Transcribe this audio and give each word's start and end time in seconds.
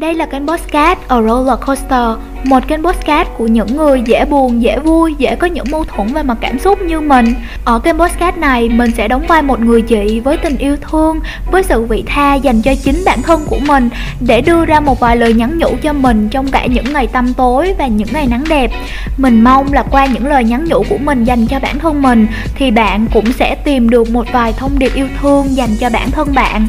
Đây 0.00 0.14
là 0.14 0.26
kênh 0.26 0.46
podcast 0.46 0.98
ở 1.08 1.22
Roller 1.22 1.58
Coaster, 1.66 2.18
một 2.44 2.68
kênh 2.68 2.82
podcast 2.82 3.28
của 3.38 3.46
những 3.46 3.76
người 3.76 4.02
dễ 4.06 4.24
buồn, 4.24 4.62
dễ 4.62 4.78
vui, 4.78 5.14
dễ 5.18 5.36
có 5.36 5.46
những 5.46 5.64
mâu 5.70 5.84
thuẫn 5.84 6.12
về 6.12 6.22
mặt 6.22 6.38
cảm 6.40 6.58
xúc 6.58 6.82
như 6.82 7.00
mình. 7.00 7.34
Ở 7.64 7.78
kênh 7.78 7.98
podcast 7.98 8.36
này, 8.36 8.68
mình 8.68 8.90
sẽ 8.96 9.08
đóng 9.08 9.26
vai 9.28 9.42
một 9.42 9.60
người 9.60 9.82
chị 9.82 10.20
với 10.20 10.36
tình 10.36 10.56
yêu 10.58 10.76
thương, 10.90 11.20
với 11.50 11.62
sự 11.62 11.82
vị 11.82 12.04
tha 12.06 12.34
dành 12.34 12.62
cho 12.62 12.74
chính 12.74 13.02
bản 13.04 13.22
thân 13.22 13.40
của 13.46 13.58
mình 13.66 13.88
để 14.20 14.40
đưa 14.40 14.64
ra 14.64 14.80
một 14.80 15.00
vài 15.00 15.16
lời 15.16 15.34
nhắn 15.34 15.58
nhủ 15.58 15.68
cho 15.82 15.92
mình 15.92 16.28
trong 16.28 16.50
cả 16.50 16.66
những 16.66 16.92
ngày 16.92 17.06
tăm 17.06 17.34
tối 17.34 17.74
và 17.78 17.86
những 17.86 18.08
ngày 18.12 18.26
nắng 18.26 18.44
đẹp. 18.48 18.70
Mình 19.16 19.44
mong 19.44 19.72
là 19.72 19.82
qua 19.90 20.06
những 20.06 20.26
lời 20.26 20.44
nhắn 20.44 20.64
nhủ 20.64 20.84
của 20.88 20.98
mình 20.98 21.24
dành 21.24 21.46
cho 21.46 21.58
bản 21.60 21.78
thân 21.78 22.02
mình 22.02 22.26
thì 22.54 22.70
bạn 22.70 23.06
cũng 23.14 23.32
sẽ 23.32 23.54
tìm 23.54 23.90
được 23.90 24.10
một 24.10 24.26
vài 24.32 24.52
thông 24.52 24.78
điệp 24.78 24.94
yêu 24.94 25.08
thương 25.20 25.56
dành 25.56 25.70
cho 25.80 25.90
bản 25.90 26.10
thân 26.10 26.34
bạn. 26.34 26.68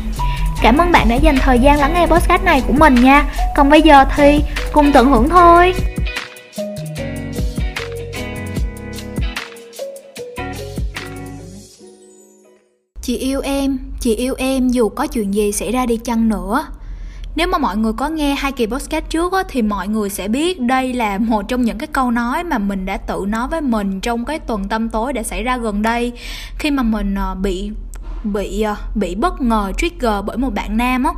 Cảm 0.62 0.78
ơn 0.78 0.92
bạn 0.92 1.10
đã 1.10 1.16
dành 1.16 1.36
thời 1.40 1.60
gian 1.60 1.80
lắng 1.80 1.94
nghe 1.94 2.08
podcast 2.08 2.44
này 2.44 2.64
của 2.68 2.74
mình 2.74 2.96
nha. 2.96 3.26
Còn 3.56 3.70
bây 3.70 3.82
giờ 3.82 4.06
thì 4.16 4.42
cùng 4.74 4.92
tận 4.94 5.08
hưởng 5.08 5.30
thôi. 5.30 5.74
Chị 13.02 13.18
yêu 13.18 13.42
em, 13.42 13.78
chị 14.00 14.16
yêu 14.16 14.34
em 14.38 14.70
dù 14.70 14.90
có 14.90 15.08
chuyện 15.08 15.34
gì 15.34 15.52
xảy 15.52 15.72
ra 15.72 15.86
đi 15.86 15.98
chăng 15.98 16.30
nữa. 16.30 16.68
Nếu 17.36 17.48
mà 17.48 17.58
mọi 17.58 17.78
người 17.78 17.94
có 17.94 18.10
nghe 18.10 18.36
hai 18.36 18.52
kỳ 18.52 18.66
podcast 18.66 19.06
trước 19.10 19.34
á, 19.34 19.44
thì 19.50 19.62
mọi 19.62 19.88
người 19.88 20.10
sẽ 20.10 20.28
biết 20.28 20.60
đây 20.60 20.94
là 20.94 21.18
một 21.18 21.48
trong 21.48 21.62
những 21.62 21.78
cái 21.78 21.88
câu 21.88 22.12
nói 22.12 22.44
mà 22.44 22.58
mình 22.58 22.86
đã 22.86 22.98
tự 22.98 23.26
nói 23.28 23.48
với 23.48 23.62
mình 23.62 24.00
trong 24.00 24.26
cái 24.26 24.40
tuần 24.40 24.68
tâm 24.70 24.90
tối 24.90 25.14
đã 25.14 25.24
xảy 25.24 25.44
ra 25.44 25.58
gần 25.58 25.82
đây. 25.82 26.12
Khi 26.58 26.72
mà 26.72 26.84
mình 26.84 27.16
ờ, 27.16 27.36
bị 27.36 27.72
bị 28.24 28.62
ờ, 28.62 28.76
bị 28.96 29.16
bất 29.16 29.42
ngờ 29.42 29.72
trigger 29.78 30.14
bởi 30.26 30.38
một 30.38 30.54
bạn 30.54 30.78
nam 30.78 31.04
á. 31.04 31.12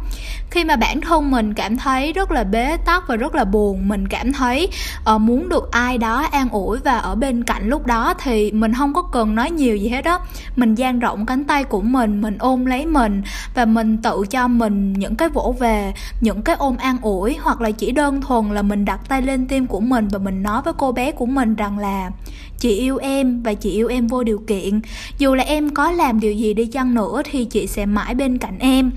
Khi 0.50 0.64
mà 0.64 0.76
bản 0.76 1.02
thân 1.02 1.32
mình 1.32 1.54
cảm 1.54 1.78
thấy 1.78 2.14
rất 2.14 2.32
là 2.32 2.44
bế 2.44 2.78
tắc 2.86 3.08
và 3.08 3.16
rất 3.16 3.36
là 3.36 3.46
buồn 3.46 3.88
mình 3.88 4.08
cảm 4.08 4.34
thấy 4.34 4.68
uh, 5.16 5.22
muốn 5.22 5.50
được 5.50 5.72
ai 5.72 5.98
đó 5.98 6.28
an 6.32 6.50
ủi 6.50 6.78
và 6.78 6.98
ở 6.98 7.16
bên 7.16 7.44
cạnh 7.44 7.70
lúc 7.70 7.86
đó 7.86 8.14
thì 8.20 8.52
mình 8.52 8.74
không 8.74 8.94
có 8.94 9.02
cần 9.02 9.36
nói 9.36 9.52
nhiều 9.52 9.78
gì 9.78 9.90
hết 9.90 10.02
đó 10.02 10.20
mình 10.56 10.76
dang 10.76 11.00
rộng 11.00 11.26
cánh 11.26 11.44
tay 11.44 11.64
của 11.64 11.82
mình 11.82 12.22
mình 12.22 12.38
ôm 12.40 12.66
lấy 12.66 12.86
mình 12.86 13.24
và 13.56 13.66
mình 13.66 13.98
tự 13.98 14.24
cho 14.30 14.48
mình 14.48 14.94
những 14.94 15.16
cái 15.16 15.30
vỗ 15.30 15.56
về 15.60 15.94
những 16.22 16.42
cái 16.42 16.56
ôm 16.56 16.78
an 16.78 16.98
ủi 17.02 17.38
hoặc 17.42 17.62
là 17.62 17.72
chỉ 17.72 17.92
đơn 17.92 18.22
thuần 18.22 18.50
là 18.50 18.62
mình 18.62 18.86
đặt 18.86 19.00
tay 19.08 19.22
lên 19.22 19.48
tim 19.48 19.68
của 19.68 19.80
mình 19.80 20.08
và 20.08 20.20
mình 20.20 20.44
nói 20.44 20.62
với 20.62 20.74
cô 20.78 20.92
bé 20.92 21.12
của 21.12 21.26
mình 21.26 21.56
rằng 21.56 21.80
là 21.80 22.12
chị 22.60 22.70
yêu 22.70 22.98
em 22.98 23.44
và 23.44 23.54
chị 23.54 23.72
yêu 23.72 23.88
em 23.88 24.08
vô 24.08 24.24
điều 24.24 24.44
kiện. 24.48 24.82
Dù 25.18 25.36
là 25.36 25.44
em 25.44 25.70
có 25.70 25.92
làm 25.92 26.20
điều 26.20 26.34
gì 26.34 26.54
đi 26.54 26.66
chăng 26.66 26.94
nữa 26.94 27.22
thì 27.26 27.46
chị 27.46 27.68
sẽ 27.68 27.86
mãi 27.86 28.16
bên 28.16 28.38
cạnh 28.38 28.60
em. 28.60 28.92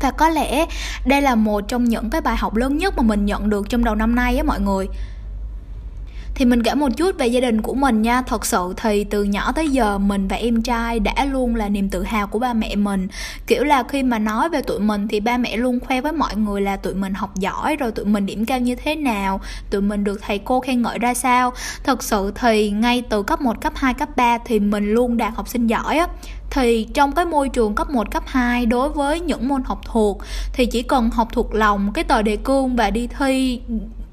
Và 0.00 0.10
có 0.10 0.28
lẽ 0.28 0.66
đây 1.06 1.22
là 1.22 1.34
một 1.34 1.60
trong 1.68 1.84
những 1.84 2.10
cái 2.10 2.20
bài 2.20 2.36
học 2.36 2.56
lớn 2.56 2.78
nhất 2.78 2.96
mà 2.96 3.02
mình 3.02 3.26
nhận 3.26 3.50
được 3.50 3.68
trong 3.68 3.84
đầu 3.84 3.94
năm 3.94 4.14
nay 4.14 4.36
á 4.36 4.42
mọi 4.42 4.60
người 4.60 4.88
thì 6.38 6.44
mình 6.44 6.62
kể 6.62 6.74
một 6.74 6.88
chút 6.96 7.18
về 7.18 7.26
gia 7.26 7.40
đình 7.40 7.62
của 7.62 7.74
mình 7.74 8.02
nha. 8.02 8.22
Thật 8.22 8.46
sự 8.46 8.74
thì 8.76 9.04
từ 9.04 9.24
nhỏ 9.24 9.52
tới 9.52 9.68
giờ 9.68 9.98
mình 9.98 10.28
và 10.28 10.36
em 10.36 10.62
trai 10.62 11.00
đã 11.00 11.24
luôn 11.24 11.54
là 11.54 11.68
niềm 11.68 11.88
tự 11.88 12.02
hào 12.02 12.26
của 12.26 12.38
ba 12.38 12.52
mẹ 12.52 12.76
mình. 12.76 13.08
Kiểu 13.46 13.64
là 13.64 13.82
khi 13.82 14.02
mà 14.02 14.18
nói 14.18 14.48
về 14.48 14.62
tụi 14.62 14.80
mình 14.80 15.08
thì 15.08 15.20
ba 15.20 15.36
mẹ 15.36 15.56
luôn 15.56 15.80
khoe 15.80 16.00
với 16.00 16.12
mọi 16.12 16.36
người 16.36 16.60
là 16.60 16.76
tụi 16.76 16.94
mình 16.94 17.14
học 17.14 17.36
giỏi 17.36 17.76
rồi 17.76 17.92
tụi 17.92 18.04
mình 18.04 18.26
điểm 18.26 18.44
cao 18.44 18.60
như 18.60 18.74
thế 18.74 18.96
nào 18.96 19.40
tụi 19.70 19.80
mình 19.80 20.04
được 20.04 20.20
thầy 20.26 20.38
cô 20.38 20.60
khen 20.60 20.82
ngợi 20.82 20.98
ra 20.98 21.14
sao. 21.14 21.52
Thật 21.84 22.02
sự 22.02 22.32
thì 22.34 22.70
ngay 22.70 23.02
từ 23.08 23.22
cấp 23.22 23.40
1, 23.40 23.60
cấp 23.60 23.72
2, 23.76 23.94
cấp 23.94 24.08
3 24.16 24.38
thì 24.38 24.60
mình 24.60 24.94
luôn 24.94 25.16
đạt 25.16 25.34
học 25.34 25.48
sinh 25.48 25.66
giỏi 25.66 25.98
á. 25.98 26.06
Thì 26.50 26.86
trong 26.94 27.12
cái 27.12 27.24
môi 27.24 27.48
trường 27.48 27.74
cấp 27.74 27.90
1, 27.90 28.10
cấp 28.10 28.22
2 28.26 28.66
đối 28.66 28.88
với 28.88 29.20
những 29.20 29.48
môn 29.48 29.62
học 29.64 29.80
thuộc 29.84 30.18
thì 30.52 30.66
chỉ 30.66 30.82
cần 30.82 31.10
học 31.10 31.28
thuộc 31.32 31.54
lòng 31.54 31.92
cái 31.92 32.04
tờ 32.04 32.22
đề 32.22 32.36
cương 32.36 32.76
và 32.76 32.90
đi 32.90 33.08
thi 33.18 33.60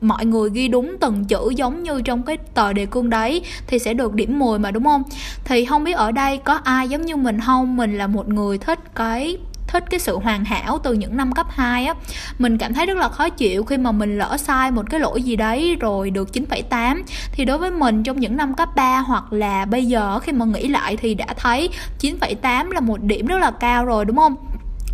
mọi 0.08 0.26
người 0.26 0.50
ghi 0.54 0.68
đúng 0.68 0.96
từng 1.00 1.26
chữ 1.26 1.50
giống 1.56 1.84
như 1.84 2.02
trong 2.02 2.24
cái 2.24 2.38
tờ 2.38 2.74
đề 2.74 2.86
cương 2.86 3.10
đấy 3.10 3.42
thì 3.68 3.80
sẽ 3.80 3.94
được 3.94 4.14
điểm 4.14 4.40
10 4.40 4.60
mà 4.60 4.72
đúng 4.72 4.84
không? 4.84 5.04
Thì 5.46 5.66
không 5.66 5.84
biết 5.84 5.96
ở 5.96 6.12
đây 6.12 6.38
có 6.38 6.54
ai 6.64 6.90
giống 6.90 7.02
như 7.02 7.16
mình 7.16 7.40
không? 7.40 7.78
Mình 7.78 7.98
là 7.98 8.08
một 8.08 8.28
người 8.30 8.58
thích 8.58 8.80
cái 8.96 9.38
thích 9.68 9.84
cái 9.90 10.00
sự 10.00 10.18
hoàn 10.18 10.46
hảo 10.46 10.80
từ 10.84 10.94
những 10.94 11.18
năm 11.18 11.32
cấp 11.32 11.48
2 11.50 11.86
á. 11.86 11.94
Mình 12.40 12.58
cảm 12.58 12.74
thấy 12.74 12.86
rất 12.86 12.98
là 12.98 13.10
khó 13.10 13.30
chịu 13.30 13.64
khi 13.64 13.78
mà 13.78 13.92
mình 13.92 14.18
lỡ 14.18 14.38
sai 14.38 14.72
một 14.72 14.90
cái 14.90 15.00
lỗi 15.00 15.24
gì 15.24 15.36
đấy 15.36 15.78
rồi 15.80 16.10
được 16.10 16.30
9,8 16.34 17.02
thì 17.32 17.46
đối 17.46 17.58
với 17.58 17.72
mình 17.72 18.04
trong 18.04 18.20
những 18.20 18.38
năm 18.38 18.54
cấp 18.54 18.70
3 18.76 19.00
hoặc 19.00 19.34
là 19.34 19.66
bây 19.66 19.86
giờ 19.86 20.20
khi 20.20 20.32
mà 20.32 20.46
nghĩ 20.46 20.68
lại 20.68 20.98
thì 20.98 21.14
đã 21.14 21.28
thấy 21.38 21.70
9,8 22.00 22.72
là 22.72 22.80
một 22.80 23.04
điểm 23.04 23.26
rất 23.26 23.38
là 23.38 23.52
cao 23.52 23.86
rồi 23.86 24.06
đúng 24.06 24.18
không? 24.18 24.36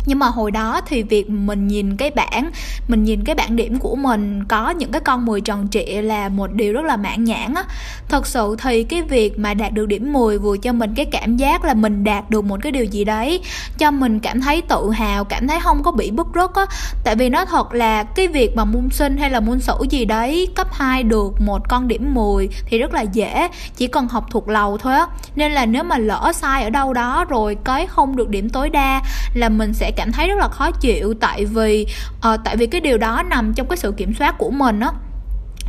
Nhưng 0.06 0.18
mà 0.18 0.26
hồi 0.26 0.50
đó 0.50 0.80
thì 0.86 1.02
việc 1.02 1.30
mình 1.30 1.68
nhìn 1.68 1.96
cái 1.96 2.10
bảng, 2.10 2.50
mình 2.88 3.04
nhìn 3.04 3.24
cái 3.24 3.34
bảng 3.34 3.56
điểm 3.56 3.78
của 3.78 3.96
mình 3.96 4.44
có 4.44 4.70
những 4.70 4.92
cái 4.92 5.00
con 5.00 5.26
10 5.26 5.40
tròn 5.40 5.68
trịa 5.70 6.02
là 6.02 6.28
một 6.28 6.52
điều 6.52 6.72
rất 6.72 6.84
là 6.84 6.96
mãn 6.96 7.24
nhãn 7.24 7.54
á. 7.54 7.64
Thật 8.08 8.26
sự 8.26 8.56
thì 8.62 8.82
cái 8.82 9.02
việc 9.02 9.38
mà 9.38 9.54
đạt 9.54 9.72
được 9.72 9.86
điểm 9.86 10.12
10 10.12 10.38
vừa 10.38 10.56
cho 10.56 10.72
mình 10.72 10.94
cái 10.94 11.06
cảm 11.06 11.36
giác 11.36 11.64
là 11.64 11.74
mình 11.74 12.04
đạt 12.04 12.30
được 12.30 12.44
một 12.44 12.60
cái 12.62 12.72
điều 12.72 12.84
gì 12.84 13.04
đấy, 13.04 13.40
cho 13.78 13.90
mình 13.90 14.20
cảm 14.20 14.40
thấy 14.40 14.62
tự 14.62 14.90
hào, 14.90 15.24
cảm 15.24 15.48
thấy 15.48 15.60
không 15.60 15.82
có 15.82 15.92
bị 15.92 16.10
bức 16.10 16.26
rứt 16.34 16.54
á. 16.54 16.66
Tại 17.04 17.16
vì 17.16 17.28
nó 17.28 17.44
thật 17.44 17.74
là 17.74 18.02
cái 18.02 18.28
việc 18.28 18.56
mà 18.56 18.64
môn 18.64 18.88
sinh 18.90 19.16
hay 19.16 19.30
là 19.30 19.40
môn 19.40 19.60
sử 19.60 19.74
gì 19.90 20.04
đấy, 20.04 20.48
cấp 20.54 20.68
2 20.72 21.02
được 21.02 21.40
một 21.40 21.68
con 21.68 21.88
điểm 21.88 22.14
10 22.14 22.48
thì 22.66 22.78
rất 22.78 22.94
là 22.94 23.02
dễ, 23.02 23.48
chỉ 23.76 23.86
cần 23.86 24.08
học 24.08 24.26
thuộc 24.30 24.48
lầu 24.48 24.78
thôi 24.78 24.94
á. 24.94 25.06
Nên 25.36 25.52
là 25.52 25.66
nếu 25.66 25.82
mà 25.82 25.98
lỡ 25.98 26.32
sai 26.34 26.64
ở 26.64 26.70
đâu 26.70 26.92
đó 26.92 27.24
rồi 27.28 27.56
cái 27.64 27.86
không 27.86 28.16
được 28.16 28.28
điểm 28.28 28.50
tối 28.50 28.70
đa 28.70 29.02
là 29.34 29.48
mình 29.48 29.74
sẽ 29.74 29.91
cảm 29.96 30.12
thấy 30.12 30.28
rất 30.28 30.38
là 30.38 30.48
khó 30.48 30.70
chịu 30.70 31.14
tại 31.20 31.44
vì 31.44 31.86
uh, 32.16 32.40
tại 32.44 32.56
vì 32.56 32.66
cái 32.66 32.80
điều 32.80 32.98
đó 32.98 33.22
nằm 33.22 33.54
trong 33.54 33.68
cái 33.68 33.76
sự 33.76 33.94
kiểm 33.96 34.14
soát 34.14 34.38
của 34.38 34.50
mình 34.50 34.80
á 34.80 34.90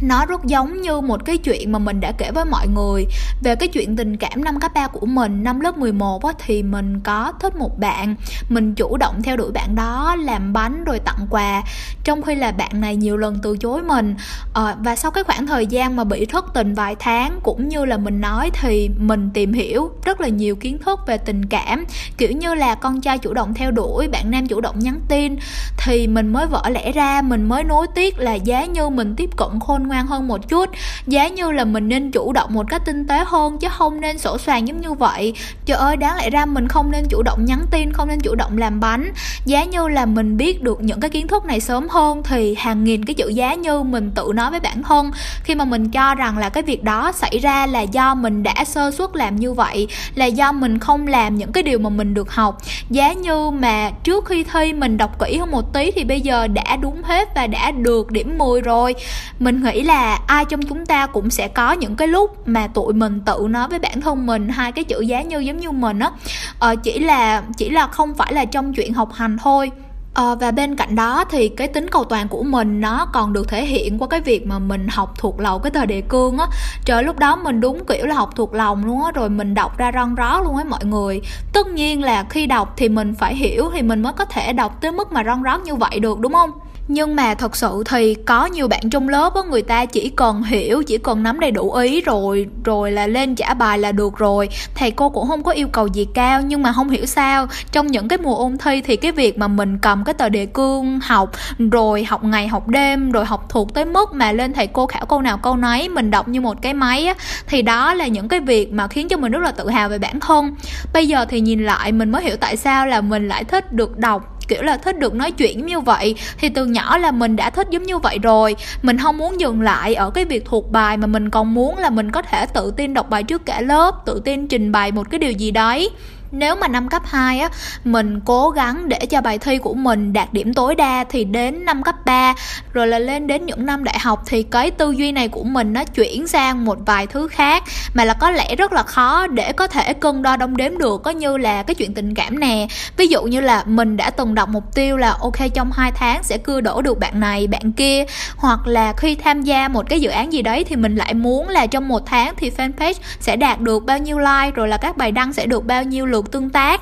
nó 0.08 0.26
rất 0.26 0.44
giống 0.44 0.82
như 0.82 1.02
một 1.02 1.26
cái 1.26 1.38
chuyện 1.38 1.72
mà 1.72 1.80
mình 1.80 2.00
đã 2.00 2.12
kể 2.12 2.32
với 2.32 2.46
mọi 2.46 2.68
người. 2.68 3.06
Về 3.44 3.56
cái 3.56 3.70
chuyện 3.70 3.96
tình 3.96 4.18
cảm 4.18 4.44
năm 4.44 4.60
cấp 4.60 4.72
3 4.76 4.88
của 4.88 5.06
mình 5.06 5.44
năm 5.44 5.60
lớp 5.60 5.78
11 5.78 6.26
á, 6.26 6.34
thì 6.46 6.64
mình 6.64 7.00
có 7.00 7.34
thích 7.40 7.56
một 7.56 7.80
bạn. 7.80 8.16
Mình 8.50 8.76
chủ 8.76 8.98
động 8.98 9.24
theo 9.24 9.38
đuổi 9.38 9.52
bạn 9.52 9.76
đó 9.76 10.16
làm 10.20 10.54
bánh 10.54 10.84
rồi 10.84 11.00
tặng 11.00 11.28
quà. 11.30 11.64
Trong 12.04 12.22
khi 12.22 12.36
là 12.36 12.52
bạn 12.52 12.82
này 12.82 12.96
nhiều 12.96 13.18
lần 13.18 13.40
từ 13.44 13.58
chối 13.58 13.84
mình. 13.84 14.16
À, 14.54 14.76
và 14.80 14.96
sau 14.96 15.12
cái 15.12 15.24
khoảng 15.24 15.48
thời 15.48 15.68
gian 15.68 15.96
mà 15.96 16.04
bị 16.04 16.26
thất 16.26 16.46
tình 16.54 16.74
vài 16.74 16.96
tháng 17.00 17.40
cũng 17.44 17.70
như 17.70 17.86
là 17.86 17.98
mình 17.98 18.22
nói 18.22 18.52
thì 18.62 18.90
mình 18.98 19.30
tìm 19.34 19.54
hiểu 19.54 19.92
rất 20.06 20.22
là 20.22 20.28
nhiều 20.28 20.56
kiến 20.56 20.78
thức 20.78 21.00
về 21.08 21.18
tình 21.18 21.46
cảm. 21.46 21.86
Kiểu 22.18 22.32
như 22.32 22.54
là 22.54 22.76
con 22.76 23.02
trai 23.02 23.18
chủ 23.18 23.34
động 23.34 23.54
theo 23.54 23.72
đuổi 23.72 24.08
bạn 24.08 24.32
nam 24.32 24.48
chủ 24.48 24.62
động 24.62 24.80
nhắn 24.80 25.00
tin 25.08 25.36
thì 25.78 26.08
mình 26.08 26.34
mới 26.34 26.48
vỡ 26.48 26.64
lẽ 26.70 26.92
ra 26.92 27.22
mình 27.22 27.50
mới 27.50 27.64
nối 27.64 27.88
tiếc 27.96 28.20
là 28.20 28.34
giá 28.34 28.66
như 28.66 28.90
mình 28.90 29.16
tiếp 29.18 29.30
cận 29.38 29.60
khôn 29.60 29.88
ngoan 29.88 29.93
hơn 30.02 30.28
một 30.28 30.50
chút. 30.50 30.70
Giá 31.08 31.28
như 31.28 31.52
là 31.52 31.66
mình 31.66 31.90
nên 31.90 32.12
chủ 32.12 32.34
động 32.34 32.54
một 32.54 32.66
cách 32.70 32.82
tinh 32.86 33.08
tế 33.08 33.24
hơn, 33.28 33.58
chứ 33.58 33.68
không 33.72 34.02
nên 34.02 34.20
sổ 34.20 34.38
soàng 34.38 34.68
giống 34.68 34.82
như 34.82 34.94
vậy. 34.94 35.34
Trời 35.66 35.78
ơi, 35.78 35.98
đáng 35.98 36.16
lẽ 36.16 36.30
ra 36.30 36.46
mình 36.46 36.68
không 36.68 36.92
nên 36.92 37.06
chủ 37.10 37.22
động 37.24 37.46
nhắn 37.46 37.66
tin, 37.72 37.94
không 37.94 38.08
nên 38.08 38.20
chủ 38.20 38.36
động 38.36 38.58
làm 38.58 38.80
bánh. 38.80 39.12
Giá 39.46 39.64
như 39.64 39.88
là 39.88 40.06
mình 40.06 40.38
biết 40.38 40.64
được 40.64 40.82
những 40.82 41.00
cái 41.00 41.10
kiến 41.10 41.28
thức 41.28 41.46
này 41.46 41.60
sớm 41.60 41.90
hơn, 41.90 42.24
thì 42.24 42.56
hàng 42.58 42.84
nghìn 42.84 43.06
cái 43.06 43.14
chữ 43.14 43.28
giá 43.28 43.54
như 43.54 43.84
mình 43.84 44.12
tự 44.16 44.32
nói 44.34 44.52
với 44.52 44.60
bản 44.60 44.84
thân. 44.84 45.12
Khi 45.44 45.56
mà 45.56 45.66
mình 45.66 45.92
cho 45.92 46.16
rằng 46.16 46.38
là 46.38 46.50
cái 46.50 46.64
việc 46.64 46.84
đó 46.84 47.12
xảy 47.12 47.40
ra 47.40 47.66
là 47.66 47.82
do 47.82 48.16
mình 48.16 48.44
đã 48.44 48.64
sơ 48.66 48.92
suất 48.92 49.10
làm 49.14 49.36
như 49.36 49.54
vậy, 49.54 49.88
là 50.16 50.26
do 50.26 50.52
mình 50.52 50.80
không 50.80 51.08
làm 51.08 51.36
những 51.36 51.52
cái 51.52 51.64
điều 51.64 51.80
mà 51.80 51.90
mình 51.90 52.14
được 52.14 52.32
học. 52.32 52.58
Giá 52.90 53.14
như 53.14 53.50
mà 53.50 53.90
trước 54.04 54.26
khi 54.26 54.44
thi 54.44 54.74
mình 54.74 54.98
đọc 54.98 55.20
kỹ 55.20 55.38
hơn 55.38 55.52
một 55.52 55.74
tí 55.74 55.92
thì 55.92 56.04
bây 56.04 56.22
giờ 56.22 56.48
đã 56.48 56.76
đúng 56.76 57.04
hết 57.04 57.36
và 57.36 57.48
đã 57.48 57.72
được 57.72 58.12
điểm 58.12 58.38
10 58.38 58.62
rồi. 58.62 58.96
Mình 59.40 59.64
nghĩ 59.64 59.83
là 59.84 60.20
ai 60.28 60.46
trong 60.46 60.62
chúng 60.62 60.86
ta 60.86 61.08
cũng 61.08 61.30
sẽ 61.30 61.48
có 61.48 61.72
những 61.72 61.96
cái 61.96 62.08
lúc 62.08 62.48
mà 62.48 62.68
tụi 62.68 62.94
mình 62.94 63.22
tự 63.26 63.48
nói 63.50 63.68
với 63.68 63.80
bản 63.80 64.02
thân 64.02 64.26
mình 64.26 64.50
hai 64.50 64.72
cái 64.72 64.84
chữ 64.84 65.02
giá 65.02 65.22
như 65.22 65.40
giống 65.40 65.58
như 65.58 65.72
mình 65.72 66.00
á. 66.00 66.12
Ờ, 66.60 66.76
chỉ 66.76 67.00
là 67.00 67.44
chỉ 67.58 67.70
là 67.70 67.88
không 67.88 68.14
phải 68.14 68.34
là 68.34 68.46
trong 68.46 68.74
chuyện 68.74 68.94
học 68.94 69.10
hành 69.14 69.38
thôi. 69.38 69.72
À, 70.14 70.36
và 70.40 70.52
bên 70.52 70.76
cạnh 70.76 70.96
đó 70.96 71.26
thì 71.30 71.50
cái 71.50 71.68
tính 71.68 71.88
cầu 71.88 72.04
toàn 72.04 72.28
của 72.28 72.44
mình 72.44 72.82
nó 72.82 73.08
còn 73.14 73.34
được 73.34 73.48
thể 73.48 73.66
hiện 73.66 74.00
qua 74.00 74.08
cái 74.08 74.22
việc 74.22 74.48
mà 74.48 74.60
mình 74.60 74.88
học 74.90 75.14
thuộc 75.18 75.40
lòng 75.40 75.62
cái 75.62 75.72
tờ 75.72 75.86
đề 75.86 76.02
cương 76.02 76.38
á. 76.38 76.48
Trời 76.86 77.04
lúc 77.04 77.20
đó 77.20 77.36
mình 77.36 77.62
đúng 77.62 77.86
kiểu 77.86 78.06
là 78.06 78.16
học 78.16 78.30
thuộc 78.36 78.54
lòng 78.54 78.86
luôn 78.86 79.04
á 79.04 79.12
rồi 79.12 79.30
mình 79.30 79.54
đọc 79.54 79.78
ra 79.78 79.92
răng 79.92 80.16
ró 80.18 80.42
luôn 80.44 80.56
ấy 80.56 80.66
mọi 80.66 80.86
người. 80.86 81.22
Tất 81.54 81.68
nhiên 81.68 82.04
là 82.04 82.26
khi 82.30 82.46
đọc 82.46 82.74
thì 82.78 82.90
mình 82.90 83.16
phải 83.16 83.36
hiểu 83.36 83.72
thì 83.74 83.82
mình 83.82 84.02
mới 84.02 84.14
có 84.14 84.26
thể 84.26 84.54
đọc 84.54 84.82
tới 84.82 84.92
mức 84.92 85.12
mà 85.12 85.24
răng 85.24 85.44
rót 85.44 85.62
như 85.64 85.76
vậy 85.76 86.00
được 86.00 86.20
đúng 86.20 86.34
không? 86.34 86.52
Nhưng 86.88 87.16
mà 87.16 87.34
thật 87.34 87.56
sự 87.56 87.84
thì 87.90 88.16
có 88.16 88.46
nhiều 88.46 88.68
bạn 88.68 88.90
trong 88.90 89.10
lớp 89.10 89.34
á, 89.36 89.42
người 89.50 89.62
ta 89.62 89.86
chỉ 89.86 90.10
cần 90.10 90.44
hiểu, 90.44 90.84
chỉ 90.84 90.98
cần 90.98 91.24
nắm 91.24 91.40
đầy 91.40 91.52
đủ 91.52 91.74
ý 91.74 92.02
rồi 92.02 92.48
rồi 92.64 92.92
là 92.92 93.08
lên 93.08 93.36
trả 93.36 93.54
bài 93.54 93.80
là 93.80 93.92
được 93.92 94.18
rồi. 94.18 94.50
Thầy 94.76 94.92
cô 94.92 95.10
cũng 95.10 95.28
không 95.28 95.44
có 95.44 95.52
yêu 95.52 95.68
cầu 95.68 95.88
gì 95.88 96.08
cao, 96.14 96.42
nhưng 96.42 96.64
mà 96.64 96.74
không 96.74 96.90
hiểu 96.90 97.06
sao, 97.06 97.48
trong 97.72 97.88
những 97.88 98.08
cái 98.08 98.18
mùa 98.18 98.36
ôn 98.36 98.58
thi 98.58 98.82
thì 98.82 98.96
cái 98.96 99.12
việc 99.12 99.38
mà 99.38 99.48
mình 99.48 99.78
cầm 99.78 100.04
cái 100.04 100.14
tờ 100.14 100.30
đề 100.30 100.46
cương 100.46 101.00
học, 101.00 101.32
rồi 101.72 102.04
học 102.04 102.24
ngày, 102.24 102.48
học 102.48 102.68
đêm, 102.68 103.12
rồi 103.12 103.26
học 103.26 103.46
thuộc 103.50 103.74
tới 103.74 103.86
mức 103.86 104.14
mà 104.14 104.32
lên 104.32 104.54
thầy 104.54 104.68
cô 104.68 104.88
khảo 104.88 105.06
câu 105.06 105.22
nào 105.22 105.38
câu 105.38 105.58
nấy, 105.58 105.90
mình 105.90 106.12
đọc 106.12 106.28
như 106.28 106.42
một 106.42 106.62
cái 106.62 106.74
máy 106.74 107.06
á, 107.06 107.14
thì 107.48 107.62
đó 107.62 107.94
là 107.94 108.08
những 108.08 108.28
cái 108.28 108.40
việc 108.40 108.74
mà 108.74 108.88
khiến 108.88 109.08
cho 109.08 109.18
mình 109.18 109.32
rất 109.32 109.44
là 109.44 109.52
tự 109.52 109.70
hào 109.70 109.90
về 109.90 109.98
bản 109.98 110.20
thân. 110.20 110.56
Bây 110.94 111.08
giờ 111.08 111.26
thì 111.30 111.40
nhìn 111.40 111.66
lại, 111.66 111.92
mình 111.92 112.12
mới 112.12 112.24
hiểu 112.24 112.36
tại 112.38 112.58
sao 112.58 112.88
là 112.88 113.02
mình 113.02 113.28
lại 113.28 113.44
thích 113.44 113.74
được 113.74 113.98
đọc 113.98 114.33
kiểu 114.48 114.62
là 114.62 114.78
thích 114.78 115.00
được 115.00 115.14
nói 115.14 115.32
chuyện 115.32 115.66
như 115.66 115.80
vậy, 115.80 116.16
thì 116.38 116.50
từ 116.50 116.66
nhỏ 116.66 116.98
là 116.98 117.12
mình 117.12 117.36
đã 117.36 117.50
thích 117.50 117.68
giống 117.70 117.84
như 117.84 117.98
vậy 117.98 118.20
rồi. 118.24 118.56
Mình 118.82 118.98
không 118.98 119.18
muốn 119.18 119.40
dừng 119.40 119.62
lại 119.62 119.96
ở 119.96 120.10
cái 120.10 120.26
việc 120.26 120.46
thuộc 120.46 120.72
bài 120.72 120.98
mà 120.98 121.08
mình 121.08 121.30
còn 121.30 121.54
muốn 121.54 121.78
là 121.78 121.90
mình 121.90 122.12
có 122.12 122.22
thể 122.22 122.46
tự 122.46 122.74
tin 122.78 122.94
đọc 122.94 123.10
bài 123.10 123.24
trước 123.24 123.46
cả 123.46 123.62
lớp, 123.62 123.96
tự 124.06 124.22
tin 124.26 124.48
trình 124.48 124.72
bày 124.72 124.92
một 124.92 125.10
cái 125.10 125.20
điều 125.20 125.32
gì 125.32 125.52
đấy 125.52 125.90
nếu 126.34 126.56
mà 126.56 126.68
năm 126.68 126.90
cấp 126.90 127.02
2 127.06 127.40
á, 127.40 127.50
mình 127.84 128.20
cố 128.26 128.50
gắng 128.50 128.90
để 128.90 129.00
cho 129.10 129.22
bài 129.22 129.38
thi 129.38 129.58
của 129.58 129.74
mình 129.74 130.14
đạt 130.14 130.34
điểm 130.34 130.54
tối 130.54 130.76
đa 130.76 131.04
thì 131.10 131.24
đến 131.24 131.66
năm 131.66 131.84
cấp 131.84 131.96
3 132.06 132.34
rồi 132.74 132.88
là 132.88 133.00
lên 133.00 133.28
đến 133.28 133.46
những 133.46 133.66
năm 133.66 133.84
đại 133.84 134.00
học 134.00 134.24
thì 134.26 134.44
cái 134.44 134.72
tư 134.72 134.92
duy 134.92 135.12
này 135.12 135.28
của 135.28 135.44
mình 135.44 135.74
nó 135.74 135.84
chuyển 135.84 136.28
sang 136.28 136.66
một 136.66 136.78
vài 136.86 137.08
thứ 137.08 137.28
khác. 137.28 137.64
Mà 137.94 138.06
là 138.06 138.14
có 138.14 138.32
lẽ 138.32 138.56
rất 138.56 138.74
là 138.74 138.84
khó 138.84 139.28
để 139.28 139.52
có 139.52 139.68
thể 139.68 139.94
cân 139.94 140.22
đo 140.22 140.38
đong 140.38 140.58
đếm 140.58 140.78
được, 140.78 141.04
có 141.04 141.12
như 141.12 141.38
là 141.38 141.64
cái 141.64 141.76
chuyện 141.76 141.94
tình 141.94 142.16
cảm 142.16 142.40
nè. 142.40 142.68
Ví 142.98 143.08
dụ 143.08 143.24
như 143.24 143.42
là 143.42 143.64
mình 143.66 143.98
đã 143.98 144.10
từng 144.10 144.36
đặt 144.36 144.50
mục 144.50 144.76
tiêu 144.76 144.98
là, 144.98 145.16
ok, 145.20 145.38
trong 145.54 145.72
2 145.72 145.92
tháng 145.92 146.24
sẽ 146.24 146.38
cưa 146.38 146.62
đổ 146.62 146.82
được 146.82 147.00
bạn 147.00 147.20
này, 147.20 147.48
bạn 147.48 147.72
kia. 147.72 148.06
Hoặc 148.36 148.68
là 148.68 148.94
khi 148.98 149.16
tham 149.16 149.42
gia 149.42 149.68
một 149.68 149.90
cái 149.90 150.02
dự 150.02 150.10
án 150.10 150.34
gì 150.34 150.42
đấy 150.42 150.64
thì 150.64 150.76
mình 150.76 150.96
lại 150.96 151.14
muốn 151.14 151.50
là 151.50 151.68
trong 151.68 151.88
một 151.88 152.06
tháng 152.06 152.34
thì 152.38 152.52
fanpage 152.58 152.94
sẽ 153.20 153.36
đạt 153.36 153.60
được 153.60 153.86
bao 153.86 153.98
nhiêu 153.98 154.20
like, 154.20 154.52
rồi 154.56 154.68
là 154.68 154.78
các 154.78 154.98
bài 154.98 155.12
đăng 155.12 155.34
sẽ 155.34 155.46
được 155.46 155.66
bao 155.66 155.84
nhiêu 155.84 156.06
lượt 156.06 156.23
được 156.24 156.32
tương 156.32 156.50
tác 156.50 156.82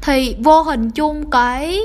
thì 0.00 0.36
vô 0.38 0.62
hình 0.62 0.90
chung 0.90 1.30
cái 1.30 1.80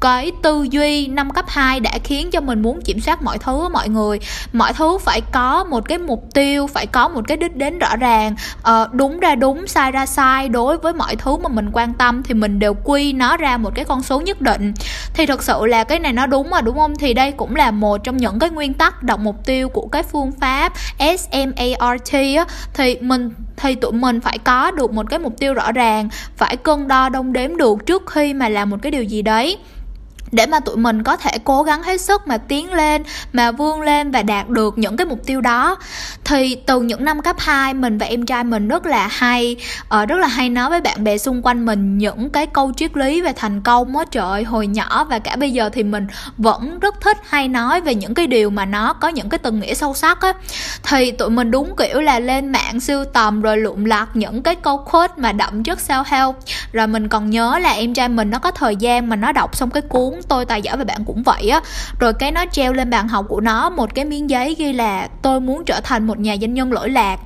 cái 0.00 0.32
tư 0.42 0.66
duy 0.70 1.06
năm 1.06 1.30
cấp 1.30 1.44
2 1.48 1.80
đã 1.80 1.90
khiến 2.04 2.30
cho 2.30 2.40
mình 2.40 2.62
muốn 2.62 2.80
kiểm 2.80 3.00
soát 3.00 3.22
mọi 3.22 3.38
thứ 3.38 3.68
mọi 3.68 3.88
người. 3.88 4.18
Mọi 4.52 4.72
thứ 4.72 4.98
phải 4.98 5.20
có 5.20 5.64
một 5.64 5.88
cái 5.88 5.98
mục 5.98 6.24
tiêu 6.34 6.66
phải 6.66 6.86
có 6.86 7.08
một 7.08 7.20
cái 7.28 7.36
đích 7.36 7.56
đến 7.56 7.78
rõ 7.78 7.96
ràng. 7.96 8.34
Ờ, 8.62 8.88
đúng 8.92 9.20
ra 9.20 9.34
đúng 9.34 9.66
sai 9.66 9.92
ra 9.92 10.06
sai. 10.06 10.48
Đối 10.48 10.78
với 10.78 10.92
mọi 10.92 11.16
thứ 11.16 11.36
mà 11.36 11.48
mình 11.48 11.70
quan 11.72 11.94
tâm 11.94 12.22
thì 12.22 12.34
mình 12.34 12.58
đều 12.58 12.74
quy 12.84 13.12
nó 13.12 13.36
ra 13.36 13.56
một 13.56 13.74
cái 13.74 13.84
con 13.84 14.02
số 14.02 14.20
nhất 14.20 14.40
định. 14.40 14.72
Thì 15.14 15.26
thật 15.26 15.42
sự 15.42 15.66
là 15.66 15.84
cái 15.84 15.98
này 15.98 16.12
nó 16.12 16.26
đúng 16.26 16.50
mà 16.50 16.60
đúng 16.60 16.78
không? 16.78 16.94
Thì 16.98 17.14
đây 17.14 17.32
cũng 17.32 17.56
là 17.56 17.70
một 17.70 18.04
trong 18.04 18.16
những 18.16 18.38
cái 18.38 18.50
nguyên 18.50 18.74
tắc 18.74 19.02
đặt 19.02 19.18
mục 19.18 19.46
tiêu 19.46 19.68
của 19.68 19.86
cái 19.86 20.02
phương 20.02 20.32
pháp 20.40 20.72
SMART 20.98 22.12
á, 22.36 22.44
thì 22.74 22.96
mình 23.00 23.30
thì 23.56 23.74
tụi 23.74 23.92
mình 23.92 24.20
phải 24.20 24.38
có 24.38 24.70
được 24.70 24.92
một 24.92 25.06
cái 25.10 25.18
mục 25.18 25.38
tiêu 25.38 25.54
rõ 25.54 25.72
ràng 25.72 26.08
phải 26.36 26.56
cân 26.56 26.88
đo 26.88 27.08
đong 27.08 27.32
đếm 27.32 27.56
được 27.56 27.86
trước 27.86 28.02
khi 28.06 28.34
mà 28.34 28.48
làm 28.48 28.70
một 28.70 28.76
cái 28.82 28.90
điều 28.90 29.02
gì 29.02 29.22
đấy 29.22 29.58
để 30.32 30.46
mà 30.46 30.60
tụi 30.60 30.76
mình 30.76 31.02
có 31.02 31.16
thể 31.16 31.38
cố 31.44 31.62
gắng 31.62 31.82
hết 31.82 32.00
sức 32.00 32.26
mà 32.26 32.38
tiến 32.38 32.72
lên 32.72 33.02
mà 33.32 33.50
vươn 33.50 33.80
lên 33.80 34.10
và 34.10 34.22
đạt 34.22 34.48
được 34.48 34.78
những 34.78 34.96
cái 34.96 35.04
mục 35.04 35.26
tiêu 35.26 35.40
đó. 35.40 35.76
Thì 36.24 36.56
từ 36.66 36.80
những 36.80 37.04
năm 37.04 37.22
cấp 37.22 37.36
2 37.38 37.74
mình 37.74 37.98
và 37.98 38.06
em 38.06 38.26
trai 38.26 38.44
mình 38.44 38.68
rất 38.68 38.86
là 38.86 39.06
hay 39.06 39.56
uh, 40.02 40.08
rất 40.08 40.16
là 40.16 40.26
hay 40.26 40.48
nói 40.48 40.70
với 40.70 40.80
bạn 40.80 41.04
bè 41.04 41.18
xung 41.18 41.42
quanh 41.42 41.66
mình 41.66 41.98
những 41.98 42.30
cái 42.30 42.46
câu 42.46 42.72
triết 42.76 42.96
lý 42.96 43.20
về 43.20 43.32
thành 43.36 43.60
công 43.60 43.96
á. 43.96 44.04
Trời 44.10 44.44
hồi 44.44 44.66
nhỏ 44.66 45.04
và 45.04 45.18
cả 45.18 45.36
bây 45.36 45.50
giờ 45.50 45.70
thì 45.72 45.82
mình 45.82 46.06
vẫn 46.38 46.78
rất 46.78 47.00
thích 47.00 47.16
hay 47.28 47.48
nói 47.48 47.80
về 47.80 47.94
những 47.94 48.14
cái 48.14 48.26
điều 48.26 48.50
mà 48.50 48.64
nó 48.64 48.92
có 48.92 49.08
những 49.08 49.28
cái 49.28 49.38
từng 49.38 49.60
nghĩa 49.60 49.74
sâu 49.74 49.94
sắc 49.94 50.20
á. 50.20 50.32
Thì 50.82 51.10
tụi 51.10 51.30
mình 51.30 51.50
đúng 51.50 51.76
kiểu 51.76 52.00
là 52.00 52.18
lên 52.18 52.52
mạng 52.52 52.80
siêu 52.80 53.04
tầm 53.04 53.42
rồi 53.42 53.58
lụm 53.58 53.84
lặt 53.84 54.08
những 54.14 54.42
cái 54.42 54.54
câu 54.54 54.78
quote 54.78 55.14
mà 55.16 55.32
đậm 55.32 55.62
chất 55.62 55.78
self 55.88 56.04
help 56.06 56.36
rồi 56.72 56.86
mình 56.86 57.08
còn 57.08 57.30
nhớ 57.30 57.58
là 57.58 57.70
em 57.70 57.94
trai 57.94 58.08
mình 58.08 58.30
nó 58.30 58.38
có 58.38 58.50
thời 58.50 58.76
gian 58.76 59.08
mà 59.08 59.16
nó 59.16 59.32
đọc 59.32 59.56
xong 59.56 59.70
cái 59.70 59.82
cuốn 59.82 60.15
tôi, 60.28 60.44
tài 60.44 60.62
giỏi 60.62 60.76
và 60.76 60.84
bạn 60.84 61.04
cũng 61.04 61.22
vậy 61.22 61.48
á. 61.48 61.60
Rồi 61.98 62.12
cái 62.12 62.32
nó 62.32 62.44
treo 62.52 62.72
lên 62.72 62.90
bàn 62.90 63.08
học 63.08 63.26
của 63.28 63.40
nó, 63.40 63.70
một 63.70 63.94
cái 63.94 64.04
miếng 64.04 64.30
giấy 64.30 64.54
ghi 64.58 64.72
là 64.72 65.08
tôi 65.22 65.40
muốn 65.40 65.64
trở 65.64 65.80
thành 65.80 66.06
một 66.06 66.18
nhà 66.18 66.36
doanh 66.40 66.54
nhân 66.54 66.72
lỗi 66.72 66.90
lạc. 66.90 67.16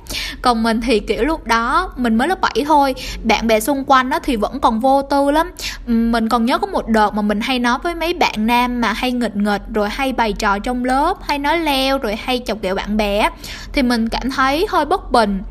Còn 0.41 0.63
mình 0.63 0.81
thì, 0.81 0.99
kiểu, 0.99 1.23
lúc 1.23 1.47
đó 1.47 1.91
mình 1.95 2.15
mới 2.15 2.27
lớp 2.27 2.41
7 2.41 2.53
thôi, 2.65 2.95
bạn 3.23 3.47
bè 3.47 3.59
xung 3.59 3.83
quanh 3.85 4.09
nó 4.09 4.19
thì 4.19 4.35
vẫn 4.35 4.59
còn 4.59 4.79
vô 4.79 5.01
tư 5.01 5.31
lắm. 5.31 5.51
Mình 5.85 6.29
còn 6.29 6.45
nhớ 6.45 6.57
có 6.57 6.67
một 6.67 6.87
đợt 6.87 7.13
mà 7.13 7.21
mình 7.21 7.41
hay 7.41 7.59
nói 7.59 7.79
với 7.83 7.95
mấy 7.95 8.13
bạn 8.13 8.47
nam 8.47 8.81
mà 8.81 8.93
hay 8.93 9.11
nghịch 9.11 9.35
nghịch, 9.35 9.61
rồi 9.73 9.89
hay 9.89 10.13
bày 10.13 10.33
trò 10.33 10.59
trong 10.59 10.85
lớp, 10.85 11.17
hay 11.21 11.39
nói 11.39 11.57
leo, 11.57 11.97
rồi 11.97 12.15
hay 12.23 12.41
chọc 12.45 12.61
ghẹo 12.61 12.75
bạn 12.75 12.97
bè 12.97 13.29
thì 13.73 13.81
mình 13.81 14.09
cảm 14.09 14.31
thấy 14.31 14.65
hơi 14.69 14.85
bất 14.85 15.11
bình 15.11 15.41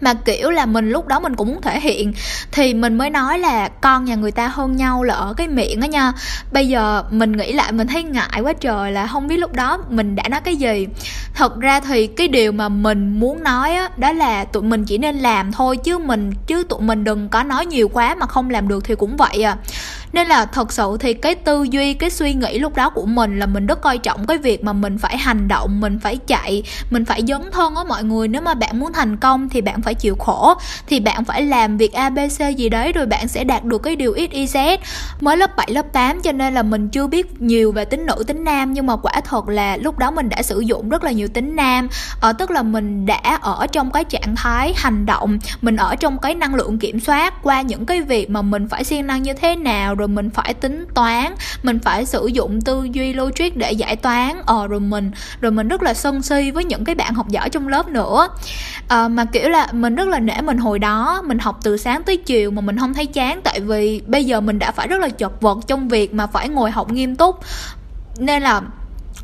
mà, 0.00 0.14
kiểu 0.14 0.50
là, 0.50 0.66
mình 0.66 0.90
lúc 0.90 1.06
đó 1.06 1.20
mình 1.20 1.36
cũng 1.36 1.48
muốn 1.48 1.62
thể 1.62 1.80
hiện. 1.80 2.12
Thì 2.52 2.74
mình 2.74 2.98
mới 2.98 3.10
nói 3.10 3.38
là 3.38 3.68
con 3.68 4.04
nhà 4.04 4.14
người 4.14 4.30
ta 4.30 4.48
hơn 4.48 4.76
nhau 4.76 5.02
là 5.02 5.14
ở 5.14 5.34
cái 5.36 5.48
miệng 5.48 5.80
á 5.80 5.86
nha. 5.86 6.12
Bây 6.52 6.68
giờ 6.68 7.04
mình 7.10 7.32
nghĩ 7.32 7.52
lại, 7.52 7.72
mình 7.72 7.86
thấy 7.86 8.02
ngại 8.02 8.40
quá 8.42 8.52
trời 8.52 8.92
là 8.92 9.06
không 9.06 9.28
biết 9.28 9.36
lúc 9.36 9.52
đó 9.52 9.78
mình 9.88 10.16
đã 10.16 10.28
nói 10.28 10.40
cái 10.40 10.56
gì. 10.56 10.86
Thật 11.34 11.60
ra 11.60 11.80
thì 11.80 12.06
cái 12.06 12.28
điều 12.28 12.52
mà 12.52 12.68
mình 12.68 13.20
muốn 13.20 13.42
nói 13.42 13.74
á, 13.74 13.88
đó 13.96 14.12
là 14.12 14.44
tụi 14.44 14.62
mình 14.62 14.84
chỉ 14.84 14.98
nên 14.98 15.16
làm 15.16 15.52
thôi, 15.52 15.76
chứ 15.76 15.98
mình, 15.98 16.32
chứ 16.46 16.64
tụi 16.68 16.80
mình 16.80 17.04
đừng 17.04 17.28
có 17.28 17.42
nói 17.42 17.66
nhiều 17.66 17.88
quá 17.88 18.14
mà 18.14 18.26
không 18.26 18.50
làm 18.50 18.68
được 18.68 18.84
thì 18.84 18.94
cũng 18.94 19.16
vậy 19.16 19.42
à 19.42 19.56
nên 20.14 20.28
là 20.28 20.46
thật 20.46 20.72
sự 20.72 20.96
thì 21.00 21.14
cái 21.14 21.34
tư 21.34 21.62
duy 21.62 21.94
cái 21.94 22.10
suy 22.10 22.34
nghĩ 22.34 22.58
lúc 22.58 22.76
đó 22.76 22.90
của 22.90 23.06
mình 23.06 23.38
là 23.38 23.46
mình 23.46 23.66
rất 23.66 23.80
coi 23.80 23.98
trọng 23.98 24.26
cái 24.26 24.38
việc 24.38 24.64
mà 24.64 24.72
mình 24.72 24.98
phải 24.98 25.16
hành 25.16 25.48
động 25.48 25.80
mình 25.80 25.98
phải 25.98 26.16
chạy 26.16 26.62
mình 26.90 27.04
phải 27.04 27.22
dấn 27.28 27.42
thân 27.52 27.74
á 27.74 27.84
mọi 27.88 28.04
người. 28.04 28.28
Nếu 28.28 28.42
mà 28.42 28.54
bạn 28.54 28.80
muốn 28.80 28.92
thành 28.92 29.16
công 29.16 29.48
thì 29.48 29.60
bạn 29.60 29.82
phải 29.82 29.94
chịu 29.94 30.16
khổ 30.16 30.54
thì 30.86 31.00
bạn 31.00 31.24
phải 31.24 31.42
làm 31.42 31.76
việc 31.76 31.92
abc 31.92 32.56
gì 32.56 32.68
đấy 32.68 32.92
rồi 32.92 33.06
bạn 33.06 33.28
sẽ 33.28 33.44
đạt 33.44 33.64
được 33.64 33.82
cái 33.82 33.96
điều 33.96 34.12
ít 34.12 34.30
y 34.30 34.46
z. 34.46 34.78
Mới 35.20 35.36
lớp 35.36 35.56
7, 35.56 35.68
lớp 35.70 35.92
8 35.92 36.20
cho 36.22 36.32
nên 36.32 36.54
là 36.54 36.62
mình 36.62 36.88
chưa 36.88 37.06
biết 37.06 37.42
nhiều 37.42 37.72
về 37.72 37.84
tính 37.84 38.06
nữ 38.06 38.24
tính 38.26 38.44
nam. 38.44 38.72
Nhưng 38.72 38.86
mà 38.86 38.96
quả 38.96 39.20
thật 39.24 39.48
là 39.48 39.76
lúc 39.76 39.98
đó 39.98 40.10
mình 40.10 40.28
đã 40.28 40.42
sử 40.42 40.60
dụng 40.60 40.88
rất 40.88 41.04
là 41.04 41.10
nhiều 41.10 41.28
tính 41.28 41.56
nam. 41.56 41.88
Ở 42.20 42.32
tức 42.32 42.50
là 42.50 42.62
mình 42.62 43.06
đã 43.06 43.38
ở 43.40 43.66
trong 43.72 43.90
cái 43.90 44.04
trạng 44.04 44.36
thái 44.36 44.72
hành 44.76 45.06
động 45.06 45.38
mình 45.60 45.76
ở 45.76 45.96
trong 45.96 46.18
cái 46.18 46.34
năng 46.34 46.54
lượng 46.54 46.78
kiểm 46.78 47.00
soát 47.00 47.42
qua 47.42 47.60
những 47.60 47.86
cái 47.86 48.00
việc 48.00 48.30
mà 48.30 48.42
mình 48.42 48.68
phải 48.68 48.84
siêng 48.84 49.06
năng 49.06 49.22
như 49.22 49.32
thế 49.32 49.56
nào 49.56 49.94
rồi 49.94 50.03
rồi 50.04 50.08
mình 50.08 50.30
phải 50.30 50.54
tính 50.54 50.86
toán 50.94 51.34
mình 51.62 51.78
phải 51.78 52.06
sử 52.06 52.26
dụng 52.26 52.60
tư 52.60 52.88
duy 52.92 53.12
logic 53.12 53.56
để 53.56 53.72
giải 53.72 53.96
toán. 53.96 54.42
Ờ 54.46 54.66
rồi 54.66 54.80
mình 54.80 55.10
rồi 55.40 55.52
mình 55.52 55.68
rất 55.68 55.82
là 55.82 55.94
sân 55.94 56.22
si 56.22 56.50
với 56.50 56.64
những 56.64 56.84
cái 56.84 56.94
bạn 56.94 57.14
học 57.14 57.28
giỏi 57.28 57.50
trong 57.50 57.68
lớp 57.68 57.88
nữa. 57.88 58.28
À, 58.88 59.08
mà 59.08 59.24
kiểu 59.24 59.48
là 59.48 59.68
mình 59.72 59.94
rất 59.94 60.08
là 60.08 60.18
nể 60.18 60.40
mình 60.40 60.58
hồi 60.58 60.78
đó 60.78 61.22
mình 61.24 61.38
học 61.38 61.58
từ 61.62 61.76
sáng 61.76 62.02
tới 62.02 62.16
chiều 62.16 62.50
mà 62.50 62.60
mình 62.60 62.78
không 62.78 62.94
thấy 62.94 63.06
chán 63.06 63.40
tại 63.44 63.60
vì 63.60 64.02
bây 64.06 64.24
giờ 64.24 64.40
mình 64.40 64.58
đã 64.58 64.72
phải 64.72 64.88
rất 64.88 65.00
là 65.00 65.08
chật 65.08 65.40
vật 65.40 65.58
trong 65.66 65.88
việc 65.88 66.14
mà 66.14 66.26
phải 66.26 66.48
ngồi 66.48 66.70
học 66.70 66.92
nghiêm 66.92 67.16
túc. 67.16 67.40
Nên 68.18 68.42
là 68.42 68.60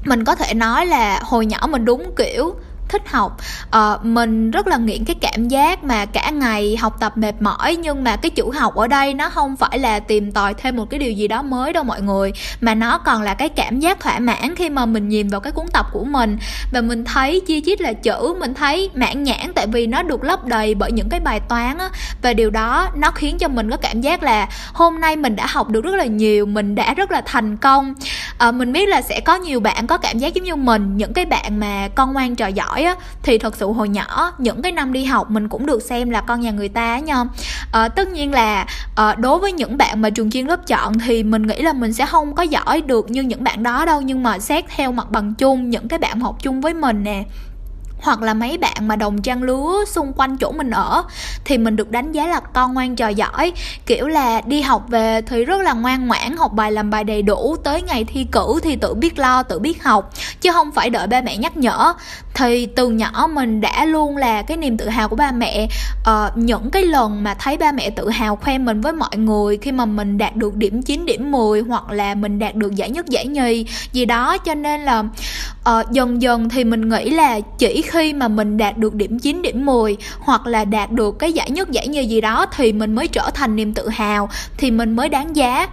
mình 0.05 0.25
có 0.25 0.35
thể 0.35 0.55
nói 0.55 0.87
là 0.87 1.21
hồi 1.23 1.47
nhỏ 1.47 1.67
mình 1.71 1.85
đúng 1.85 2.13
kiểu 2.17 2.55
thích 2.91 3.03
học. 3.09 3.37
À, 3.71 3.97
mình 4.03 4.51
rất 4.51 4.67
là 4.67 4.77
nghiện 4.77 5.05
cái 5.05 5.17
cảm 5.21 5.49
giác 5.49 5.85
mà 5.85 6.07
cả 6.07 6.31
ngày 6.31 6.77
học 6.77 6.97
tập 7.01 7.17
mệt 7.17 7.43
mỏi 7.43 7.77
nhưng 7.77 8.05
mà 8.05 8.17
cái 8.17 8.31
chữ 8.31 8.45
học 8.55 8.75
ở 8.75 8.87
đây 8.87 9.15
nó 9.15 9.31
không 9.31 9.57
phải 9.57 9.79
là 9.79 10.01
tìm 10.01 10.33
tòi 10.33 10.55
thêm 10.55 10.77
một 10.77 10.91
cái 10.91 11.01
điều 11.01 11.13
gì 11.13 11.29
đó 11.29 11.43
mới 11.43 11.73
đâu 11.73 11.85
mọi 11.85 12.01
người 12.01 12.33
mà 12.61 12.75
nó 12.75 12.99
còn 12.99 13.23
là 13.23 13.35
cái 13.35 13.49
cảm 13.49 13.81
giác 13.81 14.01
thỏa 14.01 14.19
mãn 14.19 14.55
khi 14.55 14.71
mà 14.71 14.87
mình 14.87 15.09
nhìn 15.09 15.29
vào 15.29 15.41
cái 15.41 15.53
cuốn 15.53 15.67
tập 15.73 15.87
của 15.93 16.05
mình. 16.05 16.39
Và 16.73 16.81
mình 16.81 17.05
thấy 17.05 17.41
chi 17.47 17.63
chít 17.67 17.81
là 17.81 17.93
chữ 17.93 18.35
mình 18.41 18.55
thấy 18.55 18.91
mãn 18.95 19.23
nhãn 19.23 19.53
tại 19.55 19.67
vì 19.67 19.87
nó 19.87 20.03
được 20.03 20.25
lấp 20.25 20.45
đầy 20.45 20.75
bởi 20.75 20.93
những 20.93 21.09
cái 21.09 21.21
bài 21.21 21.41
toán 21.41 21.79
á. 21.79 21.89
Và 22.23 22.33
điều 22.33 22.51
đó 22.51 22.89
nó 22.97 23.11
khiến 23.11 23.39
cho 23.39 23.49
mình 23.49 23.71
có 23.71 23.77
cảm 23.77 24.01
giác 24.01 24.23
là 24.23 24.49
hôm 24.73 25.01
nay 25.01 25.17
mình 25.17 25.37
đã 25.37 25.47
học 25.47 25.69
được 25.69 25.85
rất 25.85 25.95
là 25.95 26.05
nhiều 26.05 26.47
mình 26.47 26.75
đã 26.75 26.95
rất 26.95 27.11
là 27.11 27.23
thành 27.25 27.57
công. 27.57 27.95
À, 28.39 28.51
mình 28.51 28.73
biết 28.73 28.89
là 28.89 29.03
sẽ 29.03 29.21
có 29.21 29.37
nhiều 29.37 29.61
bạn 29.61 29.87
có 29.87 29.99
cảm 29.99 30.19
giác 30.19 30.35
giống 30.35 30.45
như 30.45 30.57
mình 30.57 30.97
những 30.97 31.13
cái 31.13 31.25
bạn 31.25 31.61
mà 31.61 31.89
con 31.95 32.13
ngoan 32.13 32.37
trò 32.37 32.47
giỏi 32.47 32.80
giỏi 32.81 32.95
á 32.95 32.97
thì 33.23 33.39
thật 33.39 33.57
sự 33.57 33.67
hồi 33.67 33.89
nhỏ 33.89 34.33
những 34.39 34.63
cái 34.63 34.73
năm 34.73 34.93
đi 34.93 35.05
học 35.05 35.31
mình 35.31 35.49
cũng 35.49 35.67
được 35.67 35.83
xem 35.83 36.11
là 36.11 36.21
con 36.21 36.41
nhà 36.41 36.51
người 36.51 36.69
ta 36.69 36.99
nha. 36.99 37.25
À, 37.73 37.89
tất 37.89 38.09
nhiên 38.09 38.33
là 38.33 38.67
à, 38.97 39.15
đối 39.15 39.39
với 39.39 39.53
những 39.53 39.77
bạn 39.77 40.03
mà 40.03 40.11
trường 40.11 40.31
chuyên 40.31 40.47
lớp 40.47 40.67
chọn 40.67 40.99
thì 40.99 41.23
mình 41.23 41.47
nghĩ 41.47 41.63
là 41.63 41.73
mình 41.73 41.93
sẽ 41.93 42.07
không 42.07 42.35
có 42.35 42.43
giỏi 42.43 42.81
được 42.81 43.11
như 43.11 43.23
những 43.23 43.45
bạn 43.45 43.63
đó 43.63 43.85
đâu 43.85 44.01
nhưng 44.01 44.23
mà 44.23 44.39
xét 44.39 44.65
theo 44.77 44.93
mặt 44.93 45.11
bằng 45.11 45.35
chung 45.35 45.71
những 45.71 45.89
cái 45.89 45.99
bạn 45.99 46.21
học 46.21 46.37
chung 46.43 46.61
với 46.61 46.75
mình 46.75 47.05
nè 47.05 47.25
hoặc 48.03 48.23
là 48.23 48.35
mấy 48.35 48.59
bạn 48.59 48.77
mà 48.89 48.97
đồng 48.97 49.23
trang 49.23 49.43
lứa 49.43 49.85
xung 49.87 50.13
quanh 50.13 50.37
chỗ 50.37 50.53
mình 50.53 50.71
ở 50.71 51.03
thì 51.45 51.59
mình 51.59 51.77
được 51.77 51.91
đánh 51.91 52.13
giá 52.13 52.27
là 52.27 52.41
con 52.41 52.75
ngoan 52.75 52.97
trò 52.97 53.09
giỏi. 53.09 53.53
Kiểu 53.87 54.09
là 54.09 54.41
đi 54.47 54.61
học 54.61 54.85
về 54.89 55.21
thì 55.23 55.45
rất 55.45 55.63
là 55.63 55.73
ngoan 55.73 56.09
ngoãn 56.09 56.37
học 56.37 56.53
bài 56.53 56.73
làm 56.73 56.91
bài 56.91 57.05
đầy 57.05 57.23
đủ 57.23 57.57
tới 57.65 57.83
ngày 57.83 58.05
thi 58.05 58.27
cử 58.33 58.61
thì 58.63 58.77
tự 58.77 58.95
biết 58.95 59.19
lo 59.19 59.43
tự 59.43 59.59
biết 59.59 59.85
học 59.85 60.13
chứ 60.41 60.53
không 60.53 60.73
phải 60.73 60.91
đợi 60.91 61.07
ba 61.07 61.21
mẹ 61.21 61.37
nhắc 61.37 61.57
nhở. 61.57 61.95
Thì 62.35 62.67
từ 62.67 62.89
nhỏ 62.89 63.29
mình 63.33 63.61
đã 63.61 63.85
luôn 63.85 64.17
là 64.17 64.43
cái 64.43 64.57
niềm 64.57 64.77
tự 64.77 64.89
hào 64.89 65.09
của 65.09 65.17
ba 65.17 65.33
mẹ. 65.33 65.69
Uh, 66.01 66.37
những 66.37 66.71
cái 66.71 66.85
lần 66.85 67.25
mà 67.25 67.35
thấy 67.35 67.57
ba 67.57 67.73
mẹ 67.73 67.91
tự 67.91 68.09
hào 68.09 68.37
khoe 68.37 68.59
mình 68.59 68.81
với 68.81 68.93
mọi 68.93 69.17
người 69.17 69.57
khi 69.57 69.73
mà 69.73 69.85
mình 69.85 70.19
đạt 70.19 70.37
được 70.37 70.57
điểm 70.57 70.83
9 70.83 71.07
điểm 71.07 71.33
10 71.33 71.61
hoặc 71.61 71.91
là 71.91 72.15
mình 72.15 72.39
đạt 72.39 72.55
được 72.55 72.75
giải 72.75 72.91
nhất 72.91 73.07
giải 73.07 73.27
nhì 73.27 73.67
gì 73.93 74.05
đó 74.05 74.39
cho 74.39 74.55
nên 74.55 74.81
là 74.81 75.05
uh, 75.71 75.91
dần 75.91 76.23
dần 76.23 76.49
thì 76.49 76.65
mình 76.65 76.89
nghĩ 76.89 77.11
là 77.11 77.41
chỉ 77.41 77.83
khi 77.91 78.13
mà 78.13 78.29
mình 78.29 78.57
đạt 78.57 78.79
được 78.79 78.95
điểm 78.95 79.19
9 79.19 79.43
điểm 79.43 79.67
10 79.67 79.97
hoặc 80.21 80.47
là 80.47 80.65
đạt 80.65 80.93
được 80.93 81.19
cái 81.19 81.33
giải 81.33 81.51
nhất, 81.51 81.71
giải 81.71 81.89
nhì 81.89 82.07
gì 82.07 82.21
đó 82.21 82.47
thì 82.57 82.73
mình 82.73 82.95
mới 82.95 83.09
trở 83.09 83.31
thành 83.35 83.57
niềm 83.57 83.75
tự 83.75 83.89
hào, 83.89 84.29
thì 84.57 84.71
mình 84.71 84.97
mới 84.97 85.09
đáng 85.09 85.37
giá 85.37 85.69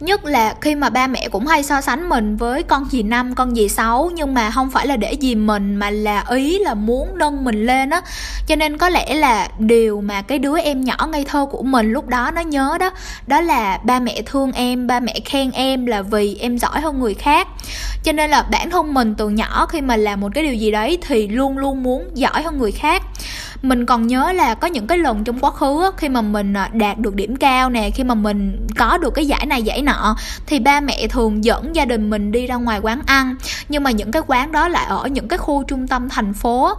nhất 0.00 0.24
là 0.24 0.54
khi 0.60 0.74
mà 0.74 0.90
ba 0.90 1.06
mẹ 1.06 1.28
cũng 1.28 1.46
hay 1.46 1.62
so 1.62 1.80
sánh 1.80 2.08
mình 2.08 2.36
với 2.36 2.62
con 2.62 2.88
dì 2.90 3.02
năm, 3.02 3.34
con 3.34 3.54
dì 3.54 3.68
sáu, 3.68 4.10
nhưng 4.14 4.34
mà 4.34 4.50
không 4.50 4.70
phải 4.70 4.86
là 4.86 4.96
để 4.96 5.16
dì 5.20 5.34
mình, 5.34 5.74
mà 5.74 5.90
là 5.90 6.24
ý 6.30 6.58
là 6.58 6.74
muốn 6.74 7.18
nâng 7.18 7.44
mình 7.44 7.66
lên 7.66 7.90
á. 7.90 8.00
Cho 8.46 8.56
nên 8.56 8.78
có 8.78 8.88
lẽ 8.88 9.14
là 9.14 9.48
điều 9.58 10.00
mà 10.00 10.22
cái 10.22 10.38
đứa 10.38 10.58
em 10.58 10.84
nhỏ 10.84 11.08
ngây 11.12 11.24
thơ 11.24 11.46
của 11.50 11.62
mình 11.62 11.92
lúc 11.92 12.08
đó 12.08 12.30
nó 12.30 12.40
nhớ 12.40 12.76
đó 12.80 12.90
đó 13.26 13.40
là 13.40 13.78
ba 13.84 14.00
mẹ 14.00 14.22
thương 14.26 14.52
em, 14.52 14.86
ba 14.86 15.00
mẹ 15.00 15.20
khen 15.24 15.50
em 15.50 15.86
là 15.86 16.02
vì 16.02 16.36
em 16.40 16.58
giỏi 16.58 16.80
hơn 16.80 17.00
người 17.00 17.14
khác. 17.14 17.48
Cho 18.04 18.12
nên 18.12 18.30
là 18.30 18.42
bản 18.42 18.70
thân 18.70 18.94
mình 18.94 19.14
từ 19.14 19.28
nhỏ 19.28 19.66
khi 19.66 19.80
mà 19.80 19.96
làm 19.96 20.20
một 20.20 20.28
cái 20.34 20.44
điều 20.44 20.54
gì 20.54 20.70
đấy 20.70 20.98
thì 21.06 21.28
luôn 21.28 21.58
luôn 21.58 21.82
muốn 21.82 22.10
giỏi 22.14 22.42
hơn 22.42 22.58
người 22.58 22.72
khác 22.72 23.02
mình 23.62 23.86
còn 23.86 24.06
nhớ 24.06 24.32
là 24.32 24.54
có 24.54 24.68
những 24.68 24.86
cái 24.86 24.98
lần 24.98 25.24
trong 25.24 25.38
quá 25.38 25.50
khứ 25.50 25.90
khi 25.96 26.08
mà 26.08 26.22
mình 26.22 26.54
à, 26.54 26.70
đạt 26.72 26.98
được 26.98 27.14
điểm 27.14 27.36
cao 27.36 27.70
nè 27.70 27.90
khi 27.90 28.04
mà 28.04 28.14
mình 28.14 28.66
có 28.76 28.98
được 28.98 29.14
cái 29.14 29.26
giải 29.26 29.46
này 29.46 29.62
giải 29.62 29.82
nọ 29.82 30.16
thì 30.46 30.58
ba 30.58 30.80
mẹ 30.80 31.06
thường 31.06 31.44
dẫn 31.44 31.76
gia 31.76 31.84
đình 31.84 32.10
mình 32.10 32.32
đi 32.32 32.46
ra 32.46 32.54
ngoài 32.54 32.80
quán 32.82 33.00
ăn. 33.06 33.36
Nhưng 33.68 33.82
mà 33.82 33.90
những 33.90 34.12
cái 34.12 34.22
quán 34.26 34.52
đó 34.52 34.68
lại 34.68 34.86
ở 34.88 35.06
những 35.06 35.28
cái 35.28 35.38
khu 35.38 35.64
trung 35.64 35.88
tâm 35.88 36.08
thành 36.08 36.34
phố. 36.34 36.72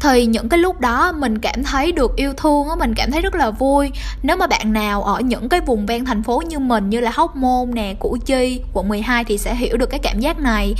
Thì 0.00 0.26
những 0.26 0.48
cái 0.48 0.58
lúc 0.58 0.80
đó 0.80 1.12
mình 1.12 1.38
cảm 1.38 1.64
thấy 1.64 1.92
được 1.92 2.16
yêu 2.16 2.32
thương 2.36 2.68
á 2.68 2.74
mình 2.76 2.94
cảm 2.94 3.10
thấy 3.10 3.22
rất 3.22 3.34
là 3.34 3.50
vui. 3.50 3.90
Nếu 4.22 4.36
mà 4.36 4.46
bạn 4.46 4.72
nào 4.72 5.02
ở 5.02 5.20
những 5.20 5.48
cái 5.48 5.60
vùng 5.60 5.86
ven 5.86 6.04
thành 6.04 6.22
phố 6.22 6.42
như 6.48 6.58
mình 6.58 6.90
như 6.90 7.00
là 7.00 7.10
Hóc 7.14 7.36
Môn 7.36 7.70
nè, 7.74 7.94
Củ 7.98 8.16
Chi, 8.24 8.60
quận 8.72 8.88
12 8.88 9.24
thì 9.24 9.38
sẽ 9.38 9.54
hiểu 9.54 9.76
được 9.76 9.90
cái 9.90 10.00
cảm 10.02 10.20
giác 10.20 10.38
này 10.38 10.74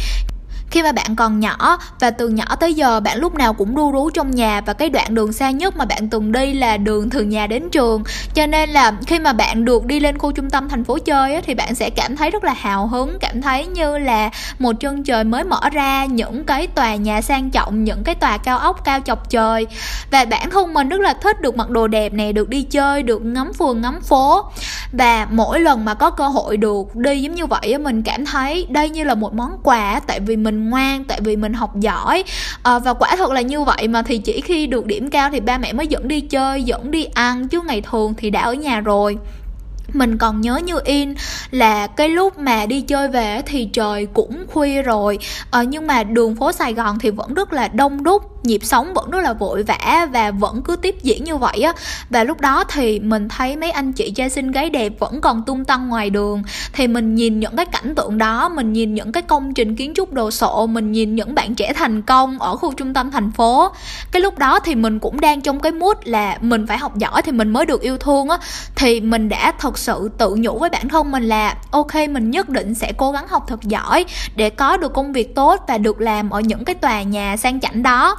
khi 0.71 0.83
mà 0.83 0.93
bạn 0.93 1.17
còn 1.17 1.41
nhỏ 1.41 1.79
và 2.01 2.11
từ 2.11 2.29
nhỏ 2.29 2.45
tới 2.61 2.75
giờ 2.75 3.01
bạn 3.01 3.19
lúc 3.19 3.35
nào 3.35 3.55
cũng 3.55 3.75
ru 3.75 3.93
rú 3.93 4.11
trong 4.11 4.31
nhà 4.31 4.61
và 4.61 4.73
cái 4.73 4.91
đoạn 4.91 5.15
đường 5.15 5.33
xa 5.33 5.51
nhất 5.51 5.77
mà 5.77 5.85
bạn 5.85 6.09
từng 6.09 6.33
đi 6.33 6.55
là 6.55 6.77
đường 6.77 7.11
từ 7.11 7.23
nhà 7.23 7.47
đến 7.47 7.71
trường. 7.71 8.03
Cho 8.35 8.47
nên 8.47 8.71
là 8.71 8.93
khi 9.07 9.19
mà 9.19 9.33
bạn 9.33 9.65
được 9.65 9.85
đi 9.85 10.01
lên 10.01 10.19
khu 10.19 10.33
trung 10.33 10.51
tâm 10.51 10.69
thành 10.69 10.85
phố 10.85 10.99
chơi 10.99 11.35
á, 11.35 11.41
thì 11.45 11.55
bạn 11.55 11.75
sẽ 11.75 11.91
cảm 11.91 12.17
thấy 12.17 12.31
rất 12.31 12.45
là 12.45 12.53
hào 12.53 12.87
hứng 12.87 13.19
cảm 13.21 13.43
thấy 13.43 13.67
như 13.67 13.99
là 13.99 14.31
một 14.59 14.73
chân 14.81 15.05
trời 15.05 15.25
mới 15.25 15.45
mở 15.45 15.61
ra 15.73 16.05
những 16.05 16.45
cái 16.45 16.67
tòa 16.67 16.95
nhà 16.95 17.23
sang 17.23 17.51
trọng 17.51 17.85
những 17.85 18.05
cái 18.05 18.15
tòa 18.15 18.39
cao 18.39 18.59
ốc 18.59 18.85
cao 18.85 19.01
chọc 19.01 19.31
trời. 19.31 19.67
Và 20.11 20.25
bản 20.25 20.51
thân 20.51 20.75
mình 20.75 20.89
rất 20.89 21.01
là 21.01 21.15
thích 21.15 21.41
được 21.41 21.57
mặc 21.57 21.71
đồ 21.71 21.87
đẹp 21.87 22.13
này 22.13 22.33
được 22.33 22.49
đi 22.49 22.63
chơi 22.63 23.03
được 23.03 23.23
ngắm 23.23 23.53
phường 23.53 23.81
ngắm 23.81 24.01
phố. 24.01 24.45
Và 24.93 25.27
mỗi 25.31 25.61
lần 25.61 25.85
mà 25.85 25.95
có 25.95 26.11
cơ 26.11 26.29
hội 26.29 26.57
được 26.57 26.97
đi 26.97 27.23
giống 27.23 27.35
như 27.35 27.47
vậy 27.47 27.79
mình 27.79 28.03
cảm 28.03 28.27
thấy 28.27 28.67
đây 28.71 28.91
như 28.91 29.05
là 29.05 29.15
một 29.15 29.35
món 29.35 29.59
quà 29.63 30.01
tại 30.07 30.21
vì 30.21 30.37
mình 30.37 30.60
ngoan 30.69 31.05
tại 31.05 31.21
vì 31.25 31.37
mình 31.37 31.53
học 31.53 31.81
giỏi. 31.81 32.25
À, 32.63 32.79
và 32.79 32.95
quả 32.95 33.17
thật 33.17 33.31
là 33.31 33.41
như 33.41 33.63
vậy 33.63 33.89
mà 33.89 34.03
thì 34.03 34.19
chỉ 34.19 34.41
khi 34.41 34.67
được 34.67 34.87
điểm 34.87 35.11
cao 35.11 35.31
thì 35.31 35.41
ba 35.41 35.59
mẹ 35.59 35.73
mới 35.73 35.87
dẫn 35.87 36.09
đi 36.09 36.21
chơi 36.21 36.63
dẫn 36.63 36.91
đi 36.91 37.05
ăn 37.05 37.49
chứ 37.49 37.61
ngày 37.67 37.81
thường 37.81 38.15
thì 38.17 38.31
đã 38.31 38.41
ở 38.41 38.53
nhà 38.55 38.81
rồi. 38.81 39.17
Mình 39.93 40.19
còn 40.19 40.41
nhớ 40.41 40.57
như 40.57 40.79
in 40.85 41.15
là 41.51 41.87
cái 41.87 42.09
lúc 42.09 42.39
mà 42.39 42.67
đi 42.67 42.81
chơi 42.81 43.09
về 43.09 43.43
thì 43.47 43.69
trời 43.73 44.07
cũng 44.07 44.45
khuya 44.53 44.83
rồi. 44.83 45.19
Ờ, 45.51 45.63
nhưng 45.63 45.87
mà 45.87 46.05
đường 46.05 46.37
phố 46.37 46.53
sài 46.53 46.75
gòn 46.75 46.99
thì 46.99 47.11
vẫn 47.11 47.35
rất 47.35 47.53
là 47.53 47.69
đông 47.69 48.03
đúc 48.03 48.30
nhịp 48.43 48.65
sống 48.65 48.95
vẫn 48.95 49.11
rất 49.11 49.21
là 49.21 49.33
vội 49.33 49.63
vã 49.63 50.07
và 50.13 50.31
vẫn 50.31 50.63
cứ 50.63 50.77
tiếp 50.77 50.97
diễn 51.03 51.25
như 51.25 51.37
vậy 51.37 51.63
á. 51.63 51.73
Và 52.11 52.25
lúc 52.25 52.41
đó 52.41 52.65
thì 52.65 53.01
mình 53.01 53.29
thấy 53.29 53.57
mấy 53.57 53.71
anh 53.71 53.93
chị 53.93 54.11
trai 54.11 54.31
xinh 54.31 54.51
gái 54.53 54.71
đẹp 54.71 54.93
vẫn 54.99 55.21
còn 55.21 55.43
tung 55.43 55.65
tăng 55.65 55.89
ngoài 55.89 56.11
đường. 56.11 56.43
Thì 56.73 56.87
mình 56.87 57.15
nhìn 57.15 57.41
những 57.41 57.57
cái 57.57 57.67
cảnh 57.67 57.95
tượng 57.95 58.19
đó, 58.19 58.49
mình 58.49 58.73
nhìn 58.73 58.95
những 58.95 59.13
cái 59.13 59.23
công 59.23 59.55
trình 59.55 59.77
kiến 59.77 59.93
trúc 59.95 60.13
đồ 60.13 60.31
sộ, 60.31 60.67
mình 60.67 60.93
nhìn 60.93 61.15
những 61.15 61.35
bạn 61.35 61.55
trẻ 61.55 61.73
thành 61.73 62.03
công 62.03 62.39
ở 62.39 62.57
khu 62.57 62.73
trung 62.73 62.95
tâm 62.95 63.11
thành 63.11 63.33
phố. 63.33 63.69
Cái 64.13 64.23
lúc 64.23 64.39
đó 64.39 64.61
thì 64.61 64.75
mình 64.75 64.99
cũng 64.99 65.21
đang 65.21 65.41
trong 65.41 65.61
cái 65.61 65.73
mút 65.73 65.99
là 66.05 66.39
mình 66.41 66.67
phải 66.67 66.79
học 66.79 66.97
giỏi 66.97 67.23
thì 67.23 67.33
mình 67.33 67.51
mới 67.51 67.67
được 67.67 67.81
yêu 67.81 67.99
thương 67.99 68.29
á. 68.29 68.39
Thì 68.77 69.01
mình 69.01 69.29
đã 69.29 69.53
thật 69.59 69.79
sự 69.79 70.11
tự 70.19 70.35
nhủ 70.39 70.59
với 70.59 70.71
bản 70.71 70.89
thân 70.89 71.11
mình 71.11 71.23
là, 71.23 71.57
ok, 71.71 71.95
mình 71.95 72.31
nhất 72.31 72.49
định 72.49 72.75
sẽ 72.75 72.93
cố 72.97 73.13
gắng 73.13 73.29
học 73.29 73.45
thật 73.49 73.63
giỏi 73.63 74.05
để 74.37 74.51
có 74.51 74.77
được 74.77 74.93
công 74.93 75.13
việc 75.13 75.35
tốt 75.35 75.61
và 75.69 75.79
được 75.79 76.01
làm 76.01 76.31
ở 76.31 76.41
những 76.41 76.65
cái 76.65 76.75
tòa 76.75 77.03
nhà 77.03 77.37
sang 77.37 77.61
chảnh 77.61 77.83
đó 77.83 78.17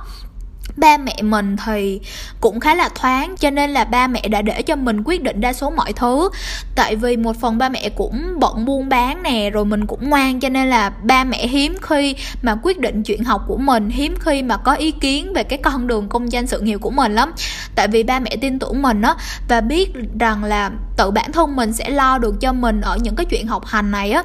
ba 0.77 0.97
mẹ 0.97 1.15
mình 1.21 1.55
thì 1.65 1.99
cũng 2.41 2.59
khá 2.59 2.75
là 2.75 2.89
thoáng, 2.95 3.35
cho 3.39 3.49
nên 3.49 3.69
là 3.69 3.83
ba 3.83 4.07
mẹ 4.07 4.27
đã 4.27 4.41
để 4.41 4.61
cho 4.61 4.75
mình 4.75 5.01
quyết 5.05 5.23
định 5.23 5.41
đa 5.41 5.53
số 5.53 5.69
mọi 5.69 5.93
thứ. 5.93 6.29
Tại 6.75 6.95
vì 6.95 7.17
một 7.17 7.35
phần 7.41 7.57
ba 7.57 7.69
mẹ 7.69 7.89
cũng 7.89 8.39
bận 8.39 8.65
buôn 8.65 8.89
bán 8.89 9.23
nè, 9.23 9.49
rồi 9.49 9.65
mình 9.65 9.85
cũng 9.85 10.09
ngoan, 10.09 10.39
cho 10.39 10.49
nên 10.49 10.69
là 10.69 10.89
ba 10.89 11.23
mẹ 11.23 11.47
hiếm 11.47 11.77
khi 11.81 12.15
mà 12.41 12.55
quyết 12.63 12.79
định 12.79 13.03
chuyện 13.03 13.23
học 13.23 13.41
của 13.47 13.57
mình, 13.57 13.89
hiếm 13.89 14.15
khi 14.19 14.43
mà 14.43 14.57
có 14.57 14.73
ý 14.73 14.91
kiến 14.91 15.33
về 15.33 15.43
cái 15.43 15.59
con 15.63 15.87
đường 15.87 16.09
công 16.09 16.31
danh 16.31 16.47
sự 16.47 16.59
nghiệp 16.59 16.77
của 16.77 16.91
mình 16.91 17.15
lắm. 17.15 17.31
Tại 17.75 17.87
vì 17.87 18.03
ba 18.03 18.19
mẹ 18.19 18.35
tin 18.41 18.59
tưởng 18.59 18.81
mình 18.81 19.01
á, 19.01 19.15
và 19.47 19.61
biết 19.61 19.93
rằng 20.19 20.43
là 20.43 20.71
tự 20.97 21.11
bản 21.11 21.31
thân 21.31 21.55
mình 21.55 21.73
sẽ 21.73 21.89
lo 21.89 22.17
được 22.17 22.41
cho 22.41 22.53
mình 22.53 22.81
ở 22.81 22.97
những 23.01 23.15
cái 23.15 23.25
chuyện 23.25 23.47
học 23.47 23.65
hành 23.65 23.91
này 23.91 24.11
á 24.11 24.23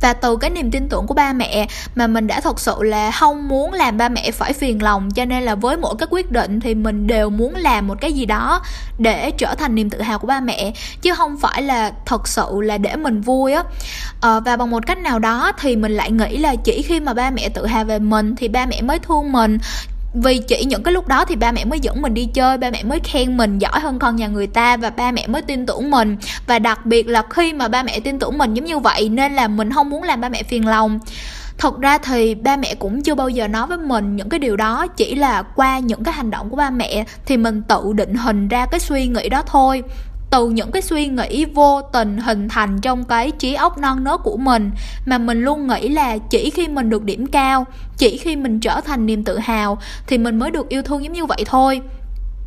và 0.00 0.12
từ 0.12 0.36
cái 0.36 0.50
niềm 0.50 0.70
tin 0.70 0.88
tưởng 0.88 1.06
của 1.06 1.14
ba 1.14 1.32
mẹ 1.32 1.66
mà 1.94 2.06
mình 2.06 2.26
đã 2.26 2.40
thật 2.40 2.60
sự 2.60 2.74
là 2.80 3.10
không 3.10 3.48
muốn 3.48 3.72
làm 3.72 3.98
ba 3.98 4.08
mẹ 4.08 4.30
phải 4.30 4.52
phiền 4.52 4.82
lòng 4.82 5.10
cho 5.10 5.24
nên 5.24 5.42
là 5.42 5.54
với 5.54 5.76
mỗi 5.76 5.94
cái 5.98 6.06
quyết 6.10 6.32
định 6.32 6.60
thì 6.60 6.74
mình 6.74 7.06
đều 7.06 7.30
muốn 7.30 7.54
làm 7.56 7.86
một 7.86 8.00
cái 8.00 8.12
gì 8.12 8.26
đó 8.26 8.62
để 8.98 9.30
trở 9.30 9.54
thành 9.54 9.74
niềm 9.74 9.90
tự 9.90 10.02
hào 10.02 10.18
của 10.18 10.26
ba 10.26 10.40
mẹ 10.40 10.72
chứ 11.02 11.14
không 11.14 11.36
phải 11.36 11.62
là 11.62 11.92
thật 12.06 12.28
sự 12.28 12.46
là 12.62 12.78
để 12.78 12.96
mình 12.96 13.20
vui 13.20 13.52
á. 13.52 13.62
Ờ, 14.20 14.40
và 14.44 14.56
bằng 14.56 14.70
một 14.70 14.86
cách 14.86 14.98
nào 14.98 15.18
đó 15.18 15.52
thì 15.60 15.76
mình 15.76 15.92
lại 15.92 16.10
nghĩ 16.10 16.36
là 16.36 16.54
chỉ 16.64 16.82
khi 16.82 17.00
mà 17.00 17.14
ba 17.14 17.30
mẹ 17.30 17.48
tự 17.48 17.66
hào 17.66 17.84
về 17.84 17.98
mình 17.98 18.36
thì 18.36 18.48
ba 18.48 18.66
mẹ 18.66 18.82
mới 18.82 18.98
thương 18.98 19.32
mình 19.32 19.58
vì 20.14 20.38
chỉ 20.38 20.64
những 20.64 20.82
cái 20.82 20.94
lúc 20.94 21.08
đó 21.08 21.24
thì 21.24 21.36
ba 21.36 21.52
mẹ 21.52 21.64
mới 21.64 21.80
dẫn 21.80 22.02
mình 22.02 22.14
đi 22.14 22.26
chơi, 22.34 22.58
ba 22.58 22.70
mẹ 22.70 22.82
mới 22.82 23.00
khen 23.04 23.36
mình, 23.36 23.58
giỏi 23.58 23.80
hơn 23.80 23.98
con 23.98 24.16
nhà 24.16 24.26
người 24.26 24.46
ta 24.46 24.76
và 24.76 24.90
ba 24.90 25.10
mẹ 25.12 25.26
mới 25.26 25.42
tin 25.42 25.66
tưởng 25.66 25.90
mình. 25.90 26.16
Và 26.46 26.58
đặc 26.58 26.86
biệt 26.86 27.08
là 27.08 27.22
khi 27.30 27.52
mà 27.52 27.68
ba 27.68 27.82
mẹ 27.82 28.00
tin 28.00 28.18
tưởng 28.18 28.38
mình 28.38 28.54
giống 28.54 28.64
như 28.64 28.78
vậy 28.78 29.08
nên 29.08 29.32
là 29.32 29.48
mình 29.48 29.72
không 29.72 29.90
muốn 29.90 30.02
làm 30.02 30.20
ba 30.20 30.28
mẹ 30.28 30.42
phiền 30.42 30.66
lòng. 30.66 30.98
Thật 31.58 31.78
ra 31.80 31.98
thì 31.98 32.34
ba 32.34 32.56
mẹ 32.56 32.74
cũng 32.74 33.02
chưa 33.02 33.14
bao 33.14 33.28
giờ 33.28 33.48
nói 33.48 33.66
với 33.66 33.78
mình 33.78 34.16
những 34.16 34.28
cái 34.28 34.38
điều 34.38 34.56
đó, 34.56 34.86
chỉ 34.86 35.14
là 35.14 35.42
qua 35.42 35.78
những 35.78 36.04
cái 36.04 36.14
hành 36.14 36.30
động 36.30 36.50
của 36.50 36.56
ba 36.56 36.70
mẹ 36.70 37.04
thì 37.26 37.36
mình 37.36 37.62
tự 37.62 37.92
định 37.94 38.14
hình 38.14 38.48
ra 38.48 38.66
cái 38.66 38.80
suy 38.80 39.06
nghĩ 39.06 39.28
đó 39.28 39.42
thôi 39.46 39.82
từ 40.30 40.50
những 40.50 40.70
cái 40.70 40.82
suy 40.82 41.06
nghĩ 41.06 41.44
vô 41.44 41.80
tình 41.92 42.18
hình 42.18 42.48
thành 42.48 42.80
trong 42.80 43.04
cái 43.04 43.30
trí 43.30 43.54
óc 43.54 43.78
non 43.78 44.04
nớt 44.04 44.20
của 44.22 44.36
mình, 44.36 44.70
mà 45.06 45.18
mình 45.18 45.42
luôn 45.42 45.66
nghĩ 45.66 45.88
là 45.88 46.18
chỉ 46.18 46.50
khi 46.50 46.68
mình 46.68 46.90
được 46.90 47.04
điểm 47.04 47.26
cao, 47.26 47.64
chỉ 47.96 48.16
khi 48.16 48.36
mình 48.36 48.60
trở 48.60 48.80
thành 48.80 49.06
niềm 49.06 49.24
tự 49.24 49.38
hào, 49.38 49.78
thì 50.06 50.18
mình 50.18 50.38
mới 50.38 50.50
được 50.50 50.68
yêu 50.68 50.82
thương 50.82 51.04
giống 51.04 51.12
như 51.12 51.26
vậy 51.26 51.44
thôi 51.46 51.82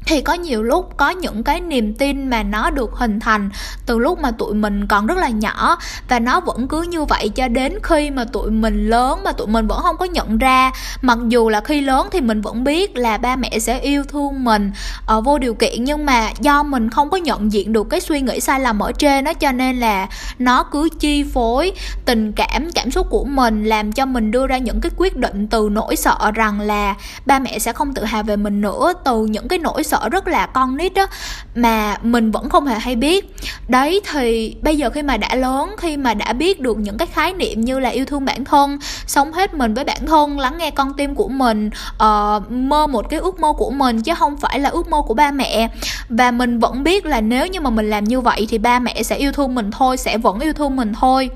thì 0.05 0.22
có 0.22 0.33
nhiều 0.33 0.63
lúc 0.63 0.98
có 0.98 1.10
những 1.10 1.43
cái 1.43 1.62
niềm 1.62 1.93
tin 1.93 2.29
mà 2.29 2.43
nó 2.43 2.69
được 2.69 2.91
hình 2.93 3.19
thành 3.19 3.50
từ 3.86 4.00
lúc 4.00 4.19
mà 4.19 4.31
tụi 4.31 4.53
mình 4.53 4.88
còn 4.88 5.07
rất 5.07 5.17
là 5.17 5.29
nhỏ. 5.29 5.77
Và 6.10 6.19
nó 6.19 6.39
vẫn 6.39 6.67
cứ 6.67 6.81
như 6.81 7.05
vậy 7.05 7.29
cho 7.29 7.48
đến 7.48 7.74
khi 7.83 8.12
mà 8.12 8.25
tụi 8.25 8.51
mình 8.51 8.89
lớn 8.89 9.24
mà 9.24 9.31
tụi 9.31 9.48
mình 9.48 9.67
vẫn 9.67 9.79
không 9.81 9.98
có 9.98 10.05
nhận 10.05 10.38
ra. 10.38 10.72
Mặc 11.01 11.17
dù 11.27 11.50
là 11.50 11.62
khi 11.62 11.81
lớn 11.81 12.07
thì 12.12 12.22
mình 12.22 12.41
vẫn 12.41 12.63
biết 12.63 12.98
là 12.98 13.17
ba 13.17 13.36
mẹ 13.36 13.60
sẽ 13.60 13.79
yêu 13.79 14.03
thương 14.03 14.43
mình 14.43 14.72
ở 15.05 15.22
vô 15.22 15.38
điều 15.38 15.53
kiện. 15.53 15.83
Nhưng 15.83 16.05
mà 16.05 16.29
do 16.39 16.63
mình 16.63 16.89
không 16.89 17.10
có 17.10 17.17
nhận 17.17 17.51
diện 17.51 17.74
được 17.74 17.89
cái 17.89 18.00
suy 18.00 18.22
nghĩ 18.22 18.39
sai 18.39 18.60
lầm 18.60 18.79
ở 18.79 18.91
trên 18.91 19.24
đó 19.24 19.33
cho 19.33 19.51
nên 19.51 19.79
là 19.79 20.07
nó 20.39 20.63
cứ 20.63 20.89
chi 21.00 21.24
phối 21.24 21.72
tình 22.05 22.31
cảm 22.31 22.72
cảm 22.75 22.91
xúc 22.91 23.07
của 23.10 23.25
mình, 23.25 23.63
làm 23.63 23.91
cho 23.91 24.05
mình 24.05 24.31
đưa 24.31 24.48
ra 24.48 24.57
những 24.57 24.81
cái 24.81 24.91
quyết 24.98 25.15
định 25.15 25.48
từ 25.48 25.69
nỗi 25.72 25.95
sợ 25.95 26.31
rằng 26.33 26.60
là 26.60 26.95
ba 27.25 27.39
mẹ 27.39 27.60
sẽ 27.60 27.74
không 27.74 27.93
tự 27.93 28.03
hào 28.03 28.24
về 28.24 28.36
mình 28.36 28.62
nữa. 28.62 28.93
Từ 29.05 29.25
những 29.25 29.48
cái 29.48 29.60
nỗi 29.60 29.83
sợ 29.83 29.93
rất 30.12 30.28
là 30.28 30.46
con 30.46 30.78
nít 30.78 30.94
đó 30.94 31.08
mà 31.56 31.98
mình 32.04 32.32
vẫn 32.32 32.50
không 32.50 32.66
hề 32.66 32.80
hay 32.80 32.96
biết. 32.96 33.36
Đấy 33.68 34.02
thì 34.12 34.56
bây 34.62 34.78
giờ 34.78 34.90
khi 34.90 35.04
mà 35.04 35.18
đã 35.18 35.36
lớn 35.36 35.76
khi 35.78 35.98
mà 35.98 36.14
đã 36.14 36.34
biết 36.34 36.60
được 36.60 36.78
những 36.78 36.98
cái 36.98 37.08
khái 37.08 37.34
niệm 37.34 37.62
như 37.62 37.80
là 37.80 37.90
yêu 37.90 38.06
thương 38.06 38.26
bản 38.26 38.46
thân 38.46 38.78
sống 39.08 39.34
hết 39.34 39.54
mình 39.54 39.74
với 39.74 39.84
bản 39.84 40.06
thân 40.08 40.40
lắng 40.40 40.58
nghe 40.58 40.72
con 40.72 40.94
tim 40.94 41.16
của 41.16 41.28
mình 41.28 41.70
uh, 41.96 42.52
mơ 42.52 42.88
một 42.88 43.10
cái 43.10 43.20
ước 43.20 43.40
mơ 43.40 43.54
của 43.58 43.72
mình 43.72 44.02
chứ 44.02 44.14
không 44.16 44.38
phải 44.38 44.60
là 44.60 44.70
ước 44.70 44.88
mơ 44.88 45.02
của 45.08 45.14
ba 45.14 45.32
mẹ. 45.32 45.70
Và 46.10 46.32
mình 46.32 46.60
vẫn 46.60 46.84
biết 46.84 47.06
là 47.06 47.22
nếu 47.22 47.48
như 47.48 47.62
mà 47.62 47.70
mình 47.70 47.90
làm 47.90 48.04
như 48.04 48.22
vậy 48.22 48.48
thì 48.50 48.58
ba 48.58 48.80
mẹ 48.80 49.04
sẽ 49.04 49.16
yêu 49.16 49.32
thương 49.32 49.56
mình 49.56 49.72
thôi 49.72 49.98
sẽ 49.98 50.18
vẫn 50.18 50.40
yêu 50.40 50.54
thương 50.54 50.76
mình 50.76 50.94
thôi 50.94 51.30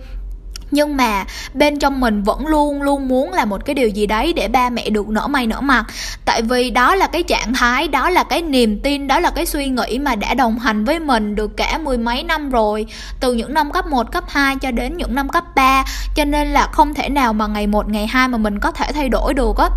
nhưng 0.71 0.97
mà 0.97 1.25
bên 1.53 1.79
trong 1.79 1.99
mình 1.99 2.23
vẫn 2.23 2.47
luôn 2.47 2.81
luôn 2.81 3.07
muốn 3.07 3.33
là 3.33 3.45
một 3.45 3.65
cái 3.65 3.73
điều 3.73 3.89
gì 3.89 4.05
đấy 4.05 4.33
để 4.33 4.47
ba 4.47 4.69
mẹ 4.69 4.89
được 4.89 5.09
nở 5.09 5.27
mày 5.27 5.47
nở 5.47 5.61
mặt. 5.61 5.85
Tại 6.25 6.41
vì 6.41 6.69
đó 6.69 6.95
là 6.95 7.07
cái 7.07 7.23
trạng 7.23 7.53
thái 7.53 7.87
đó 7.87 8.09
là 8.09 8.23
cái 8.23 8.41
niềm 8.41 8.79
tin 8.79 9.07
đó 9.07 9.19
là 9.19 9.29
cái 9.29 9.45
suy 9.45 9.69
nghĩ 9.69 9.99
mà 9.99 10.15
đã 10.15 10.33
đồng 10.33 10.59
hành 10.59 10.85
với 10.85 10.99
mình 10.99 11.35
được 11.35 11.57
cả 11.57 11.77
mười 11.77 11.97
mấy 11.97 12.23
năm 12.23 12.49
rồi. 12.49 12.85
Từ 13.19 13.33
những 13.33 13.53
năm 13.53 13.71
cấp 13.71 13.85
1, 13.87 14.11
cấp 14.11 14.23
2 14.27 14.55
cho 14.55 14.71
đến 14.71 14.97
những 14.97 15.15
năm 15.15 15.29
cấp 15.29 15.43
3 15.55 15.85
cho 16.15 16.25
nên 16.25 16.47
là 16.47 16.67
không 16.71 16.93
thể 16.93 17.09
nào 17.09 17.33
mà 17.33 17.47
ngày 17.47 17.67
một 17.67 17.89
ngày 17.89 18.07
hai 18.07 18.27
mà 18.27 18.37
mình 18.37 18.59
có 18.59 18.71
thể 18.71 18.91
thay 18.91 19.09
đổi 19.09 19.33
được 19.33 19.57
á 19.57 19.69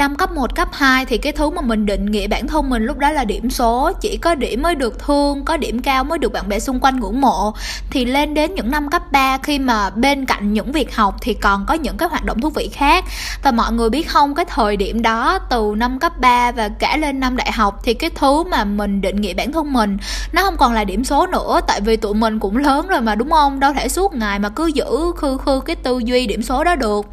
năm 0.00 0.16
cấp 0.16 0.32
1, 0.32 0.54
cấp 0.54 0.68
2 0.72 1.04
thì 1.04 1.18
cái 1.18 1.32
thứ 1.32 1.50
mà 1.50 1.62
mình 1.62 1.86
định 1.86 2.06
nghĩa 2.06 2.26
bản 2.26 2.46
thân 2.48 2.70
mình 2.70 2.84
lúc 2.84 2.98
đó 2.98 3.12
là 3.12 3.24
điểm 3.24 3.50
số. 3.50 3.92
Chỉ 4.00 4.16
có 4.16 4.34
điểm 4.34 4.62
mới 4.62 4.74
được 4.74 4.98
thương 4.98 5.44
có 5.44 5.56
điểm 5.56 5.82
cao 5.82 6.04
mới 6.04 6.18
được 6.18 6.32
bạn 6.32 6.48
bè 6.48 6.60
xung 6.60 6.80
quanh 6.80 7.00
ngưỡng 7.00 7.20
mộ. 7.20 7.54
Thì 7.90 8.04
lên 8.04 8.34
đến 8.34 8.54
những 8.54 8.70
năm 8.70 8.90
cấp 8.90 9.12
3 9.12 9.38
khi 9.38 9.58
mà 9.58 9.90
bên 9.90 10.26
cạnh 10.26 10.52
những 10.52 10.72
việc 10.72 10.96
học 10.96 11.16
thì 11.20 11.34
còn 11.34 11.66
có 11.66 11.74
những 11.74 11.96
cái 11.96 12.08
hoạt 12.08 12.24
động 12.24 12.40
thú 12.40 12.50
vị 12.50 12.70
khác. 12.72 13.04
Và 13.42 13.50
mọi 13.50 13.72
người 13.72 13.90
biết 13.90 14.08
không 14.08 14.34
cái 14.34 14.44
thời 14.44 14.76
điểm 14.76 15.02
đó 15.02 15.38
từ 15.50 15.74
năm 15.76 15.98
cấp 15.98 16.12
3 16.20 16.52
và 16.52 16.68
cả 16.68 16.96
lên 16.96 17.20
năm 17.20 17.36
đại 17.36 17.52
học 17.52 17.80
thì 17.84 17.94
cái 17.94 18.10
thứ 18.14 18.42
mà 18.42 18.64
mình 18.64 19.00
định 19.00 19.20
nghĩa 19.20 19.34
bản 19.34 19.52
thân 19.52 19.72
mình 19.72 19.98
nó 20.32 20.42
không 20.42 20.56
còn 20.56 20.72
là 20.72 20.84
điểm 20.84 21.04
số 21.04 21.26
nữa. 21.26 21.60
Tại 21.66 21.80
vì 21.80 21.96
tụi 21.96 22.14
mình 22.14 22.38
cũng 22.38 22.56
lớn 22.56 22.86
rồi 22.86 23.00
mà 23.00 23.14
đúng 23.14 23.30
không? 23.30 23.60
Đâu 23.60 23.72
thể 23.72 23.88
suốt 23.88 24.14
ngày 24.14 24.38
mà 24.38 24.48
cứ 24.48 24.66
giữ 24.66 25.12
khư 25.16 25.38
khư 25.38 25.60
cái 25.60 25.76
tư 25.76 25.98
duy 26.04 26.26
điểm 26.26 26.42
số 26.42 26.64
đó 26.64 26.76
được. 26.76 27.06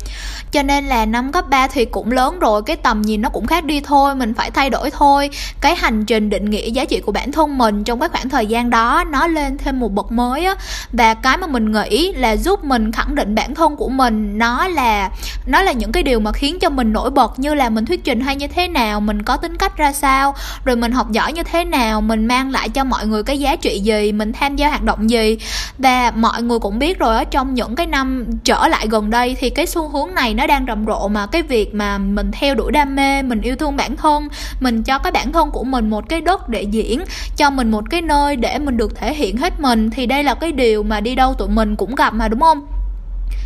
Cho 0.51 0.63
nên 0.63 0.86
là 0.86 1.06
năm 1.06 1.32
cấp 1.32 1.50
3 1.50 1.67
thì 1.67 1.86
cũng 1.86 2.12
lớn 2.12 2.39
rồi 2.39 2.62
cái 2.62 2.76
tầm 2.84 3.01
nhìn 3.01 3.22
nó 3.22 3.29
cũng 3.29 3.46
khác 3.46 3.65
đi 3.65 3.81
thôi, 3.81 4.15
mình 4.15 4.34
phải 4.34 4.51
thay 4.51 4.69
đổi 4.69 4.91
thôi. 4.91 5.29
Cái 5.62 5.75
hành 5.75 6.05
trình 6.05 6.29
định 6.29 6.50
nghĩa 6.50 6.69
giá 6.69 6.86
trị 6.86 7.00
của 7.00 7.12
bản 7.12 7.31
thân 7.31 7.57
mình 7.57 7.84
trong 7.84 8.00
cái 8.00 8.10
khoảng 8.10 8.29
thời 8.29 8.46
gian 8.46 8.69
đó, 8.69 9.03
nó 9.10 9.27
lên 9.27 9.57
thêm 9.57 9.79
một 9.79 9.93
bậc 9.93 10.12
mới 10.12 10.46
á. 10.46 10.55
Và 10.91 11.13
cái 11.13 11.38
mà 11.38 11.48
mình 11.48 11.72
nghĩ 11.72 12.13
là 12.13 12.36
giúp 12.38 12.63
mình 12.63 12.91
khẳng 12.91 13.15
định 13.15 13.36
bản 13.36 13.55
thân 13.55 13.75
của 13.75 13.89
mình, 13.89 14.38
nó 14.38 14.67
là 14.67 15.10
nó 15.46 15.62
là 15.62 15.72
những 15.72 15.91
cái 15.91 16.03
điều 16.03 16.19
mà 16.19 16.31
khiến 16.31 16.60
cho 16.60 16.69
mình 16.69 16.93
nổi 16.93 17.10
bật 17.10 17.39
như 17.39 17.53
là 17.53 17.69
mình 17.69 17.86
thuyết 17.86 18.03
trình 18.03 18.22
hay 18.22 18.36
như 18.36 18.48
thế 18.48 18.67
nào, 18.67 19.01
mình 19.01 19.24
có 19.24 19.38
tính 19.38 19.57
cách 19.57 19.77
ra 19.77 19.93
sao, 19.93 20.36
rồi 20.65 20.75
mình 20.75 20.91
học 20.91 21.12
giỏi 21.12 21.34
như 21.34 21.43
thế 21.43 21.65
nào, 21.65 22.01
mình 22.01 22.25
mang 22.25 22.51
lại 22.51 22.69
cho 22.69 22.84
mọi 22.84 23.07
người 23.07 23.24
cái 23.24 23.39
giá 23.39 23.55
trị 23.55 23.79
gì, 23.79 24.12
mình 24.12 24.34
tham 24.34 24.55
gia 24.55 24.69
hoạt 24.69 24.84
động 24.84 25.10
gì. 25.10 25.38
Và 25.77 26.12
mọi 26.15 26.41
người 26.41 26.60
cũng 26.60 26.79
biết 26.79 27.00
rồi 27.00 27.17
ở 27.17 27.24
trong 27.24 27.53
những 27.53 27.75
cái 27.75 27.88
năm 27.88 28.25
trở 28.43 28.67
lại 28.67 28.88
gần 28.89 29.10
đây 29.10 29.36
thì 29.39 29.50
cái 29.50 29.65
xu 29.65 29.89
hướng 29.89 30.13
này 30.15 30.34
nó 30.34 30.48
đang 30.48 30.65
rầm 30.67 30.86
rộ 30.86 31.07
mà 31.07 31.25
cái 31.25 31.41
việc 31.41 31.75
mà 31.75 31.98
mình 31.98 32.31
theo 32.31 32.55
đuổi 32.55 32.66
đam 32.71 32.95
mê, 32.95 33.21
mình 33.21 33.41
yêu 33.41 33.55
thương 33.55 33.77
bản 33.77 33.95
thân, 33.95 34.27
mình 34.59 34.83
cho 34.83 34.97
cái 34.97 35.12
bản 35.12 35.31
thân 35.31 35.51
của 35.51 35.63
mình 35.63 35.89
một 35.89 36.09
cái 36.09 36.21
đất 36.21 36.50
để 36.50 36.62
diễn, 36.62 37.03
cho 37.38 37.50
mình 37.50 37.71
một 37.71 37.83
cái 37.89 38.01
nơi 38.01 38.36
để 38.36 38.59
mình 38.59 38.77
được 38.77 38.95
thể 38.95 39.13
hiện 39.13 39.38
hết 39.38 39.59
mình, 39.59 39.89
thì 39.89 40.05
đây 40.05 40.24
là 40.24 40.33
cái 40.33 40.51
điều 40.51 40.83
mà 40.83 41.00
đi 41.00 41.15
đâu 41.15 41.33
tụi 41.33 41.47
mình 41.50 41.75
cũng 41.75 41.95
gặp 41.95 42.13
mà, 42.13 42.27
đúng 42.27 42.39
không? 42.39 42.67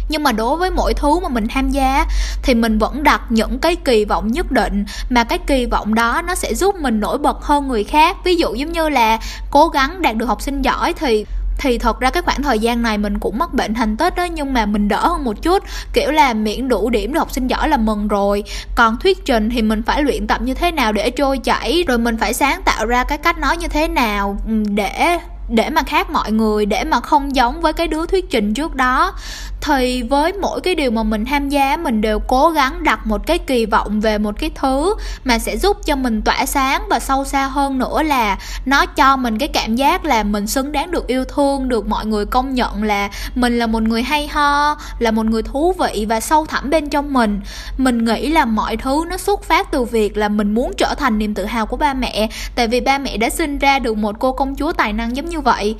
Nhưng 0.10 0.24
mà 0.24 0.32
đối 0.32 0.58
với 0.58 0.72
mỗi 0.72 0.94
thứ 0.94 1.20
mà 1.20 1.30
mình 1.30 1.48
tham 1.48 1.70
gia, 1.70 2.06
thì 2.44 2.54
mình 2.54 2.78
vẫn 2.78 3.04
đặt 3.04 3.22
những 3.30 3.60
cái 3.60 3.76
kỳ 3.76 4.06
vọng 4.06 4.28
nhất 4.28 4.52
định, 4.52 4.86
mà 5.10 5.24
cái 5.24 5.38
kỳ 5.38 5.66
vọng 5.66 5.96
đó 5.96 6.22
nó 6.28 6.36
sẽ 6.36 6.54
giúp 6.54 6.76
mình 6.76 7.00
nổi 7.00 7.18
bật 7.18 7.44
hơn 7.44 7.68
người 7.68 7.84
khác. 7.84 8.18
Ví 8.24 8.36
dụ 8.36 8.54
giống 8.54 8.72
như 8.72 8.90
là 8.90 9.20
cố 9.52 9.68
gắng 9.68 10.02
đạt 10.02 10.16
được 10.16 10.26
học 10.26 10.42
sinh 10.42 10.62
giỏi 10.62 10.94
thì 10.94 11.26
thì 11.62 11.78
thật 11.78 12.00
ra 12.00 12.10
cái 12.10 12.24
khoảng 12.24 12.44
thời 12.44 12.60
gian 12.60 12.82
này 12.82 12.98
mình 12.98 13.20
cũng 13.20 13.38
mắc 13.40 13.54
bệnh 13.54 13.74
thành 13.74 13.98
tích 13.98 14.16
đó, 14.16 14.24
nhưng 14.24 14.54
mà 14.54 14.66
mình 14.66 14.88
đỡ 14.88 15.08
hơn 15.08 15.24
một 15.24 15.42
chút. 15.42 15.64
Kiểu 15.94 16.12
là 16.12 16.34
miễn 16.34 16.68
đủ 16.68 16.90
điểm 16.90 17.14
được 17.14 17.20
học 17.20 17.32
sinh 17.32 17.48
giỏi 17.48 17.70
là 17.70 17.78
mừng 17.78 18.08
rồi. 18.08 18.44
Còn 18.76 18.98
thuyết 18.98 19.26
trình 19.26 19.50
thì 19.50 19.62
mình 19.62 19.84
phải 19.84 20.04
luyện 20.04 20.28
tập 20.28 20.42
như 20.42 20.54
thế 20.54 20.72
nào 20.72 20.92
để 20.92 21.10
trôi 21.10 21.38
chảy, 21.38 21.84
rồi 21.88 21.98
mình 21.98 22.18
phải 22.18 22.34
sáng 22.34 22.62
tạo 22.66 22.86
ra 22.86 23.04
cái 23.04 23.18
cách 23.18 23.40
nói 23.40 23.58
như 23.58 23.68
thế 23.68 23.88
nào 23.88 24.38
ừ, 24.48 24.64
để 24.68 25.18
để 25.50 25.70
mà 25.70 25.84
khác 25.84 26.10
mọi 26.10 26.32
người, 26.32 26.66
để 26.66 26.84
mà 26.84 27.00
không 27.00 27.36
giống 27.36 27.62
với 27.62 27.74
cái 27.74 27.88
đứa 27.88 28.06
thuyết 28.06 28.30
trình 28.30 28.54
trước 28.54 28.76
đó. 28.76 29.14
Thì 29.62 30.04
với 30.04 30.34
mỗi 30.34 30.62
cái 30.62 30.76
điều 30.76 30.92
mà 30.92 31.04
mình 31.04 31.26
tham 31.26 31.50
gia, 31.50 31.78
mình 31.78 32.02
đều 32.02 32.20
cố 32.20 32.50
gắng 32.50 32.84
đặt 32.84 33.08
một 33.08 33.28
cái 33.28 33.38
kỳ 33.38 33.66
vọng 33.66 34.02
về 34.02 34.18
một 34.18 34.36
cái 34.40 34.52
thứ 34.56 34.96
mà 35.24 35.40
sẽ 35.40 35.58
giúp 35.58 35.78
cho 35.86 35.96
mình 35.96 36.22
tỏa 36.22 36.46
sáng 36.46 36.82
và 36.90 37.00
sâu 37.00 37.26
xa 37.26 37.48
hơn 37.48 37.78
nữa 37.78 38.04
là 38.04 38.38
nó 38.66 38.86
cho 38.86 39.18
mình 39.18 39.38
cái 39.38 39.48
cảm 39.48 39.76
giác 39.76 40.06
là 40.06 40.24
mình 40.24 40.48
xứng 40.48 40.72
đáng 40.72 40.92
được 40.92 41.08
yêu 41.08 41.26
thương, 41.26 41.70
được 41.70 41.88
mọi 41.88 42.06
người 42.06 42.26
công 42.26 42.54
nhận 42.54 42.84
là 42.84 43.10
mình 43.36 43.60
là 43.60 43.68
một 43.68 43.84
người 43.84 44.04
hay 44.04 44.28
ho, 44.28 44.78
là 45.00 45.12
một 45.12 45.26
người 45.26 45.44
thú 45.44 45.74
vị 45.80 46.06
và 46.10 46.20
sâu 46.20 46.46
thẳm 46.46 46.70
bên 46.70 46.90
trong 46.90 47.14
mình. 47.14 47.40
Mình 47.78 48.06
nghĩ 48.06 48.30
là 48.30 48.46
mọi 48.46 48.78
thứ 48.78 49.04
nó 49.10 49.18
xuất 49.18 49.44
phát 49.44 49.72
từ 49.72 49.84
việc 49.84 50.18
là 50.18 50.30
mình 50.30 50.54
muốn 50.54 50.72
trở 50.78 50.96
thành 50.98 51.18
niềm 51.18 51.34
tự 51.34 51.46
hào 51.46 51.66
của 51.66 51.78
ba 51.78 51.94
mẹ. 51.94 52.30
Tại 52.56 52.68
vì 52.68 52.80
ba 52.80 52.98
mẹ 52.98 53.18
đã 53.18 53.30
sinh 53.30 53.58
ra 53.58 53.80
được 53.80 53.98
một 53.98 54.16
cô 54.20 54.32
công 54.32 54.56
chúa 54.56 54.72
tài 54.72 54.94
năng 54.94 55.16
giống 55.16 55.30
như 55.30 55.41
vậy. 55.42 55.76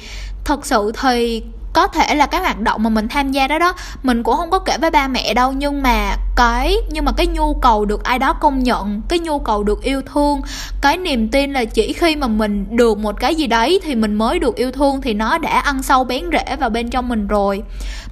Thật 0.46 0.66
sự 0.66 0.92
thì 1.02 1.44
có 1.74 1.88
thể 1.88 2.16
là 2.16 2.26
cái 2.26 2.42
hoạt 2.42 2.60
động 2.60 2.84
mà 2.84 2.90
mình 2.90 3.08
tham 3.08 3.32
gia 3.32 3.48
đó 3.48 3.60
đó, 3.60 3.74
mình 4.04 4.24
cũng 4.24 4.38
không 4.38 4.52
có 4.52 4.60
kể 4.60 4.78
với 4.82 4.92
ba 4.92 5.08
mẹ 5.08 5.34
đâu, 5.34 5.52
nhưng 5.52 5.82
mà 5.82 6.16
cái, 6.36 6.76
nhưng 6.90 7.06
mà 7.06 7.12
cái 7.12 7.28
nhu 7.28 7.54
cầu 7.54 7.86
được 7.86 8.04
ai 8.04 8.20
đó 8.20 8.34
công 8.34 8.64
nhận, 8.64 9.02
cái 9.10 9.20
nhu 9.20 9.40
cầu 9.40 9.64
được 9.64 9.84
yêu 9.84 10.02
thương, 10.14 10.42
cái 10.82 10.98
niềm 10.98 11.28
tin 11.28 11.54
là 11.54 11.66
chỉ 11.66 11.94
khi 11.94 12.16
mà 12.16 12.28
mình 12.28 12.66
được 12.70 12.98
một 12.98 13.20
cái 13.20 13.36
gì 13.36 13.48
đấy 13.48 13.80
thì 13.84 13.96
mình 13.96 14.14
mới 14.14 14.40
được 14.40 14.56
yêu 14.56 14.72
thương 14.72 15.02
thì 15.02 15.14
nó 15.14 15.38
đã 15.38 15.60
ăn 15.60 15.84
sâu 15.84 16.04
bén 16.04 16.26
rễ 16.32 16.56
vào 16.56 16.70
bên 16.70 16.90
trong 16.90 17.10
mình 17.10 17.28
rồi. 17.28 17.64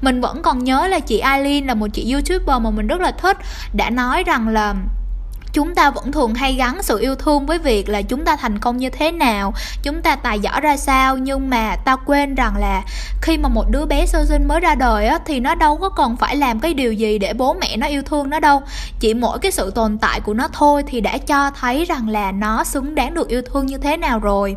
Mình 0.02 0.22
vẫn 0.22 0.42
còn 0.42 0.64
nhớ 0.64 0.88
là 0.88 1.00
chị 1.00 1.20
Eileen 1.20 1.68
là 1.68 1.74
một 1.74 1.88
chị 1.94 2.14
youtuber 2.14 2.62
mà 2.62 2.70
mình 2.70 2.88
rất 2.88 3.02
là 3.02 3.12
thích, 3.12 3.38
đã 3.74 3.90
nói 3.90 4.24
rằng 4.24 4.48
là 4.48 4.76
chúng 5.54 5.76
ta 5.76 5.90
vẫn 5.90 6.12
thường 6.12 6.34
hay 6.34 6.54
gắn 6.54 6.84
sự 6.84 7.00
yêu 7.00 7.16
thương 7.16 7.46
với 7.46 7.58
việc 7.58 7.90
là 7.90 8.02
chúng 8.02 8.26
ta 8.26 8.36
thành 8.36 8.60
công 8.60 8.78
như 8.78 8.90
thế 8.90 9.12
nào, 9.12 9.54
chúng 9.84 10.02
ta 10.02 10.16
tài 10.16 10.40
giỏi 10.40 10.62
ra 10.62 10.78
sao. 10.78 11.18
Nhưng 11.18 11.50
mà 11.50 11.76
ta 11.86 11.96
quên 11.96 12.36
rằng 12.36 12.54
là 12.58 12.84
khi 13.22 13.38
mà 13.38 13.50
một 13.50 13.66
đứa 13.72 13.86
bé 13.86 14.06
sơ 14.06 14.26
sinh 14.26 14.48
mới 14.48 14.60
ra 14.60 14.76
đời 14.76 15.08
á, 15.08 15.20
thì 15.26 15.40
nó 15.40 15.56
đâu 15.56 15.78
có 15.78 15.90
cần 15.90 16.18
phải 16.18 16.36
làm 16.36 16.60
cái 16.60 16.74
điều 16.74 16.94
gì 16.94 17.18
để 17.18 17.34
bố 17.34 17.54
mẹ 17.54 17.78
nó 17.78 17.88
yêu 17.88 18.02
thương 18.02 18.30
nó 18.30 18.40
đâu. 18.40 18.62
Chỉ 19.00 19.14
mỗi 19.14 19.40
cái 19.40 19.52
sự 19.52 19.72
tồn 19.72 19.98
tại 19.98 20.20
của 20.20 20.34
nó 20.34 20.48
thôi 20.54 20.84
thì 20.88 21.02
đã 21.02 21.18
cho 21.18 21.52
thấy 21.52 21.86
rằng 21.86 22.10
là 22.10 22.32
nó 22.32 22.64
xứng 22.64 22.96
đáng 22.96 23.14
được 23.14 23.28
yêu 23.28 23.42
thương 23.42 23.66
như 23.66 23.78
thế 23.78 23.98
nào 23.98 24.20
rồi. 24.20 24.56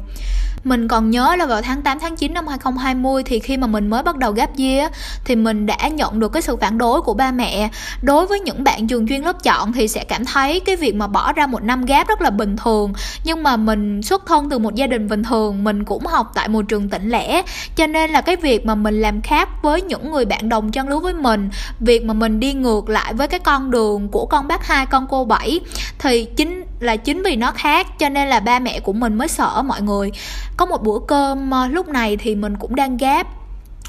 Mình 0.65 0.89
còn 0.89 1.11
nhớ 1.11 1.37
là 1.39 1.47
vào 1.47 1.63
tháng 1.63 1.83
8 1.83 1.99
tháng 1.99 2.17
9 2.17 2.35
năm 2.35 2.47
2020 2.47 3.23
thì 3.23 3.39
khi 3.39 3.57
mà 3.57 3.67
mình 3.67 3.91
mới 3.91 4.03
bắt 4.03 4.17
đầu 4.17 4.33
gap 4.33 4.59
year 4.59 4.93
thì 5.25 5.37
mình 5.37 5.67
đã 5.67 5.89
nhận 5.89 6.21
được 6.21 6.33
cái 6.33 6.43
sự 6.43 6.57
phản 6.57 6.79
đối 6.79 7.03
của 7.03 7.15
ba 7.15 7.31
mẹ. 7.31 7.69
Đối 8.03 8.27
với 8.27 8.41
những 8.41 8.65
bạn 8.65 8.87
trường 8.87 9.09
chuyên 9.09 9.23
lớp 9.23 9.43
chọn 9.43 9.73
thì 9.73 9.89
sẽ 9.89 10.05
cảm 10.05 10.25
thấy 10.25 10.61
cái 10.61 10.77
việc 10.83 10.95
mà 10.95 11.07
bỏ 11.07 11.33
ra 11.33 11.47
một 11.47 11.63
năm 11.63 11.85
gap 11.85 12.09
rất 12.09 12.21
là 12.21 12.31
bình 12.31 12.57
thường. 12.57 12.93
Nhưng 13.25 13.43
mà 13.43 13.57
mình 13.57 14.03
xuất 14.03 14.27
thân 14.27 14.51
từ 14.51 14.59
một 14.59 14.75
gia 14.75 14.87
đình 14.87 15.09
bình 15.09 15.23
thường, 15.23 15.65
mình 15.65 15.85
cũng 15.85 16.07
học 16.07 16.33
tại 16.35 16.49
một 16.49 16.63
trường 16.69 16.89
tỉnh 16.89 17.11
lẻ, 17.11 17.43
cho 17.77 17.87
nên 17.87 18.11
là 18.11 18.21
cái 18.21 18.37
việc 18.37 18.67
mà 18.67 18.75
mình 18.75 19.01
làm 19.01 19.23
khác 19.23 19.49
với 19.63 19.83
những 19.83 20.11
người 20.13 20.25
bạn 20.25 20.49
đồng 20.49 20.71
trang 20.71 20.89
lứa 20.89 20.99
với 20.99 21.15
mình, 21.15 21.51
việc 21.81 22.05
mà 22.05 22.15
mình 22.15 22.41
đi 22.41 22.53
ngược 22.53 22.89
lại 22.89 23.15
với 23.15 23.29
cái 23.29 23.41
con 23.41 23.71
đường 23.71 24.09
của 24.09 24.27
con 24.27 24.49
bác 24.49 24.67
hai, 24.67 24.87
con 24.87 25.07
cô 25.11 25.25
bảy 25.25 25.61
thì 25.99 26.25
chính 26.25 26.65
là 26.81 26.97
chính 26.97 27.23
vì 27.23 27.37
nó 27.37 27.51
khác 27.51 27.99
cho 27.99 28.09
nên 28.09 28.29
là 28.29 28.41
ba 28.41 28.59
mẹ 28.59 28.81
của 28.81 28.93
mình 28.93 29.15
mới 29.15 29.29
sợ 29.29 29.63
mọi 29.63 29.83
người. 29.83 30.11
Có 30.57 30.67
một 30.67 30.83
bữa 30.83 30.99
cơm 31.09 31.51
ờ, 31.51 31.67
lúc 31.69 31.89
này 31.89 32.17
thì 32.17 32.35
mình 32.35 32.57
cũng 32.57 32.75
đang 32.75 32.97
gap 32.97 33.42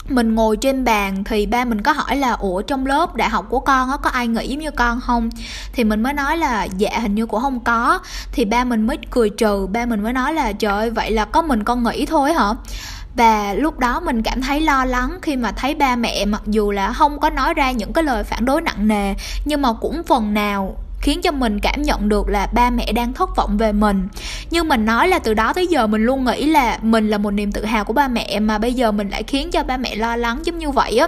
mình 0.10 0.36
ngồi 0.36 0.58
trên 0.58 0.84
bàn 0.84 1.24
thì 1.24 1.46
ba 1.46 1.66
mình 1.66 1.82
có 1.82 1.92
hỏi 1.92 2.16
là, 2.16 2.32
ủa, 2.32 2.62
trong 2.62 2.86
lớp 2.86 3.16
đại 3.16 3.30
học 3.30 3.46
của 3.50 3.60
con 3.60 3.90
á, 3.90 3.98
có 3.98 4.10
ai 4.10 4.28
nghĩ 4.28 4.48
giống 4.48 4.60
như 4.60 4.72
con 4.72 5.02
không? 5.02 5.30
Thì 5.74 5.84
mình 5.84 6.04
mới 6.04 6.14
nói 6.14 6.38
là 6.38 6.64
dạ 6.64 7.00
hình 7.00 7.16
như 7.16 7.26
cũng 7.26 7.42
không 7.42 7.60
có. 7.60 8.00
Thì 8.32 8.46
ba 8.46 8.64
mình 8.64 8.88
mới 8.88 8.98
cười 9.12 9.30
trừ, 9.30 9.68
ba 9.72 9.86
mình 9.86 10.04
mới 10.04 10.14
nói 10.14 10.34
là, 10.34 10.52
trời 10.52 10.74
ơi, 10.74 10.90
vậy 10.90 11.12
là 11.12 11.26
có 11.26 11.42
mình 11.42 11.64
con 11.64 11.84
nghĩ 11.84 12.06
thôi 12.06 12.34
hả? 12.34 12.54
Và 13.16 13.54
lúc 13.54 13.80
đó 13.80 14.00
mình 14.00 14.24
cảm 14.24 14.42
thấy 14.42 14.62
lo 14.62 14.86
lắng 14.86 15.18
khi 15.22 15.36
mà 15.36 15.52
thấy 15.52 15.76
ba 15.76 15.96
mẹ 15.96 16.26
mặc 16.26 16.42
dù 16.46 16.72
là 16.72 16.94
không 16.94 17.20
có 17.20 17.30
nói 17.30 17.54
ra 17.54 17.72
những 17.72 17.94
cái 17.94 18.04
lời 18.04 18.24
phản 18.24 18.46
đối 18.46 18.62
nặng 18.62 18.88
nề, 18.88 19.14
nhưng 19.46 19.62
mà 19.62 19.74
cũng 19.74 20.04
phần 20.04 20.34
nào 20.34 20.76
khiến 21.04 21.22
cho 21.22 21.32
mình 21.32 21.60
cảm 21.60 21.82
nhận 21.82 22.10
được 22.10 22.30
là 22.30 22.48
ba 22.54 22.70
mẹ 22.70 22.92
đang 22.92 23.14
thất 23.14 23.36
vọng 23.36 23.58
về 23.58 23.72
mình. 23.72 24.08
Nhưng 24.50 24.68
mình 24.68 24.86
nói 24.86 25.08
là 25.08 25.20
từ 25.20 25.34
đó 25.34 25.54
tới 25.54 25.68
giờ 25.68 25.88
mình 25.88 26.06
luôn 26.06 26.26
nghĩ 26.26 26.46
là 26.46 26.80
mình 26.82 27.10
là 27.10 27.18
một 27.18 27.32
niềm 27.32 27.52
tự 27.52 27.66
hào 27.66 27.86
của 27.86 27.94
ba 27.94 28.08
mẹ 28.08 28.40
mà 28.40 28.58
bây 28.58 28.74
giờ 28.74 28.92
mình 28.92 29.10
lại 29.10 29.24
khiến 29.24 29.52
cho 29.52 29.64
ba 29.64 29.78
mẹ 29.78 29.96
lo 29.96 30.16
lắng 30.16 30.40
giống 30.44 30.58
như 30.58 30.70
vậy 30.72 30.98
á. 30.98 31.08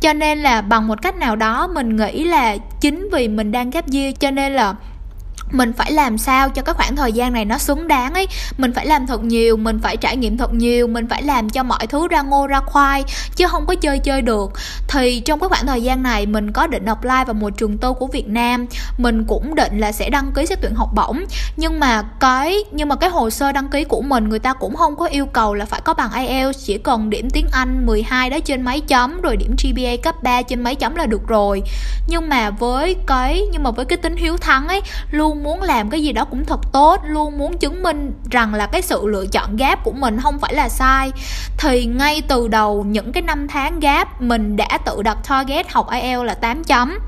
Cho 0.00 0.12
nên 0.12 0.38
là 0.38 0.60
bằng 0.60 0.88
một 0.88 1.02
cách 1.02 1.16
nào 1.16 1.36
đó 1.36 1.66
mình 1.66 1.96
nghĩ 1.96 2.24
là 2.24 2.56
chính 2.80 3.08
vì 3.12 3.28
mình 3.28 3.52
đang 3.52 3.70
gap 3.70 3.92
year 3.92 4.14
cho 4.20 4.30
nên 4.30 4.52
là 4.52 4.74
mình 5.50 5.72
phải 5.72 5.92
làm 5.92 6.18
sao 6.18 6.48
cho 6.48 6.62
cái 6.62 6.74
khoảng 6.74 6.96
thời 6.96 7.12
gian 7.12 7.32
này 7.32 7.44
nó 7.44 7.58
xứng 7.58 7.88
đáng 7.88 8.14
ấy? 8.14 8.26
Mình 8.58 8.72
phải 8.72 8.86
làm 8.86 9.06
thật 9.06 9.22
nhiều, 9.24 9.56
mình 9.56 9.78
phải 9.82 9.96
trải 9.96 10.16
nghiệm 10.16 10.36
thật 10.36 10.54
nhiều, 10.54 10.86
mình 10.86 11.08
phải 11.08 11.22
làm 11.22 11.50
cho 11.50 11.62
mọi 11.62 11.86
thứ 11.86 12.08
ra 12.08 12.22
ngô, 12.22 12.46
ra 12.46 12.60
khoai, 12.60 13.04
chứ 13.36 13.46
không 13.46 13.66
có 13.66 13.74
chơi 13.74 13.98
chơi 13.98 14.22
được. 14.22 14.52
Thì 14.88 15.20
trong 15.20 15.40
cái 15.40 15.48
khoảng 15.48 15.66
thời 15.66 15.82
gian 15.82 16.02
này, 16.02 16.26
mình 16.26 16.52
có 16.52 16.66
định 16.66 16.84
apply 16.84 17.24
vào 17.26 17.34
một 17.34 17.50
trường 17.56 17.78
tư 17.78 17.92
của 17.92 18.06
Việt 18.06 18.28
Nam. 18.28 18.66
Mình 18.98 19.24
cũng 19.24 19.54
định 19.54 19.80
là 19.80 19.92
sẽ 19.92 20.10
đăng 20.10 20.32
ký 20.32 20.46
xét 20.46 20.58
tuyển 20.60 20.74
học 20.74 20.88
bổng. 20.94 21.24
Nhưng 21.56 21.80
mà 21.80 22.02
cái, 22.20 22.64
nhưng 22.72 22.88
mà 22.88 22.96
cái 22.96 23.10
hồ 23.10 23.30
sơ 23.30 23.52
đăng 23.52 23.68
ký 23.68 23.84
của 23.84 24.02
mình, 24.02 24.28
người 24.28 24.38
ta 24.38 24.52
cũng 24.52 24.76
không 24.76 24.96
có 24.96 25.06
yêu 25.06 25.26
cầu 25.26 25.54
là 25.54 25.64
phải 25.64 25.80
có 25.84 25.94
bằng 25.94 26.12
IELTS, 26.12 26.66
chỉ 26.66 26.78
cần 26.78 27.10
điểm 27.10 27.30
tiếng 27.30 27.46
Anh 27.52 27.86
12 27.86 28.30
đó 28.30 28.38
trên 28.44 28.62
mấy 28.62 28.80
chấm, 28.80 29.20
rồi 29.20 29.36
điểm 29.36 29.56
GPA 29.62 29.96
cấp 30.02 30.22
3 30.22 30.42
trên 30.42 30.62
mấy 30.62 30.74
chấm 30.74 30.94
là 30.94 31.06
được 31.06 31.28
rồi. 31.28 31.62
Nhưng 32.08 32.28
mà 32.28 32.50
với 32.50 32.96
cái, 33.06 33.42
nhưng 33.52 33.62
mà 33.62 33.70
với 33.70 33.84
cái 33.84 33.98
tính 33.98 34.16
hiếu 34.16 34.36
thắng 34.36 34.68
ấy, 34.68 34.80
luôn 35.10 35.33
muốn 35.42 35.62
làm 35.62 35.90
cái 35.90 36.02
gì 36.02 36.12
đó 36.12 36.24
cũng 36.24 36.44
thật 36.44 36.60
tốt, 36.72 37.00
luôn 37.04 37.38
muốn 37.38 37.58
chứng 37.58 37.82
minh 37.82 38.12
rằng 38.30 38.54
là 38.54 38.66
cái 38.66 38.82
sự 38.82 39.06
lựa 39.06 39.26
chọn 39.26 39.56
gap 39.56 39.84
của 39.84 39.92
mình 39.92 40.20
không 40.20 40.38
phải 40.38 40.54
là 40.54 40.68
sai. 40.68 41.12
Thì 41.58 41.84
ngay 41.86 42.22
từ 42.28 42.48
đầu, 42.48 42.84
những 42.84 43.12
cái 43.12 43.22
năm 43.22 43.48
tháng 43.48 43.80
gap 43.80 44.22
mình 44.22 44.56
đã 44.56 44.78
tự 44.86 45.02
đặt 45.02 45.18
target 45.28 45.72
học 45.72 45.90
IELTS 45.90 46.24
là 46.24 46.34
8 46.34 46.64
chấm 46.64 46.98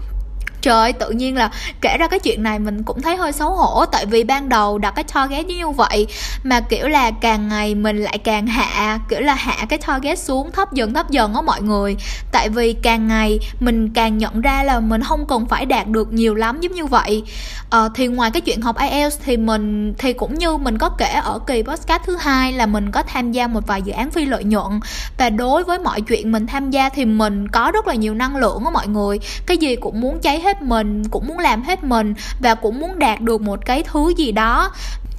trời 0.66 0.92
tự 0.92 1.10
nhiên 1.10 1.36
là 1.36 1.50
kể 1.80 1.96
ra 1.98 2.08
cái 2.08 2.20
chuyện 2.20 2.42
này 2.42 2.58
mình 2.58 2.82
cũng 2.82 3.02
thấy 3.02 3.16
hơi 3.16 3.32
xấu 3.32 3.50
hổ 3.50 3.84
tại 3.86 4.06
vì 4.06 4.24
ban 4.24 4.48
đầu 4.48 4.78
đặt 4.78 4.90
cái 4.90 5.04
target 5.04 5.46
như 5.46 5.68
vậy 5.68 6.06
mà 6.42 6.60
kiểu 6.60 6.88
là 6.88 7.10
càng 7.10 7.48
ngày 7.48 7.74
mình 7.74 7.96
lại 7.96 8.18
càng 8.18 8.46
hạ 8.46 8.98
kiểu 9.08 9.20
là 9.20 9.34
hạ 9.34 9.66
cái 9.68 9.78
target 9.78 10.18
xuống 10.18 10.52
thấp 10.52 10.72
dần 10.72 10.94
thấp 10.94 11.10
dần 11.10 11.34
á 11.34 11.40
mọi 11.40 11.62
người. 11.62 11.96
Tại 12.32 12.48
vì 12.48 12.72
càng 12.72 13.08
ngày 13.08 13.38
mình 13.60 13.90
càng 13.94 14.18
nhận 14.18 14.40
ra 14.40 14.62
là 14.62 14.80
mình 14.80 15.02
không 15.02 15.26
cần 15.26 15.46
phải 15.46 15.66
đạt 15.66 15.88
được 15.88 16.12
nhiều 16.12 16.34
lắm 16.34 16.60
giống 16.60 16.72
như 16.72 16.86
vậy. 16.86 17.22
Ờ, 17.70 17.88
thì 17.94 18.06
ngoài 18.06 18.30
cái 18.30 18.40
chuyện 18.40 18.60
học 18.60 18.76
IELTS 18.78 19.18
thì 19.24 19.36
mình 19.36 19.94
thì 19.98 20.12
cũng 20.12 20.34
như 20.34 20.56
mình 20.56 20.78
có 20.78 20.88
kể 20.88 21.20
ở 21.22 21.38
kỳ 21.46 21.62
podcast 21.62 22.02
thứ 22.06 22.16
hai 22.20 22.52
là 22.52 22.66
mình 22.66 22.90
có 22.90 23.02
tham 23.02 23.32
gia 23.32 23.46
một 23.46 23.66
vài 23.66 23.82
dự 23.82 23.92
án 23.92 24.10
phi 24.10 24.24
lợi 24.24 24.44
nhuận. 24.44 24.80
Và 25.18 25.30
đối 25.30 25.64
với 25.64 25.78
mọi 25.78 26.00
chuyện 26.00 26.32
mình 26.32 26.46
tham 26.46 26.70
gia 26.70 26.88
thì 26.88 27.04
mình 27.04 27.48
có 27.48 27.70
rất 27.74 27.86
là 27.86 27.94
nhiều 27.94 28.14
năng 28.14 28.36
lượng 28.36 28.64
á 28.64 28.70
mọi 28.70 28.86
người. 28.86 29.18
Cái 29.46 29.56
gì 29.56 29.76
cũng 29.76 30.00
muốn 30.00 30.18
cháy 30.20 30.40
hết 30.40 30.55
mình, 30.62 31.08
cũng 31.08 31.26
muốn 31.26 31.38
làm 31.38 31.62
hết 31.62 31.84
mình 31.84 32.14
và 32.40 32.54
cũng 32.54 32.80
muốn 32.80 32.98
đạt 32.98 33.20
được 33.20 33.40
một 33.40 33.66
cái 33.66 33.82
thứ 33.82 34.12
gì 34.16 34.32
đó 34.32 34.70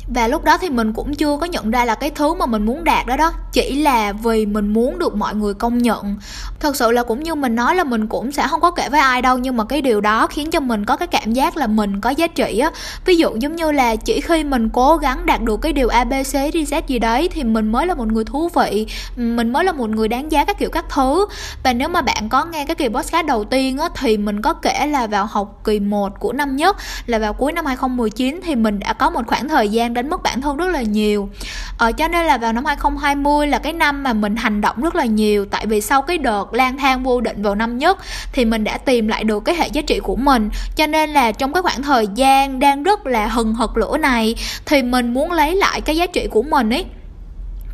và 0.07 0.27
lúc 0.27 0.43
đó 0.43 0.57
thì 0.57 0.69
mình 0.69 0.93
cũng 0.93 1.13
chưa 1.13 1.37
có 1.37 1.45
nhận 1.45 1.71
ra 1.71 1.85
là 1.85 1.95
cái 1.95 2.09
thứ 2.09 2.33
mà 2.33 2.45
mình 2.45 2.65
muốn 2.65 2.83
đạt 2.83 3.05
đó 3.07 3.17
đó, 3.17 3.31
chỉ 3.53 3.75
là 3.75 4.13
vì 4.13 4.45
mình 4.45 4.73
muốn 4.73 4.99
được 4.99 5.15
mọi 5.15 5.35
người 5.35 5.53
công 5.53 5.77
nhận. 5.77 6.15
Thật 6.59 6.75
sự 6.75 6.91
là 6.91 7.03
cũng 7.03 7.23
như 7.23 7.35
mình 7.35 7.55
nói 7.55 7.75
là 7.75 7.83
mình 7.83 8.07
cũng 8.07 8.31
sẽ 8.31 8.47
không 8.47 8.61
có 8.61 8.71
kể 8.71 8.89
với 8.89 8.99
ai 8.99 9.21
đâu, 9.21 9.37
nhưng 9.37 9.57
mà 9.57 9.63
cái 9.65 9.81
điều 9.81 10.01
đó 10.01 10.27
khiến 10.27 10.51
cho 10.51 10.59
mình 10.59 10.85
có 10.85 10.97
cái 10.97 11.07
cảm 11.07 11.33
giác 11.33 11.57
là 11.57 11.67
mình 11.67 12.01
có 12.01 12.09
giá 12.09 12.27
trị 12.27 12.59
á. 12.59 12.71
Ví 13.05 13.17
dụ 13.17 13.35
giống 13.35 13.55
như 13.55 13.71
là 13.71 13.95
chỉ 13.95 14.21
khi 14.21 14.43
mình 14.43 14.69
cố 14.69 14.97
gắng 14.97 15.25
đạt 15.25 15.41
được 15.41 15.61
cái 15.61 15.73
điều 15.73 15.87
abc 15.87 16.35
z 16.35 16.81
gì 16.87 16.99
đấy 16.99 17.29
thì 17.33 17.43
mình 17.43 17.71
mới 17.71 17.87
là 17.87 17.93
một 17.93 18.07
người 18.07 18.25
thú 18.25 18.49
vị, 18.55 18.87
mình 19.15 19.53
mới 19.53 19.63
là 19.63 19.71
một 19.71 19.89
người 19.89 20.07
đáng 20.07 20.31
giá 20.31 20.45
các 20.45 20.59
kiểu 20.59 20.69
các 20.69 20.85
thứ. 20.89 21.25
Và 21.63 21.73
nếu 21.73 21.89
mà 21.89 22.01
bạn 22.01 22.29
có 22.29 22.45
nghe 22.45 22.65
cái 22.65 22.75
kỳ 22.75 22.87
podcast 22.87 23.25
đầu 23.25 23.43
tiên 23.43 23.77
á 23.77 23.89
thì 23.95 24.17
mình 24.17 24.41
có 24.41 24.53
kể 24.53 24.87
là 24.87 25.07
vào 25.07 25.25
học 25.25 25.61
kỳ 25.63 25.79
1 25.79 26.19
của 26.19 26.33
năm 26.33 26.55
nhất, 26.55 26.77
là 27.05 27.19
vào 27.19 27.33
cuối 27.33 27.51
năm 27.51 27.65
2019 27.65 28.39
thì 28.43 28.55
mình 28.55 28.79
đã 28.79 28.93
có 28.93 29.09
một 29.09 29.21
khoảng 29.27 29.49
thời 29.49 29.69
gian 29.69 29.93
đánh 29.97 30.10
mất 30.10 30.23
bản 30.23 30.41
thân 30.41 30.57
rất 30.57 30.67
là 30.67 30.81
nhiều. 30.81 31.29
Ờ, 31.77 31.91
cho 31.91 32.07
nên 32.07 32.25
là 32.25 32.38
vào 32.38 32.53
năm 32.53 32.65
2020 32.65 33.47
là 33.47 33.60
cái 33.60 33.73
năm 33.73 34.03
mà 34.03 34.13
mình 34.13 34.36
hành 34.36 34.62
động 34.62 34.81
rất 34.81 34.95
là 34.95 35.05
nhiều. 35.05 35.45
Tại 35.45 35.65
vì 35.65 35.81
sau 35.81 36.01
cái 36.01 36.17
đợt 36.17 36.53
lang 36.53 36.77
thang 36.77 37.03
vô 37.03 37.21
định 37.21 37.43
vào 37.43 37.55
năm 37.55 37.77
nhất 37.77 37.97
thì 38.33 38.45
mình 38.45 38.63
đã 38.63 38.77
tìm 38.77 39.07
lại 39.07 39.23
được 39.23 39.45
cái 39.45 39.55
hệ 39.55 39.67
giá 39.67 39.81
trị 39.81 39.99
của 39.99 40.15
mình. 40.15 40.49
Cho 40.75 40.88
nên 40.88 41.10
là 41.10 41.31
trong 41.31 41.53
cái 41.53 41.63
khoảng 41.63 41.81
thời 41.81 42.07
gian 42.15 42.60
đang 42.60 42.83
rất 42.83 43.05
là 43.05 43.27
hừng 43.27 43.55
hực 43.55 43.77
lửa 43.77 43.97
này 43.97 44.36
thì 44.65 44.81
mình 44.83 45.13
muốn 45.13 45.31
lấy 45.31 45.55
lại 45.55 45.81
cái 45.81 45.95
giá 45.95 46.05
trị 46.05 46.27
của 46.31 46.43
mình 46.43 46.69
ấy 46.73 46.86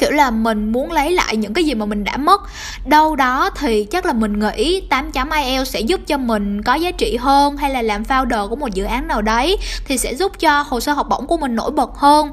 kiểu 0.04 0.12
là 0.12 0.32
mình 0.32 0.72
muốn 0.72 0.92
lấy 0.92 1.12
lại 1.12 1.38
những 1.38 1.54
cái 1.54 1.64
gì 1.64 1.76
mà 1.76 1.86
mình 1.86 2.04
đã 2.04 2.18
mất. 2.18 2.42
Đâu 2.86 3.16
đó 3.16 3.50
thì 3.56 3.84
chắc 3.84 4.06
là 4.06 4.14
mình 4.14 4.40
nghĩ 4.40 4.82
8 4.82 5.12
chấm 5.12 5.30
IELTS 5.30 5.72
sẽ 5.72 5.80
giúp 5.80 6.02
cho 6.08 6.18
mình 6.18 6.64
có 6.64 6.74
giá 6.74 6.92
trị 6.92 7.18
hơn 7.22 7.58
hay 7.58 7.70
là 7.70 7.82
làm 7.82 8.04
founder 8.04 8.50
của 8.50 8.56
một 8.56 8.74
dự 8.74 8.84
án 8.84 9.08
nào 9.08 9.22
đấy 9.22 9.58
thì 9.86 9.98
sẽ 9.98 10.16
giúp 10.16 10.40
cho 10.40 10.62
hồ 10.62 10.80
sơ 10.80 10.94
học 10.94 11.08
bổng 11.10 11.28
của 11.28 11.38
mình 11.38 11.56
nổi 11.56 11.72
bật 11.72 11.90
hơn. 11.96 12.30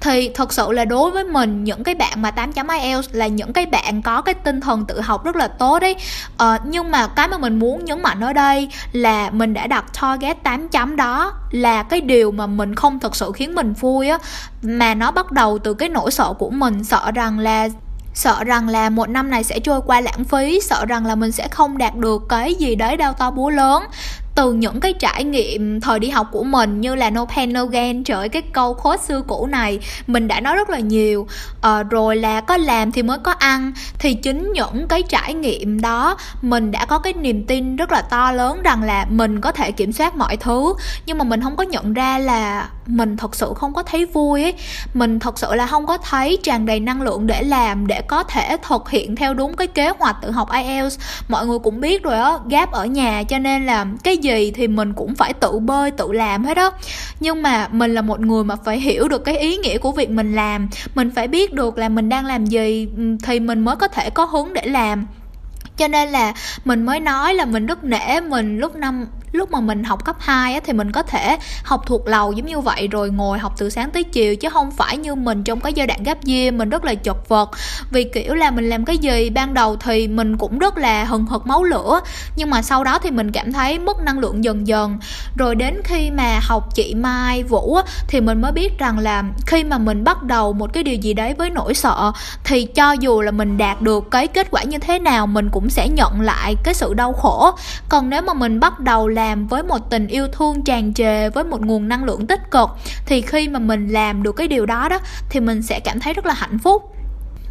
Thì 0.00 0.30
thật 0.34 0.52
sự 0.52 0.72
là 0.72 0.84
đối 0.84 1.10
với 1.10 1.24
mình 1.24 1.64
những 1.64 1.84
cái 1.84 1.94
bạn 1.94 2.22
mà 2.22 2.30
8 2.30 2.52
chấm 2.52 2.68
IELTS 2.68 3.08
là 3.12 3.26
những 3.26 3.52
cái 3.52 3.66
bạn 3.66 4.02
có 4.02 4.22
cái 4.22 4.34
tinh 4.34 4.60
thần 4.60 4.84
tự 4.86 5.00
học 5.00 5.24
rất 5.24 5.36
là 5.36 5.48
tốt 5.48 5.78
đấy 5.78 5.96
ờ, 6.36 6.58
nhưng 6.64 6.90
mà 6.90 7.06
cái 7.06 7.28
mà 7.28 7.38
mình 7.38 7.58
muốn 7.58 7.84
nhấn 7.84 8.02
mạnh 8.02 8.20
ở 8.20 8.32
đây 8.32 8.68
là 8.92 9.30
mình 9.30 9.54
đã 9.54 9.66
đặt 9.66 9.84
target 10.00 10.42
8 10.42 10.68
chấm 10.68 10.96
đó 10.96 11.32
là 11.52 11.82
cái 11.82 12.00
điều 12.00 12.30
mà 12.30 12.46
mình 12.46 12.74
không 12.74 13.00
thật 13.00 13.16
sự 13.16 13.32
khiến 13.34 13.54
mình 13.54 13.72
vui 13.72 14.08
á. 14.08 14.18
Mà 14.62 14.94
nó 14.94 15.10
bắt 15.10 15.32
đầu 15.32 15.58
từ 15.58 15.74
cái 15.74 15.88
nỗi 15.88 16.10
sợ 16.10 16.32
của 16.38 16.50
mình 16.50 16.84
sợ 16.84 17.10
rằng 17.14 17.38
là, 17.38 17.68
sợ 18.14 18.44
rằng 18.44 18.68
là 18.68 18.90
một 18.90 19.08
năm 19.08 19.30
này 19.30 19.44
sẽ 19.44 19.58
trôi 19.58 19.80
qua 19.86 20.00
lãng 20.00 20.24
phí, 20.24 20.60
sợ 20.60 20.84
rằng 20.86 21.06
là 21.06 21.14
mình 21.14 21.32
sẽ 21.32 21.48
không 21.48 21.78
đạt 21.78 21.96
được 21.96 22.22
cái 22.28 22.54
gì 22.54 22.74
đấy 22.74 22.96
đau 22.96 23.12
to 23.12 23.30
búa 23.30 23.50
lớn 23.50 23.82
từ 24.34 24.52
những 24.52 24.80
cái 24.80 24.92
trải 24.92 25.24
nghiệm 25.24 25.80
thời 25.80 25.98
đi 25.98 26.08
học 26.08 26.28
của 26.32 26.44
mình 26.44 26.80
như 26.80 26.94
là 26.94 27.10
no 27.10 27.24
pain 27.24 27.52
no 27.52 27.64
gain 27.64 28.04
trời 28.04 28.28
cái 28.28 28.42
câu 28.42 28.74
quote 28.74 29.02
xưa 29.02 29.22
cũ 29.26 29.46
này 29.46 29.78
mình 30.06 30.28
đã 30.28 30.40
nói 30.40 30.56
rất 30.56 30.70
là 30.70 30.78
nhiều. 30.78 31.26
À, 31.60 31.82
rồi 31.82 32.16
là 32.16 32.40
có 32.40 32.56
làm 32.56 32.92
thì 32.92 33.02
mới 33.02 33.18
có 33.18 33.32
ăn. 33.32 33.72
Thì 33.98 34.14
chính 34.14 34.52
những 34.52 34.88
cái 34.88 35.02
trải 35.02 35.34
nghiệm 35.34 35.80
đó 35.80 36.16
mình 36.42 36.70
đã 36.70 36.84
có 36.84 36.98
cái 36.98 37.12
niềm 37.12 37.46
tin 37.46 37.76
rất 37.76 37.92
là 37.92 38.02
to 38.02 38.32
lớn 38.32 38.62
rằng 38.62 38.82
là 38.82 39.06
mình 39.10 39.40
có 39.40 39.52
thể 39.52 39.72
kiểm 39.72 39.92
soát 39.92 40.16
mọi 40.16 40.36
thứ. 40.36 40.74
Nhưng 41.06 41.18
mà 41.18 41.24
mình 41.24 41.42
không 41.42 41.56
có 41.56 41.62
nhận 41.62 41.92
ra 41.92 42.18
là 42.18 42.68
mình 42.86 43.16
thật 43.16 43.34
sự 43.34 43.52
không 43.56 43.74
có 43.74 43.82
thấy 43.82 44.06
vui 44.06 44.42
ấy. 44.42 44.54
Mình 44.94 45.18
thật 45.18 45.38
sự 45.38 45.54
là 45.54 45.66
không 45.66 45.86
có 45.86 45.98
thấy 45.98 46.38
tràn 46.42 46.66
đầy 46.66 46.80
năng 46.80 47.02
lượng 47.02 47.26
để 47.26 47.42
làm 47.42 47.86
để 47.86 48.02
có 48.02 48.22
thể 48.22 48.56
thực 48.68 48.90
hiện 48.90 49.16
theo 49.16 49.34
đúng 49.34 49.56
cái 49.56 49.66
kế 49.66 49.92
hoạch 49.98 50.16
tự 50.22 50.30
học 50.30 50.48
IELTS 50.52 50.98
mọi 51.28 51.46
người 51.46 51.58
cũng 51.58 51.80
biết 51.80 52.02
rồi 52.02 52.14
á 52.14 52.32
gap 52.48 52.72
ở 52.72 52.86
nhà 52.86 53.22
cho 53.22 53.38
nên 53.38 53.66
là 53.66 53.86
cái 54.04 54.16
gì 54.24 54.52
thì 54.54 54.68
mình 54.68 54.92
cũng 54.92 55.14
phải 55.14 55.32
tự 55.32 55.58
bơi, 55.58 55.90
tự 55.90 56.12
làm 56.12 56.44
hết 56.44 56.54
đó 56.54 56.72
nhưng 57.20 57.42
mà 57.42 57.68
mình 57.72 57.94
là 57.94 58.02
một 58.02 58.20
người 58.20 58.44
mà 58.44 58.56
phải 58.56 58.80
hiểu 58.80 59.08
được 59.08 59.24
cái 59.24 59.38
ý 59.38 59.56
nghĩa 59.56 59.78
của 59.78 59.92
việc 59.92 60.10
mình 60.10 60.34
làm. 60.34 60.68
Mình 60.94 61.10
phải 61.14 61.28
biết 61.28 61.54
được 61.54 61.78
là 61.78 61.88
mình 61.88 62.08
đang 62.08 62.26
làm 62.26 62.46
gì 62.46 62.88
ừ, 62.96 63.02
thì 63.22 63.40
mình 63.40 63.60
mới 63.60 63.76
có 63.76 63.88
thể 63.88 64.10
có 64.10 64.24
hướng 64.24 64.54
để 64.54 64.62
làm. 64.66 65.06
Cho 65.76 65.88
nên 65.88 66.08
là 66.08 66.34
mình 66.64 66.86
mới 66.86 67.00
nói 67.00 67.34
là 67.34 67.44
mình 67.44 67.66
rất 67.66 67.84
nể 67.84 68.20
mình 68.20 68.58
lúc 68.58 68.76
năm 68.76 69.06
lúc 69.32 69.50
mà 69.50 69.60
mình 69.60 69.84
học 69.84 70.04
cấp 70.04 70.16
2 70.18 70.54
á, 70.54 70.60
thì 70.64 70.72
mình 70.72 70.92
có 70.92 71.02
thể 71.02 71.36
học 71.64 71.82
thuộc 71.86 72.06
lầu 72.06 72.32
giống 72.32 72.46
như 72.46 72.60
vậy 72.60 72.88
rồi 72.88 73.10
ngồi 73.10 73.38
học 73.38 73.54
từ 73.58 73.70
sáng 73.70 73.90
tới 73.90 74.04
chiều 74.04 74.36
chứ 74.36 74.48
không 74.48 74.70
phải 74.70 74.96
như 74.96 75.14
mình 75.14 75.44
trong 75.44 75.60
cái 75.60 75.72
giai 75.72 75.86
đoạn 75.86 76.02
gap 76.02 76.18
year 76.26 76.54
mình 76.54 76.70
rất 76.70 76.84
là 76.84 76.94
chật 76.94 77.28
vật. 77.28 77.50
Vì 77.90 78.04
kiểu 78.04 78.34
là 78.34 78.50
mình 78.50 78.68
làm 78.68 78.84
cái 78.84 78.98
gì 78.98 79.30
ban 79.30 79.54
đầu 79.54 79.76
thì 79.76 80.08
mình 80.08 80.38
cũng 80.38 80.58
rất 80.58 80.78
là 80.78 81.04
hừng 81.04 81.26
hực 81.26 81.46
máu 81.46 81.64
lửa 81.64 82.00
nhưng 82.36 82.50
mà 82.50 82.62
sau 82.62 82.84
đó 82.84 82.98
thì 82.98 83.10
mình 83.10 83.32
cảm 83.32 83.52
thấy 83.52 83.78
mất 83.78 84.00
năng 84.00 84.18
lượng 84.18 84.44
dần 84.44 84.66
dần. 84.66 84.98
Rồi 85.36 85.54
đến 85.54 85.80
khi 85.84 86.10
mà 86.10 86.40
học 86.42 86.74
chị 86.74 86.94
Mai 86.94 87.42
Vũ 87.42 87.74
á, 87.74 87.82
thì 88.08 88.20
mình 88.20 88.40
mới 88.40 88.52
biết 88.52 88.78
rằng 88.78 88.98
là 88.98 89.24
khi 89.46 89.64
mà 89.64 89.78
mình 89.78 90.04
bắt 90.04 90.22
đầu 90.22 90.52
một 90.52 90.72
cái 90.72 90.82
điều 90.82 90.94
gì 90.94 91.14
đấy 91.14 91.34
với 91.38 91.50
nỗi 91.50 91.74
sợ 91.74 92.12
thì 92.44 92.64
cho 92.64 92.92
dù 92.92 93.20
là 93.20 93.30
mình 93.30 93.58
đạt 93.58 93.80
được 93.80 94.10
cái 94.10 94.26
kết 94.26 94.48
quả 94.50 94.62
như 94.62 94.78
thế 94.78 94.98
nào 94.98 95.26
mình 95.26 95.48
cũng 95.50 95.70
sẽ 95.70 95.88
nhận 95.88 96.20
lại 96.20 96.54
cái 96.64 96.74
sự 96.74 96.94
đau 96.94 97.12
khổ. 97.12 97.50
Còn 97.88 98.10
nếu 98.10 98.22
mà 98.22 98.34
mình 98.34 98.60
bắt 98.60 98.80
đầu 98.80 99.08
là 99.08 99.21
làm 99.22 99.46
với 99.46 99.62
một 99.62 99.90
tình 99.90 100.06
yêu 100.06 100.28
thương 100.28 100.62
tràn 100.62 100.94
trề 100.94 101.28
với 101.30 101.44
một 101.44 101.60
nguồn 101.60 101.88
năng 101.88 102.04
lượng 102.04 102.26
tích 102.26 102.50
cực 102.50 102.70
thì 103.06 103.20
khi 103.20 103.48
mà 103.48 103.58
mình 103.58 103.88
làm 103.88 104.22
được 104.22 104.32
cái 104.32 104.48
điều 104.48 104.66
đó 104.66 104.88
đó 104.88 104.98
thì 105.30 105.40
mình 105.40 105.62
sẽ 105.62 105.80
cảm 105.80 106.00
thấy 106.00 106.12
rất 106.14 106.26
là 106.26 106.34
hạnh 106.34 106.58
phúc. 106.58 106.82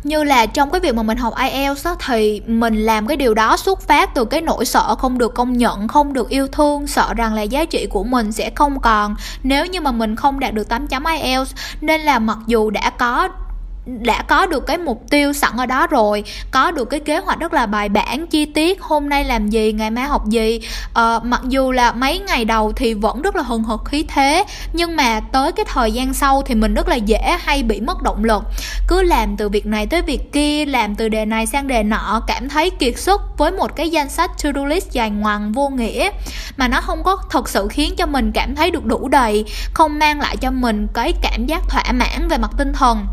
Như 0.04 0.24
là 0.24 0.46
trong 0.46 0.72
cái 0.72 0.82
việc 0.82 0.96
mà 0.96 1.04
mình 1.04 1.18
học 1.18 1.34
IELTS 1.38 1.86
đó, 1.86 1.96
thì 2.06 2.42
mình 2.48 2.76
làm 2.76 3.08
cái 3.08 3.18
điều 3.18 3.34
đó 3.34 3.58
xuất 3.58 3.82
phát 3.82 4.16
từ 4.16 4.26
cái 4.26 4.42
nỗi 4.42 4.66
sợ 4.66 4.96
không 4.96 5.18
được 5.18 5.34
công 5.34 5.58
nhận, 5.58 5.88
không 5.88 6.14
được 6.14 6.30
yêu 6.30 6.48
thương, 6.48 6.88
sợ 6.88 7.14
rằng 7.14 7.34
là 7.34 7.42
giá 7.42 7.66
trị 7.66 7.88
của 7.90 8.04
mình 8.04 8.32
sẽ 8.32 8.52
không 8.56 8.80
còn. 8.80 9.16
Nếu 9.44 9.66
như 9.66 9.82
mà 9.82 9.92
mình 9.92 10.16
không 10.16 10.40
đạt 10.40 10.54
được 10.54 10.70
8 10.70 10.88
chấm 10.88 11.04
IELTS 11.04 11.56
nên 11.82 12.02
là 12.02 12.20
mặc 12.20 12.38
dù 12.48 12.70
đã 12.70 12.90
có 12.90 13.30
đã 13.86 14.22
có 14.22 14.46
được 14.46 14.68
cái 14.68 14.78
mục 14.78 15.04
tiêu 15.10 15.34
sẵn 15.34 15.52
ở 15.58 15.66
đó 15.66 15.88
rồi 15.88 16.24
có 16.52 16.72
được 16.72 16.86
cái 16.86 17.00
kế 17.00 17.18
hoạch 17.18 17.40
rất 17.40 17.54
là 17.54 17.66
bài 17.66 17.90
bản 17.90 18.28
chi 18.28 18.46
tiết 18.46 18.82
hôm 18.82 19.10
nay 19.10 19.24
làm 19.24 19.50
gì 19.50 19.74
ngày 19.74 19.92
mai 19.92 20.08
học 20.08 20.26
gì. 20.30 20.60
Ờ, 20.94 21.20
mặc 21.24 21.42
dù 21.48 21.72
là 21.72 21.92
mấy 21.92 22.20
ngày 22.20 22.46
đầu 22.46 22.72
thì 22.76 22.94
vẫn 22.94 23.22
rất 23.22 23.36
là 23.36 23.44
hừng 23.44 23.64
hực 23.64 23.86
khí 23.86 24.06
thế 24.08 24.44
nhưng 24.74 24.96
mà 24.96 25.20
tới 25.20 25.52
cái 25.52 25.66
thời 25.70 25.92
gian 25.92 26.14
sau 26.14 26.42
thì 26.42 26.56
mình 26.56 26.74
rất 26.74 26.88
là 26.88 26.96
dễ 26.96 27.38
hay 27.40 27.64
bị 27.64 27.82
mất 27.82 28.02
động 28.02 28.24
lực. 28.24 28.44
Cứ 28.88 29.02
làm 29.02 29.38
từ 29.38 29.50
việc 29.50 29.66
này 29.66 29.88
tới 29.88 30.02
việc 30.02 30.32
kia 30.34 30.66
làm 30.66 30.96
từ 30.96 31.10
đề 31.10 31.26
này 31.26 31.46
sang 31.46 31.68
đề 31.68 31.84
nọ 31.84 32.22
cảm 32.28 32.50
thấy 32.50 32.70
kiệt 32.70 33.00
sức 33.00 33.22
với 33.38 33.52
một 33.52 33.76
cái 33.76 33.90
danh 33.90 34.10
sách 34.10 34.32
to 34.44 34.50
do 34.56 34.66
list 34.66 34.92
dài 34.92 35.10
ngoằng 35.10 35.52
vô 35.52 35.70
nghĩa 35.70 36.10
mà 36.58 36.68
nó 36.68 36.82
không 36.82 37.04
có 37.04 37.18
thật 37.30 37.50
sự 37.50 37.68
khiến 37.68 37.96
cho 37.96 38.06
mình 38.06 38.32
cảm 38.32 38.56
thấy 38.56 38.72
được 38.72 38.86
đủ 38.86 39.08
đầy 39.08 39.46
không 39.74 40.00
mang 40.00 40.20
lại 40.20 40.38
cho 40.38 40.52
mình 40.52 40.88
cái 40.94 41.14
cảm 41.22 41.46
giác 41.46 41.70
thỏa 41.70 41.92
mãn 41.92 42.28
về 42.28 42.38
mặt 42.38 42.52
tinh 42.58 42.74
thần 42.74 43.08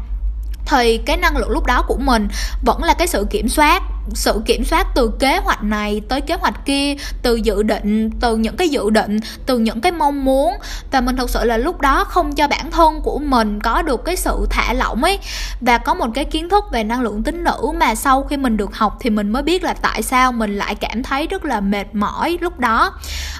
thì 0.68 0.98
cái 0.98 1.16
năng 1.16 1.36
lượng 1.36 1.50
lúc 1.50 1.66
đó 1.66 1.84
của 1.88 1.96
mình 1.96 2.28
vẫn 2.64 2.82
là 2.82 2.94
cái 2.94 3.08
sự 3.08 3.26
kiểm 3.30 3.48
soát 3.48 3.82
sự 4.14 4.42
kiểm 4.46 4.64
soát 4.64 4.86
từ 4.94 5.10
kế 5.18 5.38
hoạch 5.38 5.62
này 5.62 6.00
tới 6.08 6.20
kế 6.20 6.34
hoạch 6.34 6.66
kia 6.66 6.94
từ 7.22 7.36
dự 7.36 7.62
định 7.62 8.10
từ 8.20 8.36
những 8.36 8.56
cái 8.56 8.68
dự 8.68 8.90
định 8.90 9.18
từ 9.46 9.58
những 9.58 9.80
cái 9.80 9.92
mong 9.92 10.24
muốn. 10.24 10.54
Và 10.90 11.00
mình 11.00 11.16
thực 11.16 11.30
sự 11.30 11.44
là 11.44 11.56
lúc 11.56 11.80
đó 11.80 12.04
không 12.04 12.34
cho 12.34 12.48
bản 12.48 12.70
thân 12.70 13.00
của 13.00 13.18
mình 13.18 13.60
có 13.60 13.82
được 13.82 14.04
cái 14.04 14.16
sự 14.16 14.46
thả 14.50 14.72
lỏng 14.72 15.04
ấy. 15.04 15.18
Và 15.60 15.78
có 15.78 15.94
một 15.94 16.06
cái 16.14 16.24
kiến 16.24 16.48
thức 16.48 16.64
về 16.72 16.84
năng 16.84 17.00
lượng 17.00 17.22
tính 17.22 17.44
nữ 17.44 17.72
mà 17.80 17.94
sau 17.94 18.22
khi 18.22 18.36
mình 18.36 18.56
được 18.56 18.76
học 18.76 18.96
thì 19.00 19.10
mình 19.10 19.30
mới 19.30 19.42
biết 19.42 19.64
là 19.64 19.74
tại 19.74 20.02
sao 20.02 20.32
mình 20.32 20.58
lại 20.58 20.74
cảm 20.74 21.02
thấy 21.02 21.26
rất 21.26 21.44
là 21.44 21.60
mệt 21.60 21.94
mỏi 21.94 22.38
lúc 22.40 22.58
đó. 22.58 22.92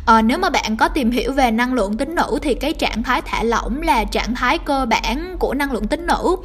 À, 0.07 0.23
nếu 0.23 0.39
mà 0.39 0.51
bạn 0.51 0.77
có 0.77 0.89
tìm 0.89 1.11
hiểu 1.11 1.33
về 1.33 1.51
năng 1.51 1.75
lượng 1.75 1.97
tính 1.97 2.15
nữ 2.15 2.39
thì 2.43 2.55
cái 2.55 2.73
trạng 2.73 3.03
thái 3.03 3.23
thả 3.23 3.43
lỏng 3.43 3.83
là 3.83 4.05
trạng 4.05 4.35
thái 4.35 4.59
cơ 4.59 4.87
bản 4.87 5.37
của 5.39 5.55
năng 5.55 5.73
lượng 5.73 5.87
tính 5.87 6.07
nữ 6.07 6.37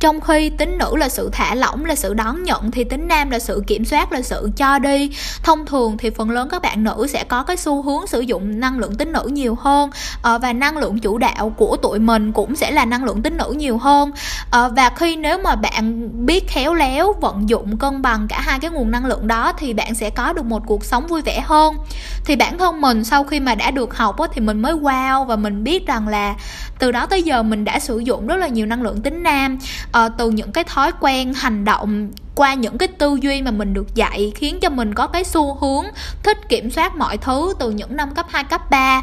trong 0.00 0.20
khi 0.20 0.50
tính 0.50 0.78
nữ 0.78 0.96
là 0.96 1.08
sự 1.08 1.30
thả 1.32 1.54
lỏng, 1.54 1.84
là 1.84 1.94
sự 1.94 2.14
đón 2.14 2.42
nhận, 2.42 2.70
thì 2.70 2.84
tính 2.84 3.08
nam 3.08 3.30
là 3.30 3.38
sự 3.38 3.62
kiểm 3.66 3.84
soát, 3.84 4.12
là 4.12 4.22
sự 4.22 4.50
cho 4.56 4.78
đi. 4.78 5.10
Thông 5.42 5.66
thường 5.66 5.96
thì 5.98 6.10
phần 6.10 6.30
lớn 6.30 6.48
các 6.50 6.62
bạn 6.62 6.84
nữ 6.84 7.06
sẽ 7.08 7.24
có 7.24 7.42
cái 7.42 7.56
xu 7.56 7.82
hướng 7.82 8.06
sử 8.06 8.20
dụng 8.20 8.60
năng 8.60 8.78
lượng 8.78 8.94
tính 8.94 9.12
nữ 9.12 9.30
nhiều 9.32 9.54
hơn 9.54 9.90
ờ, 10.22 10.38
và 10.38 10.52
năng 10.52 10.76
lượng 10.76 10.98
chủ 10.98 11.18
đạo 11.18 11.52
của 11.56 11.76
tụi 11.76 11.98
mình 11.98 12.32
cũng 12.32 12.56
sẽ 12.56 12.70
là 12.70 12.84
năng 12.84 13.04
lượng 13.04 13.22
tính 13.22 13.36
nữ 13.36 13.54
nhiều 13.56 13.78
hơn. 13.78 14.10
Ờ, 14.50 14.72
và 14.76 14.90
khi 14.90 15.16
nếu 15.16 15.38
mà 15.38 15.54
bạn 15.54 16.08
biết 16.26 16.48
khéo 16.48 16.74
léo, 16.74 17.12
vận 17.12 17.48
dụng, 17.48 17.78
cân 17.78 18.02
bằng 18.02 18.26
cả 18.28 18.40
hai 18.40 18.58
cái 18.58 18.70
nguồn 18.70 18.90
năng 18.90 19.06
lượng 19.06 19.26
đó, 19.26 19.52
thì 19.58 19.72
bạn 19.72 19.94
sẽ 19.94 20.10
có 20.10 20.32
được 20.32 20.44
một 20.44 20.62
cuộc 20.66 20.84
sống 20.84 21.06
vui 21.06 21.22
vẻ 21.22 21.40
hơn. 21.44 21.74
Thì 22.24 22.36
bản 22.36 22.58
thân 22.58 22.80
mình 22.80 23.04
sau 23.04 23.24
khi 23.24 23.40
mà 23.40 23.54
đã 23.54 23.70
được 23.70 23.96
học 23.96 24.16
thì 24.34 24.40
mình 24.40 24.62
mới 24.62 24.72
wow 24.72 25.24
và 25.24 25.36
mình 25.36 25.64
biết 25.64 25.86
rằng 25.86 26.08
là 26.08 26.34
từ 26.78 26.92
đó 26.92 27.06
tới 27.06 27.22
giờ 27.22 27.42
mình 27.42 27.64
đã 27.64 27.78
sử 27.78 27.98
dụng 27.98 28.26
rất 28.26 28.36
là 28.36 28.48
nhiều 28.48 28.66
năng 28.66 28.82
lượng 28.82 29.02
tính 29.02 29.22
nam. 29.22 29.58
Ờ, 29.92 29.95
uh, 29.96 30.12
từ 30.18 30.30
những 30.30 30.52
cái 30.52 30.64
thói 30.64 30.92
quen 31.00 31.34
hành 31.34 31.64
động 31.64 32.10
qua 32.34 32.54
những 32.54 32.78
cái 32.78 32.88
tư 32.88 33.18
duy 33.22 33.42
mà 33.42 33.50
mình 33.50 33.74
được 33.74 33.94
dạy 33.94 34.32
khiến 34.34 34.58
cho 34.60 34.70
mình 34.70 34.94
có 34.94 35.06
cái 35.06 35.24
xu 35.24 35.54
hướng 35.54 35.84
thích 36.22 36.48
kiểm 36.48 36.70
soát 36.70 36.96
mọi 36.96 37.16
thứ 37.16 37.54
từ 37.58 37.70
những 37.70 37.96
năm 37.96 38.14
cấp 38.14 38.26
2, 38.28 38.44
cấp 38.44 38.70
3 38.70 39.02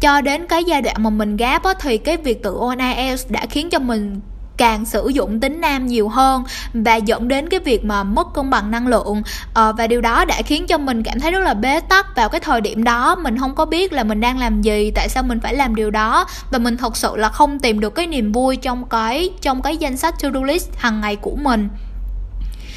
cho 0.00 0.20
đến 0.20 0.46
cái 0.46 0.64
giai 0.64 0.82
đoạn 0.82 0.96
mà 0.98 1.10
mình 1.10 1.36
gáp 1.36 1.64
á, 1.64 1.74
thì 1.80 1.98
cái 1.98 2.16
việc 2.16 2.42
tự 2.42 2.54
ôn 2.54 2.78
IELTS 2.78 3.30
đã 3.30 3.46
khiến 3.46 3.70
cho 3.70 3.78
mình 3.78 4.20
càng 4.56 4.84
sử 4.84 5.08
dụng 5.08 5.40
tính 5.40 5.60
nam 5.60 5.86
nhiều 5.86 6.08
hơn 6.08 6.44
và 6.74 6.96
dẫn 6.96 7.28
đến 7.28 7.48
cái 7.48 7.60
việc 7.60 7.84
mà 7.84 8.04
mất 8.04 8.34
cân 8.34 8.50
bằng 8.50 8.70
năng 8.70 8.86
lượng. 8.86 9.22
À, 9.54 9.72
và 9.72 9.86
điều 9.86 10.00
đó 10.00 10.24
đã 10.24 10.42
khiến 10.42 10.66
cho 10.66 10.78
mình 10.78 11.02
cảm 11.02 11.20
thấy 11.20 11.30
rất 11.30 11.40
là 11.40 11.54
bế 11.54 11.80
tắc 11.80 12.16
vào 12.16 12.28
cái 12.28 12.40
thời 12.40 12.60
điểm 12.60 12.84
đó. 12.84 13.14
Mình 13.14 13.38
không 13.38 13.54
có 13.54 13.64
biết 13.64 13.92
là 13.92 14.04
mình 14.04 14.20
đang 14.20 14.38
làm 14.38 14.62
gì 14.62 14.90
tại 14.94 15.08
sao 15.08 15.22
mình 15.22 15.40
phải 15.40 15.54
làm 15.54 15.74
điều 15.74 15.90
đó. 15.90 16.26
Và 16.50 16.58
mình 16.58 16.76
thật 16.76 16.96
sự 16.96 17.16
là 17.16 17.28
không 17.28 17.58
tìm 17.58 17.80
được 17.80 17.94
cái 17.94 18.06
niềm 18.06 18.32
vui 18.32 18.56
trong 18.56 18.84
cái 18.84 19.30
trong 19.40 19.62
cái 19.62 19.76
danh 19.76 19.96
sách 19.96 20.14
to 20.22 20.28
do 20.34 20.42
list 20.42 20.68
hàng 20.76 21.00
ngày 21.00 21.16
của 21.16 21.36
mình 21.36 21.68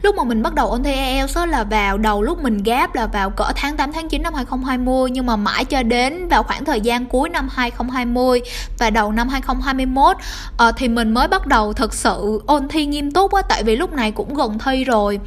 lúc 0.05 0.15
mà 0.15 0.23
mình 0.23 0.43
bắt 0.43 0.53
đầu 0.53 0.69
ôn 0.69 0.83
thi 0.83 0.93
IELTS 0.93 1.37
là 1.47 1.63
vào 1.63 1.97
đầu 1.97 2.21
lúc 2.21 2.43
mình 2.43 2.63
gap 2.63 2.95
là 2.95 3.07
vào 3.07 3.29
cỡ 3.29 3.51
tháng 3.55 3.77
8 3.77 3.93
tháng 3.93 4.09
9 4.09 4.23
năm 4.23 4.33
2020 4.33 5.09
nhưng 5.11 5.25
mà 5.25 5.35
mãi 5.35 5.65
cho 5.65 5.83
đến 5.83 6.27
vào 6.27 6.43
khoảng 6.43 6.65
thời 6.65 6.81
gian 6.81 7.05
cuối 7.05 7.29
năm 7.29 7.49
2020 7.51 8.41
và 8.79 8.89
đầu 8.89 9.11
năm 9.11 9.29
2021 9.29 10.15
uh, 10.15 10.21
ờ, 10.57 10.71
thì 10.77 10.87
mình 10.87 11.13
mới 11.13 11.27
bắt 11.27 11.47
đầu 11.47 11.73
thực 11.73 11.93
sự 11.93 12.41
ôn 12.45 12.67
thi 12.67 12.85
nghiêm 12.85 13.11
túc 13.11 13.33
á 13.33 13.41
tại 13.41 13.63
vì 13.63 13.75
lúc 13.75 13.93
này 13.93 14.11
cũng 14.11 14.33
gần 14.33 14.59
thi 14.59 14.83
rồi. 14.83 15.19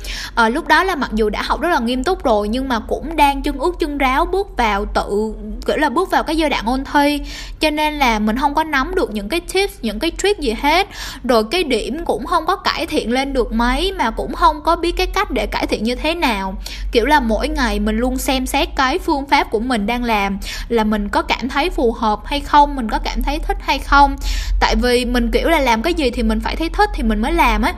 Uh, 0.46 0.54
lúc 0.54 0.68
đó 0.68 0.84
là 0.84 0.94
mặc 0.94 1.10
dù 1.14 1.28
đã 1.28 1.42
học 1.42 1.60
rất 1.60 1.68
là 1.68 1.78
nghiêm 1.78 2.04
túc 2.04 2.24
rồi 2.24 2.48
nhưng 2.48 2.68
mà 2.68 2.80
cũng 2.80 3.16
đang 3.16 3.42
chân 3.42 3.58
ướt 3.58 3.72
chân 3.78 3.98
ráo 3.98 4.26
bước 4.26 4.56
vào 4.56 4.84
tự 4.84 5.34
kiểu 5.66 5.76
là 5.76 5.88
bước 5.88 6.10
vào 6.10 6.22
cái 6.22 6.36
giai 6.36 6.50
đoạn 6.50 6.66
ôn 6.66 6.84
thi. 6.92 7.20
Cho 7.60 7.70
nên 7.70 7.94
là 7.94 8.18
mình 8.18 8.36
không 8.36 8.54
có 8.54 8.64
nắm 8.64 8.94
được 8.94 9.10
những 9.14 9.28
cái 9.28 9.40
tips 9.40 9.74
những 9.82 9.98
cái 9.98 10.12
trick 10.22 10.40
gì 10.40 10.54
hết. 10.62 10.88
Rồi 11.24 11.44
cái 11.50 11.64
điểm 11.64 12.04
cũng 12.04 12.26
không 12.26 12.46
có 12.46 12.56
cải 12.56 12.86
thiện 12.86 13.12
lên 13.12 13.32
được 13.32 13.52
mấy 13.52 13.92
mà 13.92 14.10
cũng 14.10 14.34
không 14.34 14.62
có 14.62 14.67
có 14.68 14.76
biết 14.76 14.96
cái 14.96 15.06
cách 15.06 15.30
để 15.30 15.46
cải 15.46 15.66
thiện 15.66 15.84
như 15.84 15.94
thế 15.94 16.14
nào. 16.14 16.56
Kiểu 16.92 17.06
là 17.06 17.20
mỗi 17.20 17.48
ngày 17.48 17.80
mình 17.80 17.96
luôn 17.96 18.18
xem 18.18 18.46
xét 18.46 18.68
cái 18.76 18.98
phương 18.98 19.26
pháp 19.26 19.50
của 19.50 19.60
mình 19.60 19.86
đang 19.86 20.04
làm, 20.04 20.38
là 20.68 20.84
mình 20.84 21.08
có 21.08 21.22
cảm 21.22 21.48
thấy 21.48 21.70
phù 21.70 21.92
hợp 21.92 22.20
hay 22.24 22.40
không, 22.40 22.76
mình 22.76 22.90
có 22.90 22.98
cảm 22.98 23.22
thấy 23.22 23.38
thích 23.38 23.56
hay 23.60 23.78
không. 23.78 24.16
Tại 24.60 24.74
vì 24.76 25.04
mình 25.04 25.30
kiểu 25.30 25.48
là 25.48 25.60
làm 25.60 25.82
cái 25.82 25.94
gì 25.94 26.10
thì 26.10 26.22
mình 26.22 26.40
phải 26.40 26.56
thấy 26.56 26.68
thích 26.68 26.90
thì 26.94 27.02
mình 27.02 27.22
mới 27.22 27.32
làm 27.32 27.62
á 27.62 27.74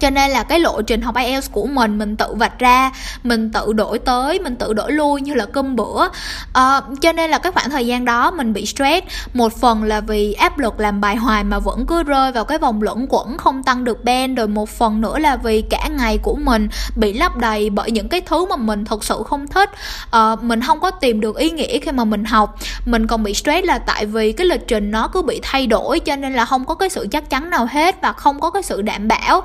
cho 0.00 0.10
nên 0.10 0.30
là 0.30 0.42
cái 0.42 0.60
lộ 0.60 0.82
trình 0.82 1.02
học 1.02 1.16
IELTS 1.16 1.50
của 1.52 1.66
mình 1.66 1.98
mình 1.98 2.16
tự 2.16 2.34
vạch 2.34 2.58
ra 2.58 2.90
mình 3.22 3.50
tự 3.52 3.72
đổi 3.72 3.98
tới 3.98 4.38
mình 4.38 4.56
tự 4.56 4.72
đổi 4.72 4.92
lui 4.92 5.20
như 5.20 5.34
là 5.34 5.46
cơm 5.46 5.76
bữa. 5.76 6.08
À, 6.52 6.80
cho 7.00 7.12
nên 7.12 7.30
là 7.30 7.38
cái 7.38 7.52
khoảng 7.52 7.70
thời 7.70 7.86
gian 7.86 8.04
đó 8.04 8.30
mình 8.30 8.52
bị 8.52 8.66
stress. 8.66 9.06
Một 9.34 9.52
phần 9.60 9.84
là 9.84 10.00
vì 10.00 10.32
áp 10.32 10.58
lực 10.58 10.80
làm 10.80 11.00
bài 11.00 11.16
hoài 11.16 11.44
mà 11.44 11.58
vẫn 11.58 11.86
cứ 11.86 12.02
rơi 12.02 12.32
vào 12.32 12.44
cái 12.44 12.58
vòng 12.58 12.82
luẩn 12.82 13.06
quẩn 13.08 13.36
không 13.38 13.62
tăng 13.62 13.84
được 13.84 14.04
ben 14.04 14.34
rồi 14.34 14.48
một 14.48 14.68
phần 14.68 15.00
nữa 15.00 15.18
là 15.18 15.36
vì 15.36 15.62
cả 15.62 15.88
ngày 15.98 16.18
của 16.18 16.36
mình 16.36 16.68
bị 16.96 17.12
lấp 17.12 17.36
đầy 17.36 17.70
bởi 17.70 17.90
những 17.90 18.08
cái 18.08 18.20
thứ 18.20 18.46
mà 18.46 18.56
mình 18.56 18.84
thật 18.84 19.04
sự 19.04 19.22
không 19.28 19.46
thích. 19.46 19.70
À, 20.10 20.36
mình 20.42 20.60
không 20.62 20.80
có 20.80 20.90
tìm 20.90 21.20
được 21.20 21.36
ý 21.36 21.50
nghĩa 21.50 21.78
khi 21.78 21.92
mà 21.92 22.04
mình 22.04 22.24
học. 22.24 22.56
Mình 22.86 23.06
còn 23.06 23.22
bị 23.22 23.34
stress 23.34 23.66
là 23.66 23.78
tại 23.78 24.06
vì 24.06 24.32
cái 24.32 24.46
lịch 24.46 24.68
trình 24.68 24.90
nó 24.90 25.08
cứ 25.08 25.22
bị 25.22 25.40
thay 25.42 25.66
đổi 25.66 26.00
cho 26.00 26.16
nên 26.16 26.32
là 26.32 26.44
không 26.44 26.64
có 26.64 26.74
cái 26.74 26.88
sự 26.88 27.06
chắc 27.10 27.30
chắn 27.30 27.50
nào 27.50 27.66
hết 27.70 28.02
và 28.02 28.12
không 28.12 28.40
có 28.40 28.50
cái 28.50 28.62
sự 28.62 28.82
đảm 28.82 29.08
bảo. 29.08 29.42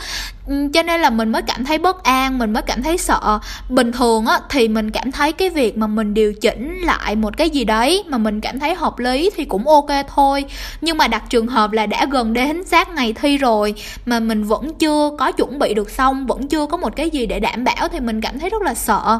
Ừ, 0.47 0.67
cho 0.73 0.83
nên 0.83 1.01
là 1.01 1.09
mình 1.09 1.31
mới 1.31 1.41
cảm 1.41 1.65
thấy 1.65 1.77
bất 1.77 2.03
an, 2.03 2.37
mình 2.37 2.53
mới 2.53 2.63
cảm 2.63 2.83
thấy 2.83 2.97
sợ. 2.97 3.39
Bình 3.69 3.91
thường 3.91 4.25
á, 4.25 4.39
thì 4.49 4.67
mình 4.67 4.91
cảm 4.91 5.11
thấy 5.11 5.31
cái 5.31 5.49
việc 5.49 5.77
mà 5.77 5.87
mình 5.87 6.13
điều 6.13 6.33
chỉnh 6.33 6.79
lại 6.81 7.15
một 7.15 7.37
cái 7.37 7.49
gì 7.49 7.63
đấy 7.63 8.03
mà 8.07 8.17
mình 8.17 8.41
cảm 8.41 8.59
thấy 8.59 8.75
hợp 8.75 8.99
lý 8.99 9.29
thì 9.35 9.45
cũng 9.45 9.67
ok 9.67 9.89
thôi. 10.15 10.45
Nhưng 10.81 10.97
mà 10.97 11.07
đặt 11.07 11.23
trường 11.29 11.47
hợp 11.47 11.71
là 11.71 11.85
đã 11.85 12.05
gần 12.11 12.33
đến 12.33 12.63
sát 12.63 12.89
ngày 12.89 13.13
thi 13.13 13.37
rồi, 13.37 13.73
mà 14.05 14.19
mình 14.19 14.43
vẫn 14.43 14.73
chưa 14.73 15.11
có 15.19 15.31
chuẩn 15.31 15.59
bị 15.59 15.73
được 15.73 15.89
xong, 15.89 16.27
vẫn 16.27 16.47
chưa 16.47 16.65
có 16.65 16.77
một 16.77 16.95
cái 16.95 17.09
gì 17.09 17.25
để 17.25 17.39
đảm 17.39 17.63
bảo 17.63 17.87
thì 17.87 17.99
mình 17.99 18.21
cảm 18.21 18.39
thấy 18.39 18.49
rất 18.49 18.61
là 18.61 18.73
sợ 18.73 19.19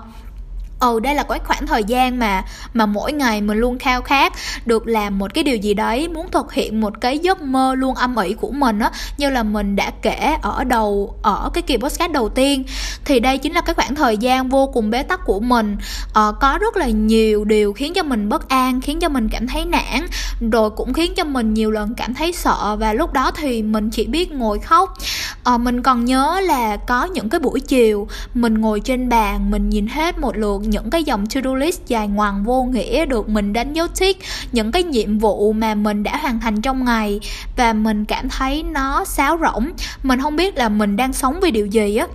ừ 0.84 1.00
đây 1.00 1.16
là 1.16 1.24
cái 1.24 1.40
khoảng 1.40 1.68
thời 1.68 1.84
gian 1.84 2.20
mà 2.20 2.44
mà 2.74 2.86
mỗi 2.86 3.14
ngày 3.14 3.42
mình 3.42 3.58
luôn 3.58 3.80
khao 3.80 4.02
khát 4.02 4.34
được 4.66 4.88
làm 4.88 5.20
một 5.20 5.34
cái 5.34 5.44
điều 5.44 5.56
gì 5.56 5.74
đấy 5.74 6.08
muốn 6.08 6.32
thực 6.32 6.54
hiện 6.54 6.82
một 6.82 7.02
cái 7.02 7.20
giấc 7.20 7.42
mơ 7.42 7.76
luôn 7.76 7.96
âm 7.96 8.16
ỉ 8.16 8.34
của 8.34 8.52
mình 8.52 8.80
á 8.80 8.92
như 9.18 9.30
là 9.30 9.44
mình 9.44 9.76
đã 9.76 9.92
kể 10.02 10.36
ở 10.42 10.64
đầu 10.64 11.16
ở 11.22 11.50
cái 11.54 11.62
kỳ 11.62 11.78
podcast 11.78 12.12
đầu 12.12 12.30
tiên. 12.30 12.64
Thì 13.06 13.20
đây 13.20 13.38
chính 13.38 13.54
là 13.54 13.62
cái 13.62 13.74
khoảng 13.74 13.96
thời 13.96 14.18
gian 14.18 14.50
vô 14.50 14.68
cùng 14.68 14.90
bế 14.90 15.04
tắc 15.04 15.26
của 15.26 15.40
mình. 15.40 15.78
Ờ, 16.14 16.34
có 16.42 16.58
rất 16.62 16.78
là 16.78 16.88
nhiều 16.88 17.46
điều 17.46 17.74
khiến 17.74 17.94
cho 17.94 18.04
mình 18.04 18.30
bất 18.30 18.50
an 18.50 18.82
khiến 18.82 19.00
cho 19.00 19.10
mình 19.10 19.30
cảm 19.30 19.48
thấy 19.48 19.66
nản 19.66 20.08
rồi 20.52 20.70
cũng 20.70 20.94
khiến 20.94 21.14
cho 21.16 21.24
mình 21.24 21.54
nhiều 21.54 21.72
lần 21.72 21.94
cảm 21.96 22.14
thấy 22.14 22.34
sợ 22.34 22.76
và 22.80 22.94
lúc 22.94 23.14
đó 23.14 23.32
thì 23.32 23.64
mình 23.64 23.90
chỉ 23.90 24.06
biết 24.06 24.32
ngồi 24.32 24.60
khóc. 24.60 24.94
Ờ, 25.44 25.58
mình 25.58 25.82
còn 25.82 26.06
nhớ 26.06 26.40
là 26.44 26.78
có 26.78 27.06
những 27.06 27.30
cái 27.30 27.40
buổi 27.40 27.60
chiều 27.60 28.08
mình 28.34 28.54
ngồi 28.54 28.80
trên 28.80 29.10
bàn 29.10 29.52
mình 29.52 29.70
nhìn 29.70 29.88
hết 29.88 30.18
một 30.18 30.38
lượt 30.38 30.62
những 30.74 30.90
cái 30.90 31.04
dòng 31.04 31.26
to-do 31.26 31.54
list 31.54 31.82
dài 31.88 32.08
ngoằng 32.08 32.44
vô 32.44 32.64
nghĩa 32.64 33.06
được 33.06 33.30
mình 33.30 33.54
đánh 33.54 33.74
dấu 33.74 33.88
tick 34.00 34.22
những 34.52 34.72
cái 34.72 34.84
nhiệm 34.84 35.20
vụ 35.20 35.54
mà 35.54 35.76
mình 35.76 36.04
đã 36.04 36.18
hoàn 36.18 36.40
thành 36.40 36.62
trong 36.62 36.86
ngày. 36.86 37.20
Và 37.58 37.74
mình 37.74 38.06
cảm 38.06 38.30
thấy 38.30 38.64
nó 38.64 39.06
sáo 39.06 39.40
rỗng. 39.42 39.72
Mình 40.04 40.22
không 40.22 40.36
biết 40.36 40.58
là 40.58 40.70
mình 40.70 40.96
đang 40.96 41.14
sống 41.14 41.40
vì 41.42 41.52
điều 41.52 41.66
gì 41.66 41.96
á 41.96 42.08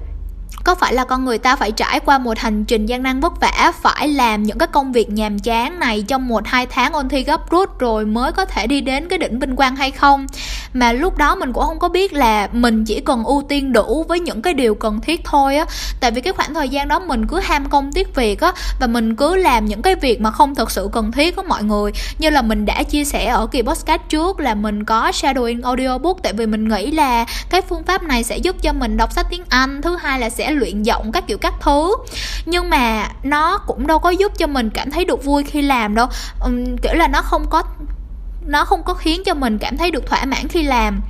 có 0.65 0.75
phải 0.75 0.95
là 0.95 1.05
con 1.05 1.25
người 1.25 1.39
ta 1.39 1.57
phải 1.57 1.73
trải 1.73 2.01
qua 2.01 2.19
một 2.19 2.39
hành 2.39 2.65
trình 2.65 2.87
gian 2.87 3.03
nan 3.03 3.21
vất 3.21 3.41
vả, 3.41 3.73
phải 3.83 4.09
làm 4.09 4.43
những 4.43 4.59
cái 4.59 4.67
công 4.67 4.93
việc 4.93 5.11
nhàm 5.11 5.39
chán 5.39 5.79
này 5.79 6.05
trong 6.09 6.29
một, 6.29 6.47
hai 6.47 6.67
tháng 6.67 6.93
ôn 6.93 7.09
thi 7.09 7.25
gấp 7.25 7.51
rút 7.51 7.79
rồi 7.79 8.07
mới 8.07 8.33
có 8.33 8.45
thể 8.45 8.67
đi 8.67 8.81
đến 8.81 9.09
cái 9.09 9.19
đỉnh 9.19 9.39
vinh 9.39 9.57
quang 9.57 9.77
hay 9.77 9.91
không? 9.91 10.27
Mà 10.73 10.93
lúc 10.93 11.17
đó 11.17 11.35
mình 11.35 11.53
cũng 11.53 11.65
không 11.65 11.79
có 11.79 11.89
biết 11.89 12.13
là 12.13 12.49
mình 12.53 12.85
chỉ 12.85 13.01
cần 13.01 13.25
ưu 13.25 13.43
tiên 13.49 13.73
đủ 13.73 14.05
với 14.09 14.21
những 14.21 14.43
cái 14.43 14.55
điều 14.55 14.75
cần 14.75 15.01
thiết 15.01 15.21
thôi 15.25 15.57
á. 15.57 15.67
Tại 16.01 16.11
vì 16.11 16.21
cái 16.21 16.33
khoảng 16.33 16.55
thời 16.55 16.69
gian 16.69 16.89
đó 16.89 16.99
mình 16.99 17.27
cứ 17.27 17.41
ham 17.41 17.69
công 17.69 17.93
tiếc 17.93 18.15
việc 18.15 18.41
á, 18.41 18.53
và 18.81 18.87
mình 18.87 19.17
cứ 19.17 19.37
làm 19.37 19.67
những 19.67 19.83
cái 19.83 19.95
việc 19.95 20.21
mà 20.21 20.31
không 20.31 20.55
thật 20.55 20.71
sự 20.71 20.89
cần 20.93 21.13
thiết 21.13 21.37
á 21.37 21.43
mọi 21.49 21.63
người. 21.63 21.93
Như 22.19 22.31
là 22.31 22.43
mình 22.43 22.67
đã 22.67 22.83
chia 22.83 23.05
sẻ 23.05 23.27
ở 23.27 23.47
kỳ 23.47 23.63
podcast 23.63 24.03
trước 24.09 24.41
là 24.41 24.55
mình 24.55 24.85
có 24.85 25.11
shadowing 25.11 25.63
audiobook, 25.63 26.23
tại 26.23 26.33
vì 26.33 26.47
mình 26.47 26.69
nghĩ 26.69 26.91
là 26.91 27.25
cái 27.51 27.63
phương 27.63 27.85
pháp 27.85 28.03
này 28.03 28.25
sẽ 28.25 28.39
giúp 28.39 28.57
cho 28.63 28.73
mình 28.73 28.97
đọc 28.97 29.13
sách 29.13 29.27
tiếng 29.31 29.43
anh. 29.49 29.83
Thứ 29.83 29.97
hai 29.97 30.21
là 30.21 30.31
sẽ 30.39 30.51
luyện 30.51 30.83
giọng 30.83 31.13
các 31.13 31.25
kiểu 31.27 31.39
các 31.39 31.55
thứ. 31.61 31.97
Nhưng 32.47 32.71
mà 32.71 33.09
nó 33.23 33.59
cũng 33.59 33.87
đâu 33.87 33.99
có 33.99 34.11
giúp 34.11 34.33
cho 34.39 34.47
mình 34.47 34.71
cảm 34.71 34.91
thấy 34.91 35.05
được 35.05 35.25
vui 35.25 35.45
khi 35.45 35.63
làm 35.63 35.95
đâu. 35.95 36.07
Uhm, 36.47 36.77
kiểu 36.77 36.95
là 36.95 37.09
nó 37.09 37.23
không 37.23 37.47
có 37.51 37.63
nó 38.47 38.65
không 38.65 38.83
có 38.83 38.95
khiến 38.95 39.23
cho 39.25 39.35
mình 39.35 39.59
cảm 39.59 39.77
thấy 39.77 39.91
được 39.91 40.07
thỏa 40.07 40.25
mãn 40.25 40.49
khi 40.49 40.63
làm 40.63 41.01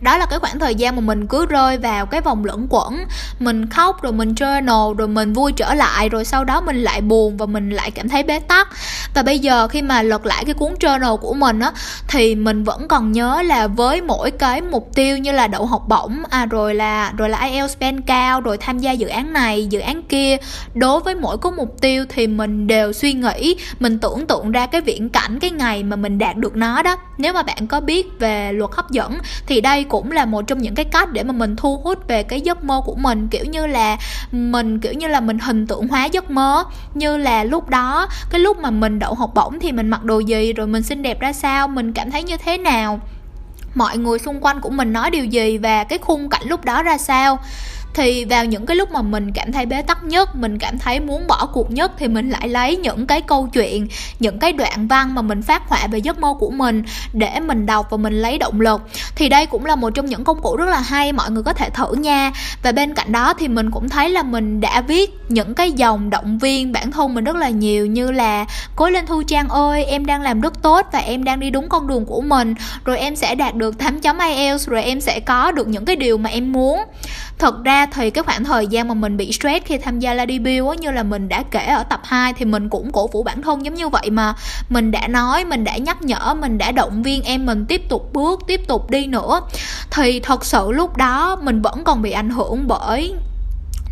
đó 0.00 0.18
là 0.18 0.26
cái 0.26 0.38
khoảng 0.38 0.58
thời 0.58 0.74
gian 0.74 0.96
mà 0.96 1.00
mình 1.00 1.26
cứ 1.26 1.46
rơi 1.46 1.78
vào 1.78 2.06
cái 2.06 2.20
vòng 2.20 2.44
luẩn 2.44 2.66
quẩn. 2.70 3.04
Mình 3.38 3.66
khóc, 3.70 4.02
rồi 4.02 4.12
mình 4.12 4.32
journal, 4.34 4.94
rồi 4.94 5.08
mình 5.08 5.32
vui 5.32 5.52
trở 5.52 5.74
lại, 5.74 6.08
rồi 6.08 6.24
sau 6.24 6.44
đó 6.44 6.60
mình 6.60 6.76
lại 6.76 7.00
buồn 7.00 7.36
và 7.36 7.46
mình 7.46 7.70
lại 7.70 7.90
cảm 7.90 8.08
thấy 8.08 8.22
bế 8.22 8.38
tắc. 8.38 8.68
Và 9.14 9.22
bây 9.22 9.38
giờ 9.38 9.68
khi 9.68 9.82
mà 9.82 10.02
lật 10.02 10.26
lại 10.26 10.44
cái 10.44 10.54
cuốn 10.54 10.74
journal 10.80 11.16
của 11.16 11.34
mình 11.34 11.60
á, 11.60 11.72
thì 12.08 12.34
mình 12.34 12.64
vẫn 12.64 12.88
còn 12.88 13.12
nhớ 13.12 13.42
là 13.42 13.66
với 13.66 14.02
mỗi 14.02 14.30
cái 14.30 14.60
mục 14.60 14.90
tiêu 14.94 15.18
như 15.18 15.32
là 15.32 15.46
đậu 15.46 15.66
học 15.66 15.88
bổng 15.88 16.22
à 16.30 16.46
rồi 16.46 16.74
là 16.74 17.12
rồi 17.16 17.28
là 17.28 17.38
IELTS 17.38 17.78
band 17.80 18.00
cao, 18.06 18.40
rồi 18.40 18.56
tham 18.58 18.78
gia 18.78 18.92
dự 18.92 19.08
án 19.08 19.32
này, 19.32 19.66
dự 19.66 19.78
án 19.78 20.02
kia, 20.02 20.36
đối 20.74 21.00
với 21.00 21.14
mỗi 21.14 21.38
cái 21.38 21.52
mục 21.52 21.80
tiêu 21.80 22.04
thì 22.08 22.26
mình 22.26 22.66
đều 22.66 22.92
suy 22.92 23.12
nghĩ, 23.12 23.56
mình 23.80 23.98
tưởng 23.98 24.26
tượng 24.26 24.52
ra 24.52 24.66
cái 24.66 24.80
viễn 24.80 25.08
cảnh, 25.08 25.38
cái 25.40 25.50
ngày 25.50 25.82
mà 25.82 25.96
mình 25.96 26.18
đạt 26.18 26.36
được 26.36 26.56
nó 26.56 26.82
đó. 26.82 26.96
Nếu 27.18 27.32
mà 27.32 27.42
bạn 27.42 27.66
có 27.66 27.80
biết 27.80 28.06
về 28.18 28.52
luật 28.52 28.70
hấp 28.74 28.90
dẫn 28.90 29.18
thì 29.46 29.60
đây 29.60 29.85
cũng 29.86 30.12
là 30.12 30.24
một 30.24 30.42
trong 30.46 30.58
những 30.58 30.74
cái 30.74 30.84
cách 30.84 31.12
để 31.12 31.22
mà 31.22 31.32
mình 31.32 31.56
thu 31.56 31.76
hút 31.76 32.08
về 32.08 32.22
cái 32.22 32.40
giấc 32.40 32.64
mơ 32.64 32.80
của 32.84 32.94
mình, 32.94 33.28
kiểu 33.28 33.44
như 33.44 33.66
là 33.66 33.96
mình, 34.32 34.80
kiểu 34.80 34.92
như 34.92 35.08
là 35.08 35.20
mình 35.20 35.38
hình 35.38 35.66
tượng 35.66 35.88
hóa 35.88 36.04
giấc 36.04 36.30
mơ. 36.30 36.64
Như 36.94 37.16
là 37.16 37.44
lúc 37.44 37.68
đó, 37.68 38.08
cái 38.30 38.40
lúc 38.40 38.58
mà 38.58 38.70
mình 38.70 38.98
đậu 38.98 39.14
học 39.14 39.30
bổng 39.34 39.60
thì 39.60 39.72
mình 39.72 39.88
mặc 39.88 40.04
đồ 40.04 40.18
gì, 40.18 40.52
rồi 40.52 40.66
mình 40.66 40.82
xinh 40.82 41.02
đẹp 41.02 41.20
ra 41.20 41.32
sao, 41.32 41.68
mình 41.68 41.92
cảm 41.92 42.10
thấy 42.10 42.22
như 42.22 42.36
thế 42.36 42.58
nào? 42.58 43.00
Mọi 43.74 43.98
người 43.98 44.18
xung 44.18 44.40
quanh 44.40 44.60
của 44.60 44.70
mình 44.70 44.92
nói 44.92 45.10
điều 45.10 45.24
gì 45.24 45.58
và 45.58 45.84
cái 45.84 45.98
khung 45.98 46.28
cảnh 46.28 46.42
lúc 46.44 46.64
đó 46.64 46.82
ra 46.82 46.98
sao? 46.98 47.38
Thì 47.96 48.24
vào 48.24 48.44
những 48.44 48.66
cái 48.66 48.76
lúc 48.76 48.90
mà 48.90 49.02
mình 49.02 49.32
cảm 49.32 49.52
thấy 49.52 49.66
bế 49.66 49.82
tắc 49.82 50.04
nhất, 50.04 50.36
mình 50.36 50.58
cảm 50.58 50.78
thấy 50.78 51.00
muốn 51.00 51.26
bỏ 51.26 51.46
cuộc 51.52 51.70
nhất, 51.70 51.92
thì 51.98 52.08
mình 52.08 52.30
lại 52.30 52.48
lấy 52.48 52.76
những 52.76 53.06
cái 53.06 53.20
câu 53.20 53.48
chuyện, 53.52 53.88
những 54.20 54.38
cái 54.38 54.52
đoạn 54.52 54.88
văn 54.88 55.14
mà 55.14 55.22
mình 55.22 55.42
phát 55.42 55.68
họa 55.68 55.86
về 55.86 55.98
giấc 55.98 56.18
mơ 56.18 56.34
của 56.38 56.50
mình 56.50 56.82
để 57.12 57.40
mình 57.40 57.66
đọc 57.66 57.86
và 57.90 57.96
mình 57.96 58.22
lấy 58.22 58.38
động 58.38 58.60
lực. 58.60 58.82
Thì 59.14 59.28
đây 59.28 59.46
cũng 59.46 59.66
là 59.66 59.76
một 59.76 59.90
trong 59.90 60.06
những 60.06 60.24
công 60.24 60.42
cụ 60.42 60.56
rất 60.56 60.68
là 60.68 60.80
hay, 60.80 61.12
mọi 61.12 61.30
người 61.30 61.42
có 61.42 61.52
thể 61.52 61.70
thử 61.70 61.94
nha. 61.94 62.32
Và 62.62 62.72
bên 62.72 62.94
cạnh 62.94 63.12
đó 63.12 63.34
thì 63.38 63.48
mình 63.48 63.70
cũng 63.70 63.88
thấy 63.88 64.10
là 64.10 64.22
mình 64.22 64.60
đã 64.60 64.80
viết 64.80 65.10
những 65.28 65.54
cái 65.54 65.72
dòng 65.72 66.10
động 66.10 66.38
viên 66.38 66.72
bản 66.72 66.92
thân 66.92 67.14
mình 67.14 67.24
rất 67.24 67.36
là 67.36 67.48
nhiều, 67.48 67.86
như 67.86 68.10
là 68.10 68.44
cố 68.76 68.88
lên 68.88 69.06
thu 69.06 69.22
trang 69.22 69.48
ơi, 69.48 69.84
em 69.84 70.06
đang 70.06 70.22
làm 70.22 70.40
rất 70.40 70.62
tốt 70.62 70.86
và 70.92 70.98
em 70.98 71.24
đang 71.24 71.40
đi 71.40 71.50
đúng 71.50 71.68
con 71.68 71.86
đường 71.86 72.06
của 72.06 72.20
mình. 72.20 72.54
Rồi 72.84 72.98
em 72.98 73.16
sẽ 73.16 73.34
đạt 73.34 73.54
được 73.54 73.78
8 73.78 74.00
chấm 74.00 74.18
IELTS, 74.18 74.68
rồi 74.68 74.82
em 74.82 75.00
sẽ 75.00 75.20
có 75.20 75.52
được 75.52 75.68
những 75.68 75.84
cái 75.84 75.96
điều 75.96 76.18
mà 76.18 76.30
em 76.30 76.52
muốn. 76.52 76.80
Thật 77.38 77.64
ra 77.64 77.85
thì 77.92 78.10
cái 78.10 78.24
khoảng 78.24 78.44
thời 78.44 78.66
gian 78.66 78.88
mà 78.88 78.94
mình 78.94 79.16
bị 79.16 79.32
stress 79.32 79.66
khi 79.66 79.78
tham 79.78 79.98
gia 79.98 80.14
la 80.14 80.26
debut 80.26 80.68
á, 80.68 80.74
như 80.80 80.90
là 80.90 81.02
mình 81.02 81.28
đã 81.28 81.42
kể 81.50 81.64
ở 81.66 81.82
tập 81.82 82.00
2 82.04 82.32
thì 82.32 82.44
mình 82.44 82.68
cũng 82.68 82.92
cổ 82.92 83.06
vũ 83.06 83.22
bản 83.22 83.42
thân 83.42 83.64
giống 83.64 83.74
như 83.74 83.88
vậy 83.88 84.10
mà. 84.10 84.34
Mình 84.68 84.90
đã 84.90 85.08
nói, 85.08 85.44
mình 85.44 85.64
đã 85.64 85.76
nhắc 85.76 86.02
nhở, 86.02 86.34
mình 86.34 86.58
đã 86.58 86.72
động 86.72 87.02
viên 87.02 87.22
em 87.22 87.46
mình 87.46 87.66
tiếp 87.66 87.88
tục 87.88 88.12
bước, 88.12 88.40
tiếp 88.46 88.60
tục 88.68 88.90
đi 88.90 89.06
nữa. 89.06 89.40
Thì 89.90 90.20
thật 90.20 90.44
sự 90.44 90.72
lúc 90.72 90.96
đó 90.96 91.36
mình 91.42 91.62
vẫn 91.62 91.84
còn 91.84 92.02
bị 92.02 92.10
ảnh 92.10 92.30
hưởng 92.30 92.68
bởi 92.68 93.14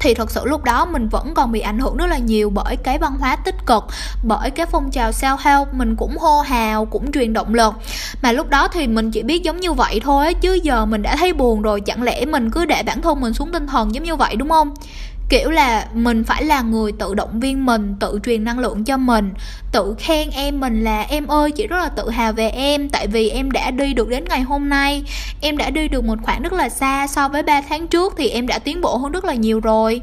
thì 0.00 0.14
thật 0.14 0.30
sự 0.30 0.40
lúc 0.44 0.64
đó 0.64 0.86
mình 0.86 1.08
vẫn 1.08 1.34
còn 1.34 1.52
bị 1.52 1.60
ảnh 1.60 1.78
hưởng 1.78 1.96
rất 1.96 2.06
là 2.06 2.18
nhiều 2.18 2.50
bởi 2.50 2.76
cái 2.76 2.98
văn 2.98 3.16
hóa 3.20 3.36
tích 3.36 3.66
cực, 3.66 3.84
bởi 4.24 4.50
cái 4.50 4.66
phong 4.66 4.90
trào 4.90 5.12
sao 5.12 5.36
hao 5.36 5.66
mình 5.72 5.96
cũng 5.96 6.18
hô 6.18 6.40
hào, 6.40 6.84
cũng 6.84 7.12
truyền 7.12 7.32
động 7.32 7.54
lực. 7.54 7.74
Mà 8.22 8.32
lúc 8.32 8.48
đó 8.48 8.68
thì 8.68 8.86
mình 8.86 9.10
chỉ 9.10 9.22
biết 9.22 9.42
giống 9.42 9.60
như 9.60 9.72
vậy 9.72 10.00
thôi 10.04 10.34
chứ 10.34 10.54
giờ 10.54 10.86
mình 10.86 11.02
đã 11.02 11.16
thấy 11.16 11.32
buồn 11.32 11.62
rồi. 11.62 11.80
Chẳng 11.80 12.02
lẽ 12.02 12.24
mình 12.24 12.50
cứ 12.50 12.64
để 12.64 12.82
bản 12.82 13.02
thân 13.02 13.20
mình 13.20 13.34
xuống 13.34 13.52
tinh 13.52 13.66
thần 13.66 13.94
giống 13.94 14.04
như 14.04 14.16
vậy, 14.16 14.36
đúng 14.36 14.48
không? 14.48 14.74
Kiểu 15.28 15.50
là 15.50 15.86
mình 15.94 16.24
phải 16.24 16.44
là 16.44 16.62
người 16.62 16.92
tự 16.92 17.14
động 17.14 17.40
viên 17.40 17.66
mình, 17.66 17.94
tự 18.00 18.18
truyền 18.24 18.44
năng 18.44 18.58
lượng 18.58 18.84
cho 18.84 18.96
mình. 18.96 19.32
Tự 19.72 19.94
khen 19.98 20.30
em 20.30 20.60
mình 20.60 20.84
là, 20.84 21.02
em 21.02 21.26
ơi, 21.26 21.50
chị 21.50 21.66
rất 21.66 21.76
là 21.76 21.88
tự 21.88 22.10
hào 22.10 22.32
về 22.32 22.48
em, 22.48 22.88
tại 22.88 23.06
vì 23.06 23.28
em 23.28 23.50
đã 23.50 23.70
đi 23.70 23.92
được 23.92 24.08
đến 24.08 24.24
ngày 24.28 24.40
hôm 24.40 24.68
nay. 24.68 25.04
Em 25.40 25.56
đã 25.56 25.70
đi 25.70 25.88
được 25.88 26.04
một 26.04 26.18
khoảng 26.22 26.42
rất 26.42 26.52
là 26.52 26.68
xa 26.68 27.06
so 27.06 27.28
với 27.28 27.42
3 27.42 27.60
tháng 27.60 27.86
trước 27.86 28.14
thì 28.16 28.28
em 28.28 28.46
đã 28.46 28.58
tiến 28.58 28.80
bộ 28.80 28.96
hơn 28.96 29.12
rất 29.12 29.24
là 29.24 29.34
nhiều 29.34 29.60
rồi. 29.60 30.00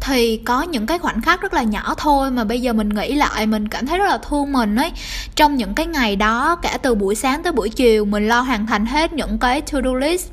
Thì 0.00 0.36
có 0.36 0.62
những 0.62 0.86
cái 0.86 0.98
khoảnh 0.98 1.22
khắc 1.22 1.40
rất 1.40 1.54
là 1.54 1.62
nhỏ 1.62 1.94
thôi 1.98 2.30
mà 2.30 2.44
bây 2.44 2.60
giờ 2.60 2.72
mình 2.72 2.88
nghĩ 2.88 3.14
lại, 3.14 3.46
mình 3.46 3.68
cảm 3.68 3.86
thấy 3.86 3.98
rất 3.98 4.08
là 4.08 4.18
thương 4.28 4.52
mình 4.52 4.76
ấy. 4.76 4.92
Trong 5.34 5.56
những 5.56 5.74
cái 5.74 5.86
ngày 5.86 6.16
đó, 6.16 6.56
cả 6.62 6.78
từ 6.82 6.94
buổi 6.94 7.14
sáng 7.14 7.42
tới 7.42 7.52
buổi 7.52 7.68
chiều, 7.68 8.04
mình 8.04 8.28
lo 8.28 8.40
hoàn 8.40 8.66
thành 8.66 8.86
hết 8.86 9.12
những 9.12 9.38
cái 9.38 9.60
to 9.60 9.78
do 9.84 9.94
list 9.94 10.28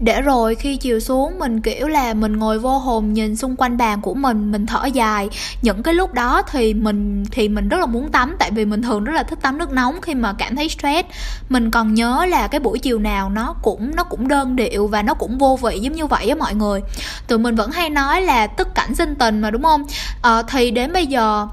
để 0.00 0.20
rồi 0.20 0.54
khi 0.54 0.76
chiều 0.76 1.00
xuống 1.00 1.38
mình 1.38 1.60
kiểu 1.60 1.88
là 1.88 2.14
mình 2.14 2.36
ngồi 2.36 2.58
vô 2.58 2.78
hồn 2.78 3.12
nhìn 3.12 3.36
xung 3.36 3.56
quanh 3.56 3.76
bàn 3.76 4.00
của 4.00 4.14
mình 4.14 4.52
mình 4.52 4.66
thở 4.66 4.84
dài. 4.84 5.28
Những 5.62 5.82
cái 5.82 5.94
lúc 5.94 6.14
đó 6.14 6.42
thì 6.50 6.74
mình 6.74 7.24
thì 7.30 7.48
mình 7.48 7.68
rất 7.68 7.80
là 7.80 7.86
muốn 7.86 8.10
tắm 8.10 8.36
tại 8.38 8.50
vì 8.50 8.64
mình 8.64 8.82
thường 8.82 9.04
rất 9.04 9.12
là 9.12 9.22
thích 9.22 9.38
tắm 9.42 9.58
nước 9.58 9.72
nóng 9.72 10.00
khi 10.00 10.14
mà 10.14 10.32
cảm 10.38 10.56
thấy 10.56 10.68
stress. 10.68 11.08
Mình 11.48 11.70
còn 11.70 11.94
nhớ 11.94 12.26
là 12.28 12.48
cái 12.48 12.60
buổi 12.60 12.78
chiều 12.78 12.98
nào 12.98 13.30
nó 13.30 13.54
cũng 13.62 13.96
nó 13.96 14.04
cũng 14.04 14.28
đơn 14.28 14.56
điệu 14.56 14.86
và 14.86 15.02
nó 15.02 15.14
cũng 15.14 15.38
vô 15.38 15.58
vị 15.62 15.78
giống 15.78 15.92
như 15.92 16.06
vậy 16.06 16.28
á 16.28 16.34
mọi 16.34 16.54
người. 16.54 16.80
Tụi 17.28 17.38
mình 17.38 17.54
vẫn 17.54 17.70
hay 17.70 17.90
nói 17.90 18.22
là 18.22 18.46
tức 18.46 18.68
cảnh 18.74 18.94
sinh 18.94 19.14
tình 19.14 19.40
mà 19.40 19.50
đúng 19.50 19.62
không? 19.62 19.84
À, 20.22 20.42
thì 20.42 20.70
đến 20.70 20.92
bây 20.92 21.06
giờ 21.06 21.46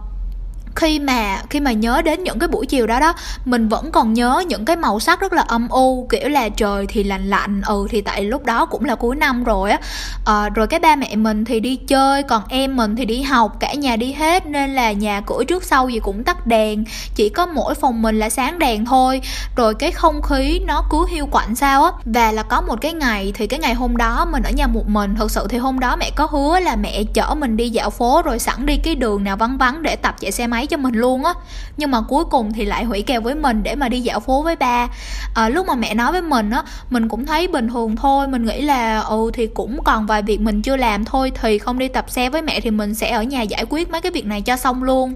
khi 0.78 1.00
mà 1.00 1.42
khi 1.50 1.60
mà 1.60 1.72
nhớ 1.72 2.02
đến 2.02 2.24
những 2.24 2.40
cái 2.40 2.48
buổi 2.48 2.66
chiều 2.66 2.88
đó 2.88 3.00
đó 3.00 3.13
mình 3.46 3.70
vẫn 3.70 3.92
còn 3.92 4.13
nhớ 4.13 4.44
những 4.48 4.66
cái 4.66 4.76
màu 4.76 5.00
sắc 5.00 5.20
rất 5.20 5.34
là 5.34 5.42
âm 5.42 5.70
u 5.70 6.08
kiểu 6.10 6.30
là 6.30 6.50
trời 6.50 6.86
thì 6.90 7.04
lạnh 7.04 7.30
lạnh 7.30 7.62
ừ 7.66 7.88
thì 7.90 8.02
tại 8.02 8.24
lúc 8.24 8.46
đó 8.46 8.66
cũng 8.66 8.86
là 8.86 8.96
cuối 8.96 9.16
năm 9.16 9.44
rồi 9.44 9.72
á. 9.72 9.80
À, 10.26 10.50
rồi 10.50 10.68
cái 10.68 10.80
ba 10.80 10.96
mẹ 10.96 11.16
mình 11.16 11.46
thì 11.46 11.60
đi 11.60 11.76
chơi 11.76 12.24
còn 12.24 12.44
em 12.50 12.76
mình 12.76 12.96
thì 12.96 13.06
đi 13.06 13.22
học 13.22 13.58
cả 13.60 13.74
nhà 13.74 13.96
đi 13.96 14.13
hết 14.13 14.46
nên 14.46 14.76
là 14.76 14.92
nhà 14.92 15.22
cửa 15.22 15.44
trước 15.44 15.63
sau 15.63 15.90
gì 15.90 16.00
cũng 16.00 16.24
tắt 16.24 16.48
đèn 16.48 16.84
chỉ 17.16 17.30
có 17.30 17.46
mỗi 17.46 17.76
phòng 17.76 18.02
mình 18.02 18.20
là 18.20 18.30
sáng 18.30 18.60
đèn 18.60 18.86
thôi. 18.86 19.22
Rồi 19.56 19.76
cái 19.76 19.92
không 19.92 20.22
khí 20.22 20.60
nó 20.66 20.84
cứ 20.90 21.06
hiu 21.10 21.26
quạnh 21.26 21.56
sao 21.56 21.84
á. 21.84 21.92
Và 22.06 22.32
là 22.32 22.44
có 22.44 22.62
một 22.62 22.82
cái 22.82 22.94
ngày 22.94 23.34
thì 23.36 23.48
cái 23.48 23.60
ngày 23.60 23.74
hôm 23.74 23.98
đó 23.98 24.26
mình 24.32 24.44
ở 24.44 24.52
nhà 24.52 24.68
một 24.68 24.88
mình 24.88 25.16
thực 25.16 25.32
sự 25.32 25.48
thì 25.50 25.58
hôm 25.58 25.80
đó 25.80 25.96
mẹ 25.96 26.12
có 26.16 26.28
hứa 26.32 26.60
là 26.60 26.76
mẹ 26.76 27.04
chở 27.13 27.36
mình 27.36 27.58
đi 27.58 27.70
dạo 27.70 27.90
phố 27.90 28.22
rồi 28.26 28.40
sẵn 28.40 28.66
đi 28.66 28.78
cái 28.78 28.96
đường 28.96 29.24
nào 29.24 29.38
vắng 29.38 29.58
vắng 29.58 29.84
để 29.84 29.96
tập 29.96 30.16
chạy 30.20 30.32
xe 30.32 30.48
máy 30.48 30.66
cho 30.67 30.77
mình 30.77 30.95
luôn 30.95 31.23
á. 31.23 31.34
Nhưng 31.77 31.91
mà 31.91 32.01
cuối 32.01 32.25
cùng 32.25 32.53
thì 32.53 32.65
lại 32.65 32.84
hủy 32.84 33.01
kèo 33.01 33.21
với 33.21 33.36
mình 33.36 33.63
để 33.63 33.75
mà 33.75 33.89
đi 33.89 34.01
dạo 34.01 34.19
phố 34.19 34.43
với 34.43 34.56
ba. 34.56 34.88
À, 35.36 35.49
lúc 35.49 35.67
mà 35.67 35.75
mẹ 35.75 35.93
nói 35.93 36.12
với 36.12 36.21
mình 36.21 36.49
á 36.49 36.63
mình 36.89 37.10
cũng 37.10 37.25
thấy 37.25 37.47
bình 37.47 37.67
thường 37.69 37.95
thôi. 37.95 38.27
Mình 38.27 38.45
nghĩ 38.45 38.62
là 38.62 38.99
ừ 38.99 39.32
thì 39.34 39.47
cũng 39.47 39.84
còn 39.84 40.06
vài 40.06 40.21
việc 40.21 40.41
mình 40.41 40.62
chưa 40.62 40.75
làm 40.75 41.06
thôi 41.06 41.32
thì 41.41 41.58
không 41.58 41.80
đi 41.80 41.88
tập 41.88 42.06
xe 42.10 42.30
với 42.30 42.41
mẹ 42.41 42.60
thì 42.60 42.71
mình 42.71 42.95
sẽ 42.95 43.12
ở 43.12 43.23
nhà 43.23 43.41
giải 43.41 43.65
quyết 43.69 43.91
mấy 43.91 44.01
cái 44.01 44.12
việc 44.12 44.25
này 44.25 44.41
cho 44.41 44.58
xong 44.58 44.84
luôn 44.84 45.13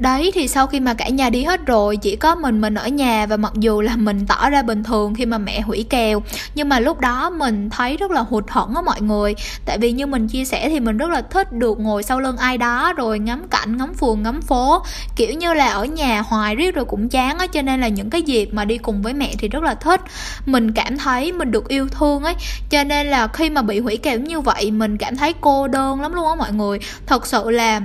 đấy, 0.00 0.30
thì 0.34 0.48
sau 0.48 0.66
khi 0.66 0.80
mà 0.80 0.94
cả 0.94 1.08
nhà 1.08 1.30
đi 1.30 1.44
hết 1.44 1.66
rồi, 1.66 1.96
chỉ 1.96 2.16
có 2.16 2.34
mình 2.34 2.60
mình 2.60 2.74
ở 2.74 2.88
nhà 2.88 3.26
và 3.26 3.36
mặc 3.36 3.52
dù 3.54 3.80
là 3.80 3.96
mình 3.96 4.26
tỏ 4.26 4.50
ra 4.50 4.62
bình 4.62 4.84
thường 4.84 5.14
khi 5.14 5.26
mà 5.26 5.38
mẹ 5.38 5.60
hủy 5.60 5.86
kèo, 5.90 6.22
nhưng 6.54 6.68
mà 6.68 6.80
lúc 6.80 7.00
đó 7.00 7.30
mình 7.30 7.70
thấy 7.70 7.96
rất 7.96 8.10
là 8.10 8.20
hụt 8.20 8.44
hẫng 8.48 8.74
á 8.74 8.82
mọi 8.82 9.00
người. 9.00 9.34
Tại 9.64 9.78
vì 9.78 9.92
như 9.92 10.06
mình 10.06 10.28
chia 10.28 10.44
sẻ 10.44 10.68
thì 10.68 10.80
mình 10.80 10.98
rất 10.98 11.10
là 11.10 11.22
thích 11.22 11.52
được 11.52 11.80
ngồi 11.80 12.02
sau 12.02 12.20
lưng 12.20 12.36
ai 12.36 12.58
đó, 12.58 12.92
rồi 12.92 13.18
ngắm 13.18 13.48
cảnh, 13.50 13.76
ngắm 13.76 13.94
phường, 13.94 14.22
ngắm 14.22 14.42
phố. 14.42 14.82
Kiểu 15.16 15.34
như 15.34 15.54
là 15.54 15.68
ở 15.68 15.84
nhà 15.84 16.20
hoài 16.20 16.54
riết 16.54 16.74
rồi 16.74 16.84
cũng 16.84 17.08
chán 17.08 17.38
á, 17.38 17.46
cho 17.46 17.62
nên 17.62 17.80
là 17.80 17.88
những 17.88 18.10
cái 18.10 18.22
dịp 18.22 18.48
mà 18.52 18.64
đi 18.64 18.78
cùng 18.78 19.02
với 19.02 19.14
mẹ 19.14 19.34
thì 19.38 19.48
rất 19.48 19.62
là 19.62 19.74
thích. 19.74 20.00
Mình 20.46 20.72
cảm 20.72 20.98
thấy 20.98 21.32
mình 21.32 21.50
được 21.50 21.68
yêu 21.68 21.88
thương 21.88 22.22
ấy, 22.22 22.34
cho 22.70 22.84
nên 22.84 23.06
là 23.06 23.26
khi 23.26 23.50
mà 23.50 23.62
bị 23.62 23.80
hủy 23.80 23.96
kèo 23.96 24.18
như 24.18 24.40
vậy, 24.40 24.70
mình 24.70 24.96
cảm 24.96 25.16
thấy 25.16 25.34
cô 25.40 25.68
đơn 25.68 26.00
lắm 26.00 26.12
luôn 26.12 26.28
á 26.28 26.34
mọi 26.34 26.52
người. 26.52 26.78
Thật 27.06 27.26
sự 27.26 27.50
là 27.50 27.80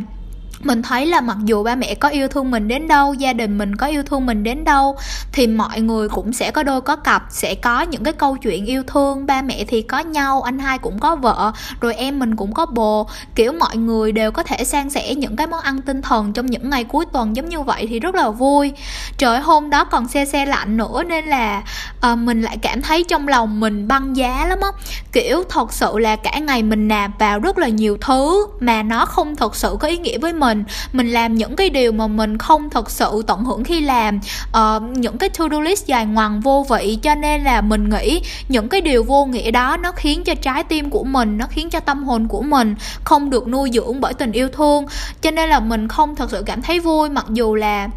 mình 0.66 0.82
thấy 0.82 1.06
là 1.06 1.22
mặc 1.22 1.38
dù 1.44 1.64
ba 1.64 1.76
mẹ 1.76 1.96
có 1.96 2.10
yêu 2.10 2.28
thương 2.28 2.52
mình 2.52 2.68
đến 2.68 2.88
đâu 2.88 3.14
gia 3.14 3.34
đình 3.34 3.58
mình 3.58 3.76
có 3.76 3.88
yêu 3.88 4.04
thương 4.04 4.26
mình 4.26 4.44
đến 4.44 4.64
đâu 4.64 4.98
thì 5.32 5.48
mọi 5.48 5.82
người 5.82 6.10
cũng 6.10 6.34
sẽ 6.34 6.52
có 6.52 6.64
đôi 6.64 6.82
có 6.82 6.96
cặp 6.96 7.24
sẽ 7.30 7.56
có 7.56 7.82
những 7.82 8.04
cái 8.04 8.14
câu 8.14 8.38
chuyện 8.38 8.66
yêu 8.66 8.84
thương. 8.88 9.26
Ba 9.26 9.42
mẹ 9.42 9.66
thì 9.68 9.82
có 9.82 10.00
nhau 10.00 10.42
anh 10.42 10.60
hai 10.60 10.78
cũng 10.78 11.00
có 11.00 11.16
vợ 11.16 11.52
rồi 11.82 11.96
em 11.96 12.20
mình 12.20 12.36
cũng 12.36 12.54
có 12.54 12.66
bồ. 12.66 13.08
Kiểu 13.36 13.54
mọi 13.54 13.78
người 13.78 14.12
đều 14.12 14.32
có 14.32 14.44
thể 14.44 14.64
san 14.64 14.90
sẻ 14.90 15.16
những 15.16 15.36
cái 15.36 15.48
món 15.48 15.62
ăn 15.62 15.82
tinh 15.82 16.02
thần 16.02 16.34
trong 16.34 16.46
những 16.46 16.70
ngày 16.70 16.84
cuối 16.84 17.06
tuần 17.06 17.36
giống 17.36 17.50
như 17.50 17.62
vậy 17.62 17.88
thì 17.90 18.00
rất 18.00 18.16
là 18.16 18.30
vui. 18.30 18.74
Trời 19.18 19.40
hôm 19.40 19.70
đó 19.70 19.84
còn 19.84 20.08
xe 20.08 20.26
xe 20.26 20.46
lạnh 20.46 20.78
nữa 20.78 21.04
nên 21.08 21.26
là 21.26 21.64
à, 22.02 22.16
mình 22.16 22.42
lại 22.42 22.58
cảm 22.62 22.82
thấy 22.82 23.04
trong 23.04 23.28
lòng 23.28 23.60
mình 23.60 23.88
băng 23.88 24.16
giá 24.16 24.46
lắm 24.50 24.60
á. 24.62 24.70
Kiểu 25.12 25.44
thật 25.50 25.74
sự 25.74 25.98
là 25.98 26.16
cả 26.16 26.40
ngày 26.40 26.64
mình 26.64 26.88
nạp 26.88 27.12
vào 27.20 27.40
rất 27.40 27.58
là 27.58 27.68
nhiều 27.68 27.98
thứ 28.02 28.48
mà 28.60 28.84
nó 28.84 29.06
không 29.06 29.36
thật 29.36 29.56
sự 29.56 29.78
có 29.80 29.88
ý 29.88 29.98
nghĩa 29.98 30.18
với 30.18 30.34
mình 30.34 30.55
mình 30.56 31.06
mình 31.06 31.14
làm 31.14 31.36
những 31.36 31.56
cái 31.56 31.70
điều 31.70 31.92
mà 31.92 32.08
mình 32.08 32.38
không 32.38 32.70
thật 32.70 32.92
sự 32.92 33.24
tận 33.28 33.44
hưởng 33.44 33.64
khi 33.64 33.82
làm. 33.82 34.20
Uh, 34.50 34.98
những 34.98 35.18
cái 35.18 35.30
to 35.30 35.46
do 35.52 35.60
list 35.60 35.86
dài 35.86 36.06
ngoằng 36.06 36.42
vô 36.42 36.66
vị 36.70 36.98
cho 37.02 37.16
nên 37.16 37.44
là 37.44 37.62
mình 37.62 37.90
nghĩ 37.90 38.22
những 38.50 38.70
cái 38.70 38.82
điều 38.82 39.04
vô 39.04 39.26
nghĩa 39.26 39.52
đó 39.52 39.78
nó 39.78 39.92
khiến 39.92 40.24
cho 40.24 40.36
trái 40.36 40.64
tim 40.64 40.90
của 40.90 41.04
mình 41.04 41.38
nó 41.38 41.46
khiến 41.50 41.70
cho 41.70 41.80
tâm 41.80 42.04
hồn 42.04 42.28
của 42.28 42.42
mình 42.42 42.76
không 43.04 43.30
được 43.30 43.48
nuôi 43.48 43.70
dưỡng 43.74 44.02
bởi 44.02 44.14
tình 44.14 44.32
yêu 44.32 44.50
thương. 44.50 44.86
Cho 45.22 45.32
nên 45.32 45.50
là 45.50 45.60
mình 45.60 45.88
không 45.88 46.16
thật 46.16 46.32
sự 46.32 46.44
cảm 46.46 46.62
thấy 46.62 46.80
vui 46.80 47.10
mặc 47.10 47.26
dù 47.30 47.56
là 47.56 47.88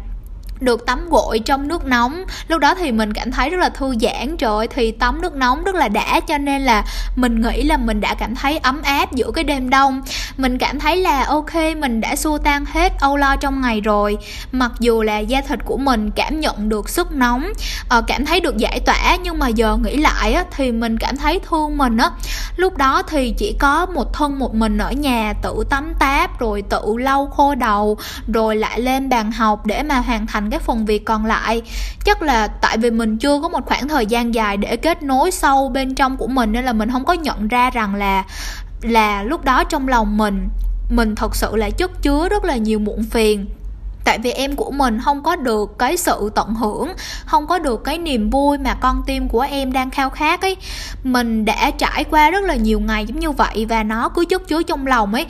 được 0.59 0.85
tắm 0.85 1.09
gội 1.09 1.39
trong 1.39 1.67
nước 1.67 1.85
nóng. 1.85 2.23
Lúc 2.47 2.59
đó 2.59 2.75
thì 2.75 2.91
mình 2.91 3.13
cảm 3.13 3.31
thấy 3.31 3.49
rất 3.49 3.57
là 3.57 3.69
thư 3.69 3.95
giãn. 4.01 4.37
Rồi 4.37 4.67
thì 4.67 4.91
tắm 4.91 5.21
nước 5.21 5.35
nóng 5.35 5.63
rất 5.63 5.75
là 5.75 5.87
đã, 5.87 6.19
cho 6.19 6.37
nên 6.37 6.61
là 6.61 6.83
mình 7.15 7.41
nghĩ 7.41 7.63
là 7.63 7.77
mình 7.77 8.01
đã 8.01 8.13
cảm 8.15 8.35
thấy 8.35 8.57
ấm 8.57 8.81
áp 8.81 9.13
giữa 9.13 9.31
cái 9.31 9.43
đêm 9.43 9.69
đông. 9.69 10.01
Mình 10.37 10.57
cảm 10.57 10.79
thấy 10.79 10.97
là 10.97 11.23
ok, 11.23 11.55
mình 11.77 12.01
đã 12.01 12.15
xua 12.15 12.37
tan 12.37 12.65
hết 12.65 12.93
âu 12.99 13.17
lo 13.17 13.35
trong 13.35 13.61
ngày 13.61 13.81
rồi. 13.81 14.17
Mặc 14.51 14.71
dù 14.79 15.01
là 15.01 15.19
da 15.19 15.41
thịt 15.41 15.59
của 15.65 15.77
mình 15.77 16.11
cảm 16.11 16.39
nhận 16.39 16.69
được 16.69 16.89
sức 16.89 17.11
nóng 17.11 17.47
ờ, 17.89 18.01
cảm 18.07 18.25
thấy 18.25 18.39
được 18.39 18.57
giải 18.57 18.79
tỏa, 18.79 19.17
nhưng 19.23 19.39
mà 19.39 19.47
giờ 19.47 19.77
nghĩ 19.77 19.97
lại 19.97 20.35
thì 20.55 20.71
mình 20.71 20.97
cảm 20.97 21.17
thấy 21.17 21.39
thương 21.49 21.77
mình 21.77 21.97
á. 21.97 22.09
Lúc 22.55 22.77
đó 22.77 23.03
thì 23.03 23.33
chỉ 23.37 23.55
có 23.59 23.85
một 23.85 24.13
thân 24.13 24.39
một 24.39 24.55
mình 24.55 24.77
ở 24.77 24.91
nhà, 24.91 25.33
tự 25.41 25.63
tắm 25.69 25.93
táp, 25.99 26.39
rồi 26.39 26.61
tự 26.61 26.81
lau 26.97 27.27
khô 27.27 27.55
đầu, 27.55 27.97
rồi 28.33 28.55
lại 28.55 28.81
lên 28.81 29.09
bàn 29.09 29.31
học 29.31 29.65
để 29.65 29.83
mà 29.83 29.95
hoàn 29.99 30.27
thành 30.27 30.48
cái 30.49 30.59
phần 30.59 30.85
việc 30.85 31.05
còn 31.05 31.25
lại. 31.25 31.61
Chắc 32.05 32.21
là 32.21 32.47
tại 32.47 32.77
vì 32.77 32.91
mình 32.91 33.17
chưa 33.17 33.41
có 33.41 33.49
một 33.49 33.65
khoảng 33.65 33.87
thời 33.87 34.05
gian 34.05 34.33
dài 34.33 34.57
để 34.57 34.75
kết 34.75 35.03
nối 35.03 35.31
sâu 35.31 35.69
bên 35.69 35.95
trong 35.95 36.17
của 36.17 36.27
mình 36.27 36.51
nên 36.51 36.65
là 36.65 36.73
mình 36.73 36.91
không 36.91 37.05
có 37.05 37.13
nhận 37.13 37.47
ra 37.47 37.69
rằng 37.69 37.95
là 37.95 38.23
là 38.81 39.23
lúc 39.23 39.43
đó 39.43 39.63
trong 39.63 39.87
lòng 39.87 40.17
mình 40.17 40.49
mình 40.89 41.15
thật 41.15 41.35
sự 41.35 41.55
là 41.55 41.69
chất 41.69 42.01
chứa 42.01 42.29
rất 42.29 42.43
là 42.43 42.55
nhiều 42.55 42.79
muộn 42.79 43.03
phiền 43.03 43.45
tại 44.09 44.19
vì 44.19 44.31
em 44.31 44.55
của 44.55 44.71
mình 44.71 44.99
không 45.05 45.23
có 45.23 45.35
được 45.35 45.79
cái 45.79 45.97
sự 45.97 46.31
tận 46.35 46.53
hưởng 46.53 46.89
không 47.25 47.47
có 47.47 47.59
được 47.59 47.83
cái 47.83 47.97
niềm 47.97 48.29
vui 48.29 48.57
mà 48.57 48.73
con 48.73 49.03
tim 49.05 49.27
của 49.27 49.41
em 49.41 49.73
đang 49.73 49.89
khao 49.89 50.09
khát 50.09 50.41
ấy. 50.41 50.57
Mình 51.03 51.45
đã 51.45 51.71
trải 51.71 52.03
qua 52.03 52.29
rất 52.29 52.43
là 52.43 52.55
nhiều 52.55 52.79
ngày 52.79 53.05
giống 53.05 53.19
như 53.19 53.31
vậy 53.31 53.65
và 53.69 53.83
nó 53.83 54.09
cứ 54.09 54.25
chất 54.25 54.47
chứa 54.47 54.63
trong 54.63 54.87
lòng 54.87 55.13
ấy. 55.13 55.25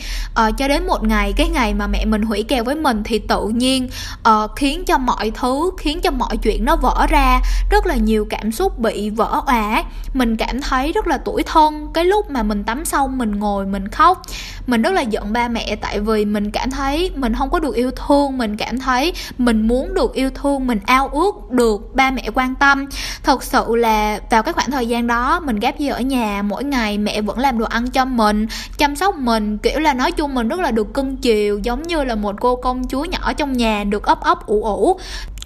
Uh, 0.48 0.58
cho 0.58 0.68
đến 0.68 0.88
một 0.88 1.04
ngày 1.04 1.34
cái 1.34 1.50
ngày 1.50 1.74
mà 1.74 1.88
mẹ 1.88 2.06
mình 2.06 2.22
hủy 2.22 2.44
kèo 2.44 2.64
với 2.64 2.76
mình 2.76 3.04
thì 3.04 3.20
tự 3.20 3.48
nhiên 3.48 3.90
uh, 4.30 4.52
khiến 4.56 4.86
cho 4.86 4.98
mọi 4.98 5.32
thứ 5.32 5.72
khiến 5.78 6.02
cho 6.02 6.12
mọi 6.12 6.38
chuyện 6.38 6.66
nó 6.66 6.76
vỡ 6.76 7.08
ra. 7.10 7.40
Rất 7.72 7.86
là 7.86 7.96
nhiều 7.96 8.28
cảm 8.30 8.52
xúc 8.52 8.80
bị 8.80 9.10
vỡ 9.10 9.42
òa 9.46 9.84
mình 10.14 10.38
cảm 10.38 10.62
thấy 10.62 10.92
rất 10.92 11.08
là 11.08 11.18
tủi 11.18 11.44
thân 11.44 11.88
cái 11.94 12.06
lúc 12.06 12.30
mà 12.30 12.44
mình 12.44 12.64
tắm 12.64 12.86
xong 12.86 13.18
mình 13.18 13.32
ngồi 13.32 13.66
mình 13.66 13.88
khóc. 13.88 14.22
Mình 14.68 14.82
rất 14.82 14.94
là 14.94 15.02
giận 15.02 15.34
ba 15.34 15.48
mẹ 15.48 15.76
tại 15.82 16.00
vì 16.00 16.26
mình 16.26 16.52
cảm 16.52 16.72
thấy 16.72 17.12
mình 17.16 17.34
không 17.36 17.50
có 17.50 17.60
được 17.60 17.76
yêu 17.76 17.92
thương 17.92 18.38
mình 18.38 18.58
cảm 18.58 18.69
thấy 18.78 19.14
mình 19.38 19.68
muốn 19.68 19.94
được 19.94 20.14
yêu 20.14 20.30
thương, 20.30 20.68
mình 20.68 20.80
ao 20.86 21.08
ước 21.08 21.52
được 21.52 21.96
ba 21.96 22.12
mẹ 22.12 22.30
quan 22.36 22.56
tâm. 22.56 22.86
Thật 23.24 23.44
sự 23.44 23.76
là 23.76 24.20
vào 24.30 24.44
cái 24.44 24.54
khoảng 24.54 24.72
thời 24.72 24.88
gian 24.88 25.08
đó, 25.08 25.40
mình 25.40 25.60
ghép 25.60 25.80
gì 25.80 25.88
ở 25.88 26.00
nhà, 26.00 26.42
mỗi 26.42 26.64
ngày 26.64 26.98
mẹ 26.98 27.22
vẫn 27.22 27.40
làm 27.40 27.60
đồ 27.60 27.66
ăn 27.66 27.90
cho 27.90 28.06
mình, 28.06 28.48
chăm 28.78 28.96
sóc 28.96 29.16
mình. 29.16 29.58
Kiểu 29.58 29.80
là 29.80 29.94
nói 29.94 30.12
chung 30.12 30.36
mình 30.36 30.48
rất 30.48 30.60
là 30.60 30.72
được 30.72 30.94
cưng 30.94 31.18
chiều, 31.18 31.60
giống 31.64 31.84
như 31.84 32.04
là 32.04 32.16
một 32.16 32.36
cô 32.40 32.56
công 32.56 32.88
chúa 32.88 33.06
nhỏ 33.06 33.34
trong 33.34 33.54
nhà, 33.54 33.84
được 33.84 34.04
ấp 34.04 34.22
ấp, 34.22 34.46
ủ 34.46 34.64
ủ 34.64 35.00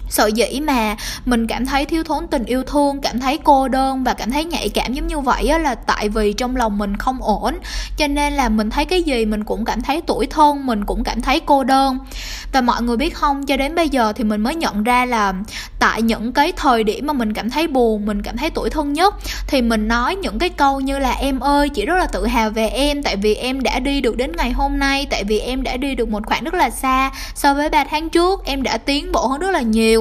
sợ 0.08 0.26
dĩ 0.26 0.60
mà 0.60 0.96
mình 1.24 1.46
cảm 1.46 1.66
thấy 1.66 1.84
thiếu 1.84 2.04
thốn 2.04 2.26
tình 2.26 2.44
yêu 2.44 2.62
thương 2.62 3.00
cảm 3.00 3.20
thấy 3.20 3.38
cô 3.44 3.68
đơn 3.68 4.04
và 4.04 4.14
cảm 4.14 4.30
thấy 4.30 4.44
nhạy 4.44 4.68
cảm 4.68 4.92
giống 4.92 5.06
như 5.06 5.18
vậy 5.18 5.48
á, 5.48 5.58
là 5.58 5.74
tại 5.74 6.08
vì 6.08 6.32
trong 6.32 6.56
lòng 6.56 6.78
mình 6.78 6.96
không 6.96 7.22
ổn. 7.22 7.54
Cho 7.96 8.06
nên 8.06 8.32
là 8.32 8.48
mình 8.48 8.70
thấy 8.70 8.84
cái 8.84 9.02
gì 9.02 9.24
mình 9.24 9.44
cũng 9.44 9.64
cảm 9.64 9.82
thấy 9.82 10.02
tuổi 10.06 10.26
thân 10.26 10.66
mình 10.66 10.84
cũng 10.84 11.04
cảm 11.04 11.20
thấy 11.20 11.40
cô 11.40 11.64
đơn. 11.64 11.98
Và 12.52 12.60
mọi 12.60 12.82
người 12.82 12.96
biết 12.96 13.14
không 13.14 13.46
cho 13.46 13.56
đến 13.56 13.74
bây 13.74 13.88
giờ 13.88 14.12
thì 14.12 14.24
mình 14.24 14.40
mới 14.40 14.54
nhận 14.54 14.82
ra 14.82 15.04
là 15.04 15.34
tại 15.78 16.02
những 16.02 16.32
cái 16.32 16.52
thời 16.52 16.84
điểm 16.84 17.06
mà 17.06 17.12
mình 17.12 17.32
cảm 17.32 17.50
thấy 17.50 17.66
buồn 17.66 18.06
mình 18.06 18.22
cảm 18.22 18.36
thấy 18.36 18.50
tuổi 18.50 18.70
thân 18.70 18.92
nhất 18.92 19.14
thì 19.46 19.62
mình 19.62 19.88
nói 19.88 20.16
những 20.16 20.38
cái 20.38 20.48
câu 20.48 20.80
như 20.80 20.98
là 20.98 21.12
em 21.12 21.40
ơi 21.40 21.68
chị 21.68 21.86
rất 21.86 21.94
là 21.96 22.06
tự 22.06 22.26
hào 22.26 22.50
về 22.50 22.68
em 22.68 23.02
tại 23.02 23.16
vì 23.16 23.34
em 23.34 23.62
đã 23.62 23.78
đi 23.78 24.00
được 24.00 24.16
đến 24.16 24.32
ngày 24.36 24.50
hôm 24.50 24.78
nay 24.78 25.06
tại 25.10 25.24
vì 25.24 25.38
em 25.38 25.62
đã 25.62 25.76
đi 25.76 25.94
được 25.94 26.08
một 26.08 26.26
khoảng 26.26 26.44
rất 26.44 26.54
là 26.54 26.70
xa 26.70 27.10
so 27.34 27.54
với 27.54 27.68
3 27.68 27.84
tháng 27.84 28.08
trước 28.10 28.44
em 28.44 28.62
đã 28.62 28.78
tiến 28.78 29.12
bộ 29.12 29.26
hơn 29.26 29.40
rất 29.40 29.50
là 29.50 29.60
nhiều 29.60 29.93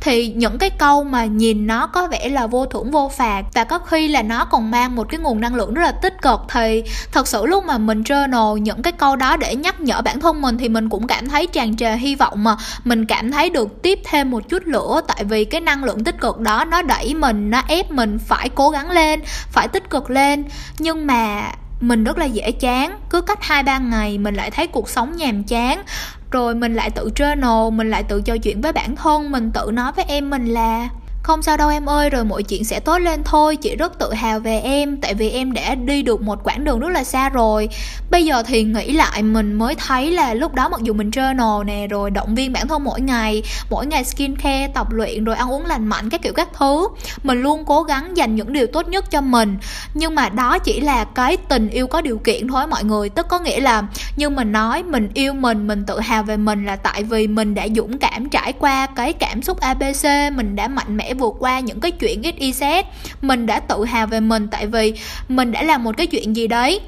thì 0.00 0.32
những 0.36 0.58
cái 0.58 0.70
câu 0.70 1.04
mà 1.04 1.24
nhìn 1.24 1.66
nó 1.66 1.86
có 1.86 2.08
vẻ 2.08 2.28
là 2.28 2.46
vô 2.46 2.66
thưởng, 2.66 2.90
vô 2.90 3.10
phạt, 3.16 3.42
và 3.54 3.64
có 3.64 3.78
khi 3.78 4.08
là 4.08 4.22
nó 4.22 4.44
còn 4.44 4.70
mang 4.70 4.96
một 4.96 5.06
cái 5.10 5.20
nguồn 5.20 5.40
năng 5.40 5.54
lượng 5.54 5.74
rất 5.74 5.82
là 5.82 5.92
tích 5.92 6.22
cực, 6.22 6.40
thì 6.48 6.82
thật 7.12 7.28
sự 7.28 7.46
lúc 7.46 7.64
mà 7.64 7.78
mình 7.78 8.02
journal 8.02 8.56
những 8.56 8.82
cái 8.82 8.92
câu 8.92 9.16
đó 9.16 9.36
để 9.36 9.54
nhắc 9.54 9.80
nhở 9.80 10.02
bản 10.02 10.20
thân 10.20 10.42
mình 10.42 10.58
thì 10.58 10.68
mình 10.68 10.88
cũng 10.88 11.06
cảm 11.06 11.28
thấy 11.28 11.46
tràn 11.46 11.76
trề 11.76 11.96
hy 11.96 12.14
vọng 12.14 12.44
mà. 12.44 12.56
Mình 12.84 13.06
cảm 13.06 13.32
thấy 13.32 13.50
được 13.50 13.82
tiếp 13.82 14.00
thêm 14.04 14.30
một 14.30 14.48
chút 14.48 14.62
lửa, 14.64 15.00
tại 15.06 15.24
vì 15.24 15.44
cái 15.44 15.60
năng 15.60 15.84
lượng 15.84 16.04
tích 16.04 16.20
cực 16.20 16.38
đó 16.38 16.64
nó 16.64 16.82
đẩy 16.82 17.14
mình, 17.14 17.50
nó 17.50 17.62
ép 17.68 17.90
mình 17.90 18.18
phải 18.18 18.48
cố 18.48 18.70
gắng 18.70 18.90
lên, 18.90 19.20
phải 19.52 19.68
tích 19.68 19.90
cực 19.90 20.10
lên. 20.10 20.44
Nhưng 20.78 21.06
mà 21.06 21.52
mình 21.80 22.04
rất 22.04 22.18
là 22.18 22.24
dễ 22.24 22.52
chán, 22.52 22.98
cứ 23.10 23.20
cách 23.20 23.38
hai 23.42 23.62
ba 23.62 23.78
ngày 23.78 24.18
mình 24.18 24.34
lại 24.34 24.50
thấy 24.50 24.66
cuộc 24.66 24.88
sống 24.88 25.16
nhàm 25.16 25.44
chán 25.44 25.82
rồi 26.30 26.54
mình 26.54 26.74
lại 26.74 26.90
tự 26.90 27.10
journal 27.14 27.70
mình 27.70 27.90
lại 27.90 28.02
tự 28.02 28.20
trò 28.20 28.36
chuyện 28.36 28.60
với 28.60 28.72
bản 28.72 28.96
thân, 28.96 29.30
mình 29.30 29.50
tự 29.54 29.70
nói 29.72 29.92
với 29.96 30.04
em 30.08 30.30
mình 30.30 30.46
là 30.46 30.88
không 31.26 31.42
sao 31.42 31.56
đâu 31.56 31.68
em 31.68 31.88
ơi, 31.88 32.10
rồi 32.10 32.24
mọi 32.24 32.42
chuyện 32.42 32.64
sẽ 32.64 32.80
tốt 32.80 32.98
lên 32.98 33.24
thôi. 33.24 33.56
Chị 33.56 33.76
rất 33.76 33.98
tự 33.98 34.12
hào 34.12 34.40
về 34.40 34.60
em, 34.60 34.96
tại 34.96 35.14
vì 35.14 35.30
em 35.30 35.52
đã 35.52 35.74
đi 35.74 36.02
được 36.02 36.22
một 36.22 36.38
quãng 36.44 36.64
đường 36.64 36.80
rất 36.80 36.88
là 36.88 37.04
xa 37.04 37.28
rồi. 37.28 37.68
Bây 38.10 38.24
giờ 38.24 38.42
thì 38.46 38.62
nghĩ 38.62 38.92
lại, 38.92 39.22
mình 39.22 39.54
mới 39.54 39.74
thấy 39.74 40.10
là 40.10 40.34
lúc 40.34 40.54
đó 40.54 40.68
mặc 40.68 40.80
dù 40.82 40.92
mình 40.94 41.10
journal 41.10 41.64
nè, 41.64 41.86
rồi 41.86 42.10
động 42.10 42.34
viên 42.34 42.52
bản 42.52 42.68
thân 42.68 42.84
mỗi 42.84 43.00
ngày 43.00 43.42
mỗi 43.70 43.86
ngày 43.86 44.04
skin 44.04 44.36
care 44.36 44.68
tập 44.68 44.92
luyện, 44.92 45.24
rồi 45.24 45.36
ăn 45.36 45.52
uống 45.52 45.66
lành 45.66 45.86
mạnh, 45.86 46.10
các 46.10 46.22
kiểu 46.22 46.32
các 46.32 46.48
thứ, 46.58 46.88
mình 47.22 47.42
luôn 47.42 47.64
cố 47.64 47.82
gắng 47.82 48.16
dành 48.16 48.36
những 48.36 48.52
điều 48.52 48.66
tốt 48.66 48.88
nhất 48.88 49.10
cho 49.10 49.20
mình. 49.20 49.56
Nhưng 49.94 50.14
mà 50.14 50.28
đó 50.28 50.58
chỉ 50.58 50.80
là 50.80 51.04
cái 51.04 51.36
tình 51.36 51.68
yêu 51.68 51.86
có 51.86 52.00
điều 52.00 52.18
kiện 52.18 52.48
thôi 52.48 52.66
mọi 52.66 52.84
người. 52.84 53.08
Tức 53.08 53.28
có 53.28 53.38
nghĩa 53.38 53.60
là 53.60 53.82
như 54.16 54.30
mình 54.30 54.52
nói, 54.52 54.82
mình 54.82 55.10
yêu 55.14 55.32
mình 55.32 55.66
mình 55.66 55.84
tự 55.86 56.00
hào 56.00 56.22
về 56.22 56.36
mình 56.36 56.66
là 56.66 56.76
tại 56.76 57.02
vì 57.02 57.26
mình 57.26 57.54
đã 57.54 57.66
dũng 57.76 57.98
cảm 57.98 58.28
trải 58.28 58.52
qua 58.52 58.86
cái 58.86 59.12
cảm 59.12 59.42
xúc 59.42 59.60
abc 59.60 60.04
mình 60.36 60.56
đã 60.56 60.68
mạnh 60.68 60.96
mẽ 60.96 61.14
vượt 61.16 61.34
qua 61.38 61.60
những 61.60 61.80
cái 61.80 61.90
chuyện 61.90 62.22
ít 62.22 62.34
XYZ 62.38 62.82
mình 63.22 63.46
đã 63.46 63.60
tự 63.60 63.84
hào 63.84 64.06
về 64.06 64.20
mình 64.20 64.48
tại 64.50 64.66
vì 64.66 64.94
mình 65.28 65.52
đã 65.52 65.62
làm 65.62 65.84
một 65.84 65.96
cái 65.96 66.06
chuyện 66.06 66.36
gì 66.36 66.46
đấy. 66.46 66.80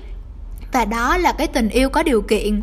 Và 0.72 0.84
đó 0.84 1.16
là 1.16 1.32
cái 1.32 1.46
tình 1.46 1.68
yêu 1.68 1.88
có 1.88 2.02
điều 2.02 2.22
kiện. 2.22 2.62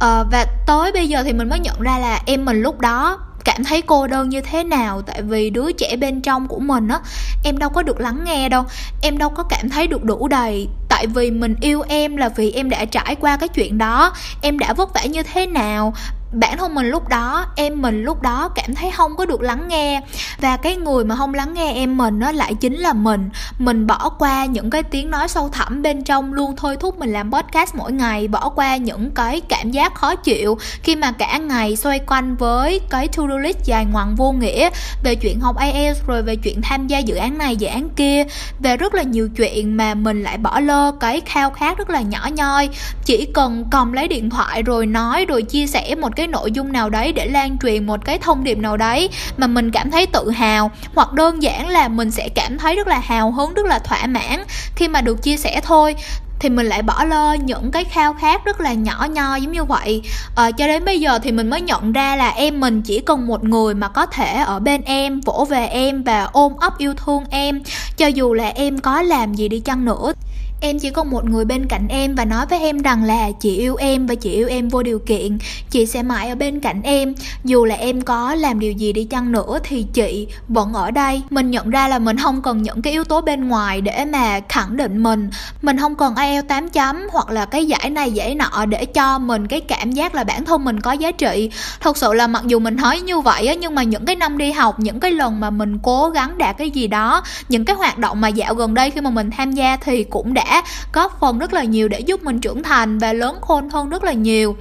À, 0.00 0.22
và 0.32 0.46
tới 0.66 0.92
bây 0.92 1.08
giờ 1.08 1.22
thì 1.22 1.32
mình 1.32 1.48
mới 1.48 1.58
nhận 1.58 1.80
ra 1.80 1.98
là 1.98 2.20
em 2.26 2.44
mình 2.44 2.62
lúc 2.62 2.80
đó 2.80 3.18
cảm 3.44 3.64
thấy 3.64 3.82
cô 3.82 4.06
đơn 4.06 4.28
như 4.28 4.40
thế 4.40 4.64
nào. 4.64 5.02
Tại 5.02 5.22
vì 5.22 5.50
đứa 5.50 5.72
trẻ 5.72 5.96
bên 5.96 6.20
trong 6.20 6.48
của 6.48 6.58
mình 6.58 6.88
á 6.88 6.98
em 7.44 7.58
đâu 7.58 7.70
có 7.70 7.82
được 7.82 8.00
lắng 8.00 8.20
nghe 8.24 8.48
đâu. 8.48 8.64
Em 9.02 9.18
đâu 9.18 9.30
có 9.30 9.42
cảm 9.42 9.68
thấy 9.68 9.86
được 9.86 10.04
đủ 10.04 10.28
đầy. 10.28 10.68
Tại 10.88 11.06
vì 11.06 11.30
mình 11.30 11.54
yêu 11.60 11.82
em 11.88 12.16
là 12.16 12.28
vì 12.28 12.52
em 12.52 12.70
đã 12.70 12.84
trải 12.84 13.14
qua 13.14 13.36
cái 13.36 13.48
chuyện 13.48 13.78
đó. 13.78 14.12
Em 14.42 14.58
đã 14.58 14.72
vất 14.72 14.94
vả 14.94 15.04
như 15.04 15.22
thế 15.22 15.46
nào 15.46 15.94
bản 16.32 16.58
thân 16.58 16.74
mình 16.74 16.86
lúc 16.86 17.08
đó, 17.08 17.46
em 17.56 17.82
mình 17.82 18.04
lúc 18.04 18.22
đó 18.22 18.50
cảm 18.54 18.74
thấy 18.74 18.90
không 18.90 19.16
có 19.16 19.26
được 19.26 19.42
lắng 19.42 19.68
nghe. 19.68 20.00
Và 20.40 20.56
cái 20.56 20.76
người 20.76 21.04
mà 21.04 21.16
không 21.16 21.34
lắng 21.34 21.54
nghe 21.54 21.72
em 21.72 21.96
mình 21.96 22.18
nó 22.18 22.32
lại 22.32 22.54
chính 22.54 22.74
là 22.76 22.92
mình. 22.92 23.28
Mình 23.58 23.86
bỏ 23.86 24.08
qua 24.08 24.44
những 24.44 24.70
cái 24.70 24.82
tiếng 24.82 25.10
nói 25.10 25.28
sâu 25.28 25.48
thẳm 25.48 25.82
bên 25.82 26.04
trong, 26.04 26.32
luôn 26.32 26.56
thôi 26.56 26.76
thúc 26.80 26.98
mình 26.98 27.12
làm 27.12 27.32
podcast 27.32 27.74
mỗi 27.74 27.92
ngày, 27.92 28.28
bỏ 28.28 28.48
qua 28.48 28.76
những 28.76 29.10
cái 29.10 29.40
cảm 29.40 29.70
giác 29.70 29.94
khó 29.94 30.14
chịu. 30.14 30.58
Khi 30.82 30.96
mà 30.96 31.12
cả 31.12 31.38
ngày 31.38 31.76
xoay 31.76 31.98
quanh 31.98 32.36
với 32.36 32.80
cái 32.90 33.08
to 33.08 33.22
do 33.28 33.36
list 33.36 33.58
dài 33.64 33.84
ngoằng 33.84 34.14
vô 34.14 34.32
nghĩa 34.32 34.70
về 35.04 35.14
chuyện 35.14 35.40
học 35.40 35.56
IELTS 35.60 36.06
rồi 36.06 36.22
về 36.22 36.36
chuyện 36.36 36.62
tham 36.62 36.86
gia 36.86 36.98
dự 36.98 37.14
án 37.14 37.38
này, 37.38 37.56
dự 37.56 37.66
án 37.66 37.88
kia, 37.88 38.24
về 38.60 38.76
rất 38.76 38.94
là 38.94 39.02
nhiều 39.02 39.28
chuyện 39.36 39.76
mà 39.76 39.94
mình 39.94 40.22
lại 40.22 40.38
bỏ 40.38 40.60
lơ 40.60 40.92
cái 41.00 41.20
khao 41.20 41.50
khát 41.50 41.78
rất 41.78 41.90
là 41.90 42.00
nhỏ 42.00 42.28
nhoi. 42.32 42.68
Chỉ 43.04 43.28
cần 43.34 43.64
cầm 43.70 43.92
lấy 43.92 44.08
điện 44.08 44.30
thoại 44.30 44.62
rồi 44.62 44.86
nói, 44.86 45.24
rồi 45.24 45.42
chia 45.42 45.66
sẻ 45.66 45.94
một 45.94 46.17
cái 46.18 46.26
nội 46.26 46.52
dung 46.52 46.72
nào 46.72 46.90
đấy 46.90 47.12
để 47.12 47.26
lan 47.26 47.58
truyền 47.58 47.86
một 47.86 48.04
cái 48.04 48.18
thông 48.18 48.44
điệp 48.44 48.58
nào 48.58 48.76
đấy 48.76 49.08
mà 49.36 49.46
mình 49.46 49.70
cảm 49.70 49.90
thấy 49.90 50.06
tự 50.06 50.30
hào 50.30 50.70
hoặc 50.94 51.12
đơn 51.12 51.42
giản 51.42 51.68
là 51.68 51.88
mình 51.88 52.10
sẽ 52.10 52.28
cảm 52.28 52.58
thấy 52.58 52.76
rất 52.76 52.86
là 52.86 52.98
hào 52.98 53.30
hứng 53.30 53.54
rất 53.54 53.66
là 53.66 53.78
thỏa 53.78 54.06
mãn 54.06 54.44
khi 54.74 54.88
mà 54.88 55.00
được 55.00 55.22
chia 55.22 55.36
sẻ 55.36 55.60
thôi 55.64 55.94
thì 56.40 56.48
mình 56.48 56.66
lại 56.66 56.82
bỏ 56.82 57.04
lơ 57.04 57.34
những 57.34 57.70
cái 57.70 57.84
khao 57.84 58.14
khát 58.14 58.44
rất 58.44 58.60
là 58.60 58.72
nhỏ 58.72 59.06
nho 59.10 59.36
giống 59.36 59.52
như 59.52 59.64
vậy. 59.64 60.02
À, 60.36 60.50
cho 60.50 60.66
đến 60.66 60.84
bây 60.84 61.00
giờ 61.00 61.18
thì 61.18 61.32
mình 61.32 61.50
mới 61.50 61.60
nhận 61.60 61.92
ra 61.92 62.16
là 62.16 62.28
em 62.28 62.60
mình 62.60 62.82
chỉ 62.82 63.00
cần 63.00 63.26
một 63.26 63.44
người 63.44 63.74
mà 63.74 63.88
có 63.88 64.06
thể 64.06 64.42
ở 64.46 64.58
bên 64.58 64.82
em 64.82 65.20
vỗ 65.20 65.46
về 65.50 65.66
em 65.66 66.02
và 66.02 66.28
ôm 66.32 66.52
ấp 66.60 66.78
yêu 66.78 66.94
thương 66.94 67.24
em 67.30 67.62
cho 67.96 68.06
dù 68.06 68.34
là 68.34 68.48
em 68.48 68.78
có 68.78 69.02
làm 69.02 69.34
gì 69.34 69.48
đi 69.48 69.60
chăng 69.60 69.84
nữa 69.84 70.12
em 70.60 70.78
chỉ 70.78 70.90
còn 70.90 71.10
một 71.10 71.24
người 71.24 71.44
bên 71.44 71.66
cạnh 71.66 71.88
em 71.88 72.14
và 72.14 72.24
nói 72.24 72.46
với 72.46 72.60
em 72.60 72.78
rằng 72.78 73.04
là 73.04 73.30
chị 73.40 73.56
yêu 73.56 73.76
em 73.76 74.06
và 74.06 74.14
chị 74.14 74.30
yêu 74.30 74.48
em 74.48 74.68
vô 74.68 74.82
điều 74.82 74.98
kiện. 74.98 75.38
Chị 75.70 75.86
sẽ 75.86 76.02
mãi 76.02 76.28
ở 76.28 76.34
bên 76.34 76.60
cạnh 76.60 76.82
em. 76.82 77.14
Dù 77.44 77.64
là 77.64 77.74
em 77.74 78.02
có 78.02 78.34
làm 78.34 78.60
điều 78.60 78.72
gì 78.72 78.92
đi 78.92 79.04
chăng 79.04 79.32
nữa 79.32 79.58
thì 79.64 79.86
chị 79.92 80.26
vẫn 80.48 80.72
ở 80.72 80.90
đây. 80.90 81.22
Mình 81.30 81.50
nhận 81.50 81.70
ra 81.70 81.88
là 81.88 81.98
mình 81.98 82.16
không 82.18 82.42
cần 82.42 82.62
những 82.62 82.82
cái 82.82 82.92
yếu 82.92 83.04
tố 83.04 83.20
bên 83.20 83.48
ngoài 83.48 83.80
để 83.80 84.04
mà 84.04 84.40
khẳng 84.48 84.76
định 84.76 85.02
mình. 85.02 85.30
Mình 85.62 85.78
không 85.78 85.94
cần 85.94 86.14
IELTS 86.16 86.48
8 86.48 86.68
chấm 86.68 86.96
hoặc 87.12 87.30
là 87.30 87.44
cái 87.44 87.66
giải 87.66 87.90
này, 87.90 88.12
giải 88.12 88.34
nọ 88.34 88.64
để 88.68 88.84
cho 88.84 89.18
mình 89.18 89.46
cái 89.46 89.60
cảm 89.60 89.92
giác 89.92 90.14
là 90.14 90.24
bản 90.24 90.44
thân 90.44 90.64
mình 90.64 90.80
có 90.80 90.92
giá 90.92 91.12
trị. 91.12 91.50
Thật 91.80 91.96
sự 91.96 92.12
là 92.12 92.26
mặc 92.26 92.42
dù 92.46 92.58
mình 92.58 92.76
nói 92.76 93.00
như 93.00 93.20
vậy 93.20 93.46
á, 93.46 93.54
nhưng 93.54 93.74
mà 93.74 93.82
những 93.82 94.04
cái 94.04 94.16
năm 94.16 94.38
đi 94.38 94.52
học, 94.52 94.80
những 94.80 95.00
cái 95.00 95.10
lần 95.12 95.40
mà 95.40 95.50
mình 95.50 95.78
cố 95.82 96.08
gắng 96.08 96.38
đạt 96.38 96.58
cái 96.58 96.70
gì 96.70 96.86
đó, 96.86 97.22
những 97.48 97.64
cái 97.64 97.76
hoạt 97.76 97.98
động 97.98 98.20
mà 98.20 98.28
dạo 98.28 98.54
gần 98.54 98.74
đây 98.74 98.90
khi 98.90 99.00
mà 99.00 99.10
mình 99.10 99.30
tham 99.30 99.52
gia 99.52 99.76
thì 99.76 100.04
cũng 100.04 100.34
đã 100.34 100.47
góp 100.92 101.20
phần 101.20 101.38
rất 101.38 101.52
là 101.52 101.64
nhiều 101.64 101.88
để 101.88 102.00
giúp 102.00 102.22
mình 102.22 102.40
trưởng 102.40 102.62
thành 102.62 102.98
và 102.98 103.12
lớn 103.12 103.38
khôn 103.40 103.70
hơn 103.70 103.88
rất 103.88 104.04
là 104.04 104.12
nhiều. 104.12 104.56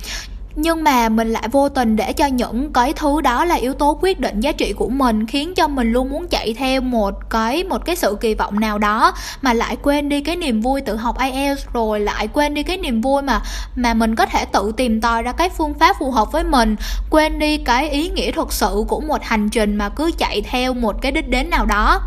Nhưng 0.60 0.84
mà 0.84 1.10
mình 1.10 1.30
lại 1.30 1.48
vô 1.52 1.70
tình 1.70 1.96
để 1.96 2.14
cho 2.14 2.26
những 2.26 2.74
cái 2.74 2.94
thứ 2.94 3.22
đó 3.22 3.46
là 3.46 3.56
yếu 3.56 3.74
tố 3.74 4.00
quyết 4.02 4.20
định 4.20 4.40
giá 4.40 4.52
trị 4.52 4.74
của 4.74 4.90
mình, 4.90 5.28
khiến 5.28 5.54
cho 5.56 5.68
mình 5.68 5.92
luôn 5.92 6.10
muốn 6.10 6.28
chạy 6.28 6.54
theo 6.54 6.82
một 6.82 7.30
cái 7.30 7.64
một 7.64 7.86
cái 7.86 7.96
sự 7.96 8.18
kỳ 8.22 8.34
vọng 8.34 8.60
nào 8.60 8.78
đó 8.78 9.14
mà 9.42 9.54
lại 9.54 9.78
quên 9.84 10.10
đi 10.10 10.22
cái 10.22 10.36
niềm 10.36 10.62
vui 10.62 10.82
tự 10.82 10.96
học 10.96 11.20
IELTS 11.20 11.66
rồi 11.74 12.00
lại 12.00 12.28
quên 12.28 12.54
đi 12.54 12.64
cái 12.64 12.78
niềm 12.78 13.02
vui 13.02 13.22
mà 13.22 13.42
mà 13.76 13.94
mình 13.94 14.16
có 14.16 14.26
thể 14.26 14.46
tự 14.46 14.72
tìm 14.78 15.02
tòi 15.02 15.24
ra 15.24 15.32
cái 15.32 15.50
phương 15.50 15.74
pháp 15.74 15.96
phù 16.00 16.12
hợp 16.12 16.32
với 16.32 16.44
mình, 16.44 16.76
quên 17.10 17.40
đi 17.40 17.58
cái 17.58 17.90
ý 17.90 18.10
nghĩa 18.10 18.32
thực 18.32 18.54
sự 18.54 18.84
của 18.88 19.02
một 19.02 19.24
hành 19.24 19.50
trình 19.50 19.76
mà 19.76 19.90
cứ 19.90 20.12
chạy 20.18 20.42
theo 20.42 20.74
một 20.74 21.02
cái 21.02 21.12
đích 21.12 21.30
đến 21.30 21.50
nào 21.50 21.66
đó. 21.66 22.02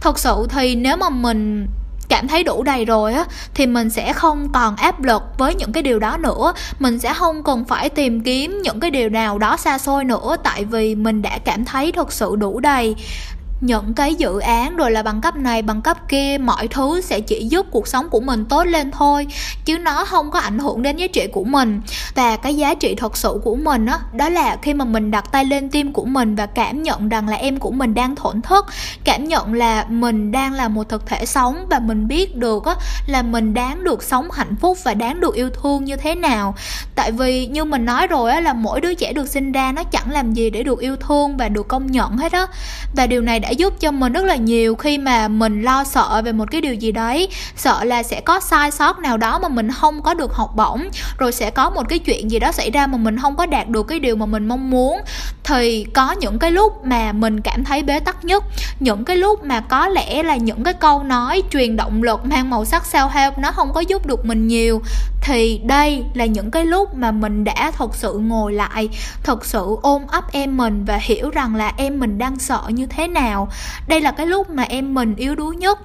Thật 0.00 0.18
sự 0.18 0.46
thì 0.50 0.74
nếu 0.74 0.96
mà 0.96 1.10
mình 1.10 1.66
cảm 2.08 2.28
thấy 2.28 2.44
đủ 2.44 2.62
đầy 2.62 2.84
rồi 2.84 3.12
á, 3.12 3.24
thì 3.54 3.66
mình 3.66 3.90
sẽ 3.90 4.12
không 4.12 4.52
còn 4.52 4.76
áp 4.76 5.02
lực 5.02 5.22
với 5.38 5.54
những 5.54 5.72
cái 5.72 5.82
điều 5.82 5.98
đó 5.98 6.16
nữa. 6.16 6.54
Mình 6.78 6.98
sẽ 6.98 7.14
không 7.14 7.42
cần 7.42 7.64
phải 7.64 7.88
tìm 7.88 8.20
kiếm 8.20 8.62
những 8.62 8.80
cái 8.80 8.90
điều 8.90 9.08
nào 9.08 9.38
đó 9.38 9.56
xa 9.56 9.78
xôi 9.78 10.04
nữa, 10.04 10.36
tại 10.42 10.64
vì 10.64 10.94
mình 10.94 11.22
đã 11.22 11.38
cảm 11.44 11.64
thấy 11.64 11.92
thật 11.92 12.12
sự 12.12 12.36
đủ 12.36 12.60
đầy 12.60 12.94
những 13.66 13.94
cái 13.94 14.14
dự 14.14 14.38
án 14.38 14.76
rồi 14.76 14.90
là 14.90 15.02
bằng 15.02 15.20
cấp 15.20 15.36
này 15.36 15.62
bằng 15.62 15.82
cấp 15.82 16.08
kia 16.08 16.38
mọi 16.40 16.68
thứ 16.68 17.00
sẽ 17.00 17.20
chỉ 17.20 17.46
giúp 17.48 17.66
cuộc 17.70 17.88
sống 17.88 18.08
của 18.08 18.20
mình 18.20 18.44
tốt 18.44 18.64
lên 18.64 18.90
thôi 18.90 19.26
chứ 19.64 19.78
nó 19.78 20.04
không 20.04 20.30
có 20.30 20.38
ảnh 20.38 20.58
hưởng 20.58 20.82
đến 20.82 20.96
giá 20.96 21.06
trị 21.06 21.26
của 21.32 21.44
mình. 21.44 21.80
Và 22.14 22.36
cái 22.36 22.56
giá 22.56 22.74
trị 22.74 22.94
thật 22.94 23.16
sự 23.16 23.40
của 23.44 23.56
mình 23.56 23.86
đó, 23.86 23.98
đó 24.12 24.28
là 24.28 24.56
khi 24.62 24.74
mà 24.74 24.84
mình 24.84 25.10
đặt 25.10 25.32
tay 25.32 25.44
lên 25.44 25.70
tim 25.70 25.92
của 25.92 26.04
mình 26.04 26.34
và 26.34 26.46
cảm 26.46 26.82
nhận 26.82 27.08
rằng 27.08 27.28
là 27.28 27.36
em 27.36 27.58
của 27.58 27.70
mình 27.70 27.94
đang 27.94 28.16
thổn 28.16 28.42
thức 28.42 28.66
cảm 29.04 29.24
nhận 29.24 29.54
là 29.54 29.84
mình 29.88 30.32
đang 30.32 30.52
là 30.52 30.68
một 30.68 30.88
thực 30.88 31.06
thể 31.06 31.26
sống 31.26 31.66
và 31.70 31.78
mình 31.78 32.08
biết 32.08 32.36
được 32.36 32.64
á, 32.64 32.74
là 33.06 33.22
mình 33.22 33.54
đáng 33.54 33.84
được 33.84 34.02
sống 34.02 34.30
hạnh 34.30 34.56
phúc 34.60 34.78
và 34.84 34.94
đáng 34.94 35.20
được 35.20 35.34
yêu 35.34 35.50
thương 35.50 35.84
như 35.84 35.96
thế 35.96 36.14
nào. 36.14 36.54
Tại 36.94 37.12
vì 37.12 37.46
như 37.46 37.64
mình 37.64 37.84
nói 37.84 38.06
rồi 38.06 38.30
á, 38.30 38.40
là 38.40 38.52
mỗi 38.52 38.80
đứa 38.80 38.94
trẻ 38.94 39.12
được 39.12 39.28
sinh 39.28 39.52
ra 39.52 39.72
nó 39.72 39.84
chẳng 39.84 40.10
làm 40.10 40.32
gì 40.32 40.50
để 40.50 40.62
được 40.62 40.80
yêu 40.80 40.96
thương 40.96 41.36
và 41.36 41.48
được 41.48 41.68
công 41.68 41.86
nhận 41.86 42.16
hết 42.16 42.32
á. 42.32 42.46
Và 42.96 43.06
điều 43.06 43.22
này 43.22 43.40
đã 43.40 43.50
giúp 43.54 43.80
cho 43.80 43.90
mình 43.90 44.12
rất 44.12 44.24
là 44.24 44.36
nhiều 44.36 44.74
khi 44.74 44.98
mà 44.98 45.28
mình 45.28 45.62
lo 45.62 45.84
sợ 45.84 46.22
về 46.24 46.32
một 46.32 46.50
cái 46.50 46.60
điều 46.60 46.74
gì 46.74 46.92
đấy. 46.92 47.28
Sợ 47.56 47.84
là 47.84 48.02
sẽ 48.02 48.20
có 48.20 48.40
sai 48.40 48.70
sót 48.70 48.98
nào 48.98 49.16
đó 49.16 49.38
mà 49.38 49.48
mình 49.48 49.70
không 49.70 50.02
có 50.02 50.14
được 50.14 50.34
học 50.34 50.56
bổng, 50.56 50.82
rồi 51.18 51.32
sẽ 51.32 51.50
có 51.50 51.70
một 51.70 51.88
cái 51.88 51.98
chuyện 51.98 52.30
gì 52.30 52.38
đó 52.38 52.52
xảy 52.52 52.70
ra 52.70 52.86
mà 52.86 52.98
mình 52.98 53.18
không 53.18 53.36
có 53.36 53.46
đạt 53.46 53.68
được 53.68 53.82
cái 53.82 54.00
điều 54.00 54.16
mà 54.16 54.26
mình 54.26 54.48
mong 54.48 54.70
muốn. 54.70 55.00
Thì 55.44 55.84
có 55.84 56.12
những 56.12 56.38
cái 56.38 56.50
lúc 56.50 56.86
mà 56.86 57.12
mình 57.12 57.40
cảm 57.40 57.64
thấy 57.64 57.82
bế 57.82 58.00
tắc 58.00 58.24
nhất, 58.24 58.44
những 58.80 59.04
cái 59.04 59.16
lúc 59.16 59.44
mà 59.44 59.60
có 59.60 59.88
lẽ 59.88 60.22
là 60.22 60.36
những 60.36 60.64
cái 60.64 60.74
câu 60.74 61.02
nói 61.02 61.42
truyền 61.50 61.76
động 61.76 62.02
lực 62.02 62.26
mang 62.26 62.50
màu 62.50 62.64
sắc 62.64 62.86
sao 62.86 63.08
help 63.08 63.38
nó 63.38 63.52
không 63.52 63.72
có 63.72 63.80
giúp 63.80 64.06
được 64.06 64.26
mình 64.26 64.48
nhiều, 64.48 64.82
thì 65.22 65.60
đây 65.64 66.04
là 66.14 66.26
những 66.26 66.50
cái 66.50 66.64
lúc 66.64 66.94
mà 66.94 67.10
mình 67.10 67.44
đã 67.44 67.70
thật 67.76 67.94
sự 67.94 68.18
ngồi 68.18 68.52
lại, 68.52 68.88
thật 69.22 69.44
sự 69.44 69.76
ôm 69.82 70.02
ấp 70.08 70.32
em 70.32 70.56
mình 70.56 70.84
và 70.84 70.96
hiểu 70.96 71.30
rằng 71.30 71.54
là 71.54 71.72
em 71.76 72.00
mình 72.00 72.18
đang 72.18 72.38
sợ 72.38 72.62
như 72.68 72.86
thế 72.86 73.08
nào 73.08 73.33
đây 73.88 74.00
là 74.00 74.10
cái 74.10 74.26
lúc 74.26 74.50
mà 74.50 74.62
em 74.62 74.94
mình 74.94 75.14
yếu 75.16 75.34
đuối 75.34 75.56
nhất. 75.56 75.78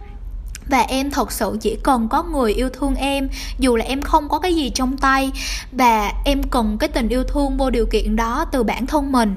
Và 0.70 0.80
em 0.80 1.12
thật 1.12 1.32
sự 1.32 1.58
chỉ 1.62 1.78
cần 1.84 2.08
có 2.10 2.24
người 2.24 2.54
yêu 2.54 2.70
thương 2.70 2.96
em, 2.96 3.30
dù 3.60 3.76
là 3.76 3.86
em 3.86 4.02
không 4.02 4.30
có 4.30 4.40
cái 4.40 4.56
gì 4.56 4.70
trong 4.70 4.98
tay, 4.98 5.32
và 5.72 6.12
em 6.26 6.44
cần 6.44 6.78
cái 6.78 6.90
tình 6.90 7.10
yêu 7.10 7.24
thương 7.24 7.58
vô 7.58 7.70
điều 7.70 7.86
kiện 7.86 8.16
đó 8.16 8.46
từ 8.52 8.64
bản 8.64 8.86
thân 8.86 9.12
mình 9.12 9.36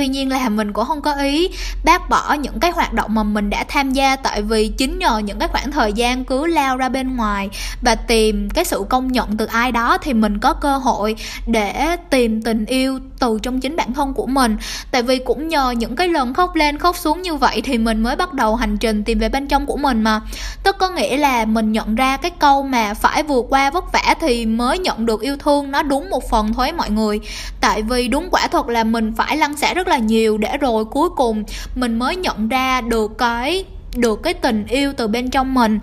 tuy 0.00 0.08
nhiên 0.08 0.28
là 0.28 0.48
mình 0.48 0.72
cũng 0.72 0.84
không 0.84 1.02
có 1.02 1.12
ý 1.12 1.48
bác 1.84 2.08
bỏ 2.08 2.32
những 2.32 2.60
cái 2.60 2.70
hoạt 2.70 2.92
động 2.92 3.14
mà 3.14 3.22
mình 3.22 3.50
đã 3.50 3.64
tham 3.68 3.92
gia, 3.92 4.16
tại 4.16 4.42
vì 4.42 4.68
chính 4.68 4.98
nhờ 4.98 5.18
những 5.18 5.38
cái 5.38 5.48
khoảng 5.48 5.70
thời 5.70 5.92
gian 5.92 6.24
cứ 6.24 6.46
lao 6.46 6.76
ra 6.76 6.88
bên 6.88 7.16
ngoài 7.16 7.48
và 7.82 7.94
tìm 7.94 8.50
cái 8.50 8.64
sự 8.64 8.84
công 8.88 9.12
nhận 9.12 9.36
từ 9.36 9.46
ai 9.46 9.72
đó 9.72 9.98
thì 9.98 10.12
mình 10.12 10.38
có 10.38 10.52
cơ 10.52 10.78
hội 10.78 11.16
để 11.46 11.96
tìm 12.10 12.42
tình 12.42 12.66
yêu 12.66 12.98
từ 13.18 13.38
trong 13.42 13.60
chính 13.60 13.76
bản 13.76 13.94
thân 13.94 14.14
của 14.14 14.26
mình. 14.26 14.56
Tại 14.90 15.02
vì 15.02 15.18
cũng 15.18 15.48
nhờ 15.48 15.70
những 15.70 15.96
cái 15.96 16.08
lần 16.08 16.34
khóc 16.34 16.54
lên 16.54 16.78
khóc 16.78 16.96
xuống 16.96 17.22
như 17.22 17.34
vậy 17.34 17.62
thì 17.64 17.78
mình 17.78 18.02
mới 18.02 18.16
bắt 18.16 18.32
đầu 18.32 18.56
hành 18.56 18.78
trình 18.78 19.04
tìm 19.04 19.18
về 19.18 19.28
bên 19.28 19.48
trong 19.48 19.66
của 19.66 19.76
mình 19.76 20.02
mà. 20.02 20.20
Tức 20.62 20.76
có 20.78 20.90
nghĩa 20.90 21.16
là 21.16 21.44
mình 21.44 21.72
nhận 21.72 21.94
ra 21.94 22.16
cái 22.16 22.30
câu 22.30 22.62
mà 22.62 22.94
phải 22.94 23.22
vượt 23.22 23.46
qua 23.48 23.70
vất 23.70 23.92
vả 23.92 24.14
thì 24.20 24.46
mới 24.46 24.78
nhận 24.78 25.06
được 25.06 25.20
yêu 25.20 25.36
thương, 25.36 25.70
nó 25.70 25.82
đúng 25.82 26.10
một 26.10 26.30
phần 26.30 26.52
thôi 26.54 26.72
mọi 26.72 26.90
người. 26.90 27.20
Tại 27.60 27.82
vì 27.82 28.08
đúng 28.08 28.28
quả 28.30 28.46
thật 28.46 28.68
là 28.68 28.84
mình 28.84 29.12
phải 29.16 29.36
lăn 29.36 29.56
xả 29.56 29.74
rất 29.74 29.88
là 29.90 29.98
nhiều 29.98 30.38
để 30.38 30.58
rồi 30.58 30.84
cuối 30.84 31.08
cùng 31.16 31.44
mình 31.74 31.98
mới 31.98 32.16
nhận 32.16 32.48
ra 32.48 32.80
được 32.80 33.18
cái 33.18 33.64
được 33.96 34.22
cái 34.22 34.34
tình 34.34 34.66
yêu 34.66 34.92
từ 34.96 35.08
bên 35.08 35.30
trong 35.30 35.54
mình. 35.54 35.78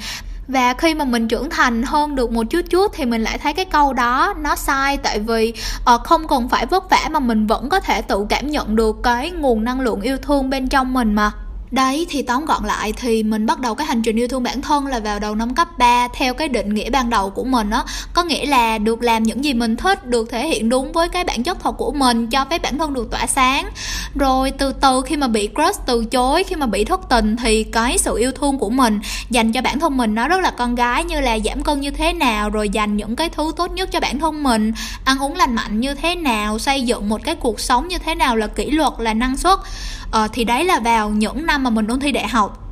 Và 0.48 0.74
khi 0.74 0.96
mà 0.96 1.06
mình 1.06 1.28
trưởng 1.28 1.50
thành 1.50 1.84
hơn 1.84 2.16
được 2.16 2.32
một 2.32 2.44
chút 2.50 2.62
chút 2.70 2.92
thì 2.96 3.06
mình 3.06 3.24
lại 3.24 3.38
thấy 3.38 3.54
cái 3.54 3.66
câu 3.66 3.94
đó 3.94 4.34
nó 4.38 4.56
sai 4.56 4.98
tại 4.98 5.20
vì 5.20 5.54
uh, 5.96 6.02
không 6.04 6.28
cần 6.28 6.50
phải 6.50 6.66
vất 6.66 6.90
vả 6.90 7.10
mà 7.12 7.20
mình 7.20 7.48
vẫn 7.48 7.70
có 7.70 7.80
thể 7.80 8.02
tự 8.02 8.26
cảm 8.30 8.52
nhận 8.52 8.76
được 8.76 8.96
cái 9.04 9.32
nguồn 9.32 9.64
năng 9.64 9.80
lượng 9.80 10.02
yêu 10.02 10.18
thương 10.18 10.50
bên 10.50 10.68
trong 10.68 10.94
mình 10.94 11.14
mà. 11.14 11.32
Đấy 11.72 12.06
thì 12.10 12.22
tóm 12.22 12.46
gọn 12.46 12.66
lại 12.66 12.94
thì 12.94 13.24
mình 13.24 13.46
bắt 13.46 13.60
đầu 13.60 13.76
cái 13.76 13.88
hành 13.88 14.02
trình 14.02 14.16
yêu 14.16 14.28
thương 14.28 14.44
bản 14.44 14.62
thân 14.62 14.88
là 14.88 15.00
vào 15.00 15.20
đầu 15.20 15.36
năm 15.36 15.56
cấp 15.56 15.68
3 15.78 16.08
theo 16.14 16.34
cái 16.34 16.48
định 16.48 16.74
nghĩa 16.74 16.90
ban 16.90 17.10
đầu 17.10 17.30
của 17.30 17.44
mình 17.44 17.70
á. 17.70 17.84
Có 18.14 18.24
nghĩa 18.24 18.46
là 18.46 18.78
được 18.78 19.02
làm 19.02 19.24
những 19.24 19.44
gì 19.44 19.54
mình 19.54 19.76
thích, 19.76 20.08
được 20.08 20.30
thể 20.30 20.48
hiện 20.48 20.70
đúng 20.70 20.92
với 20.92 21.10
cái 21.10 21.24
bản 21.24 21.44
chất 21.44 21.60
thật 21.60 21.72
của 21.72 21.92
mình, 21.92 22.28
cho 22.28 22.46
phép 22.50 22.62
bản 22.62 22.78
thân 22.78 22.94
được 22.94 23.12
tỏa 23.12 23.28
sáng. 23.28 23.70
Rồi 24.16 24.52
từ 24.52 24.74
từ 24.74 25.02
khi 25.02 25.18
mà 25.18 25.28
bị 25.28 25.50
crush 25.56 25.86
từ 25.86 26.06
chối, 26.06 26.44
khi 26.44 26.56
mà 26.56 26.66
bị 26.66 26.86
thất 26.86 27.10
tình 27.10 27.36
thì 27.36 27.64
cái 27.64 27.98
sự 27.98 28.18
yêu 28.18 28.32
thương 28.32 28.60
của 28.60 28.70
mình 28.70 29.00
dành 29.30 29.52
cho 29.52 29.62
bản 29.62 29.80
thân 29.80 29.98
mình 29.98 30.16
nó 30.16 30.28
rất 30.28 30.42
là 30.42 30.52
con 30.52 30.76
gái 30.76 31.04
như 31.04 31.20
là 31.20 31.40
giảm 31.40 31.64
cân 31.64 31.82
như 31.82 31.92
thế 31.92 32.14
nào 32.14 32.50
Rồi 32.50 32.70
dành 32.70 32.98
những 32.98 33.16
cái 33.16 33.30
thứ 33.30 33.52
tốt 33.58 33.72
nhất 33.72 33.92
cho 33.92 34.00
bản 34.00 34.20
thân 34.20 34.44
mình, 34.44 34.74
ăn 35.06 35.20
uống 35.20 35.36
lành 35.36 35.56
mạnh 35.56 35.80
như 35.80 35.94
thế 35.94 36.16
nào, 36.16 36.60
xây 36.60 36.82
dựng 36.82 37.10
một 37.10 37.22
cái 37.24 37.36
cuộc 37.36 37.60
sống 37.60 37.88
như 37.88 37.98
thế 37.98 38.16
nào 38.16 38.36
là 38.36 38.48
kỷ 38.48 38.72
luật, 38.72 38.94
là 39.00 39.14
năng 39.14 39.38
suất. 39.38 39.60
Ờ, 40.12 40.28
thì 40.34 40.44
đấy 40.44 40.64
là 40.64 40.80
vào 40.80 41.10
những 41.10 41.46
năm 41.46 41.57
mà 41.58 41.70
mình 41.70 41.88
ôn 41.88 42.00
thi 42.00 42.12
đại 42.12 42.28
học. 42.28 42.64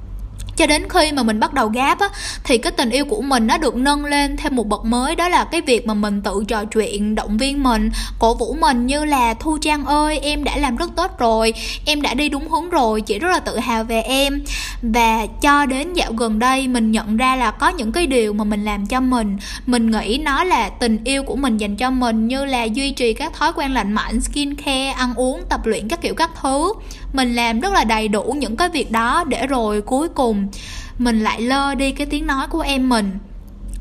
Cho 0.58 0.68
đến 0.68 0.84
khi 0.90 1.12
mà 1.12 1.24
mình 1.24 1.40
bắt 1.40 1.54
đầu 1.54 1.68
gáp 1.68 2.00
á, 2.00 2.10
thì 2.44 2.58
cái 2.58 2.72
tình 2.72 2.90
yêu 2.90 3.06
của 3.06 3.22
mình 3.22 3.48
nó 3.48 3.58
được 3.58 3.76
nâng 3.76 4.06
lên 4.06 4.38
thêm 4.38 4.56
một 4.56 4.68
bậc 4.68 4.86
mới, 4.86 5.16
đó 5.16 5.30
là 5.30 5.44
cái 5.44 5.62
việc 5.62 5.88
mà 5.88 5.94
mình 5.94 6.22
tự 6.22 6.44
trò 6.48 6.66
chuyện, 6.66 7.16
động 7.16 7.38
viên 7.38 7.64
mình, 7.64 7.90
cổ 8.20 8.34
vũ 8.36 8.56
mình 8.60 8.86
như 8.86 9.06
là 9.06 9.34
thu 9.34 9.58
trang 9.58 9.86
ơi, 9.86 10.20
em 10.20 10.44
đã 10.44 10.58
làm 10.58 10.76
rất 10.76 10.90
tốt 10.96 11.20
rồi, 11.20 11.54
em 11.86 12.02
đã 12.02 12.14
đi 12.14 12.30
đúng 12.30 12.50
hướng 12.50 12.70
rồi, 12.70 13.02
chị 13.02 13.20
rất 13.20 13.30
là 13.30 13.40
tự 13.40 13.60
hào 13.60 13.84
về 13.84 14.02
em. 14.02 14.44
Và 14.82 15.26
cho 15.42 15.66
đến 15.66 15.94
dạo 15.94 16.12
gần 16.14 16.40
đây, 16.40 16.68
mình 16.68 16.92
nhận 16.92 17.18
ra 17.18 17.36
là 17.36 17.52
có 17.52 17.70
những 17.70 17.92
cái 17.92 18.08
điều 18.08 18.34
mà 18.34 18.44
mình 18.44 18.66
làm 18.66 18.86
cho 18.86 19.02
mình 19.02 19.38
mình 19.66 19.92
nghĩ 19.92 20.22
nó 20.24 20.44
là 20.44 20.70
tình 20.70 21.04
yêu 21.04 21.24
của 21.24 21.36
mình 21.36 21.58
dành 21.58 21.76
cho 21.76 21.92
mình, 21.92 22.28
như 22.28 22.46
là 22.46 22.64
duy 22.64 22.92
trì 22.92 23.14
các 23.14 23.34
thói 23.34 23.54
quen 23.56 23.74
lành 23.74 23.94
mạnh 23.94 24.22
skin 24.22 24.56
care 24.56 24.88
ăn 24.88 25.14
uống, 25.16 25.42
tập 25.50 25.66
luyện 25.66 25.88
các 25.88 26.02
kiểu 26.02 26.14
các 26.16 26.32
thứ 26.42 26.74
mình 27.16 27.36
làm 27.36 27.59
rất 27.59 27.74
là 27.74 27.84
đầy 27.84 28.07
đủ 28.07 28.24
những 28.38 28.55
cái 28.55 28.70
việc 28.70 28.91
đó 28.91 29.24
để 29.28 29.47
rồi 29.47 29.82
cuối 29.82 30.09
cùng 30.09 30.47
mình 30.97 31.20
lại 31.20 31.41
lơ 31.41 31.76
đi 31.76 31.91
cái 31.91 32.07
tiếng 32.07 32.28
nói 32.28 32.47
của 32.47 32.61
em 32.61 32.89
mình 32.89 33.11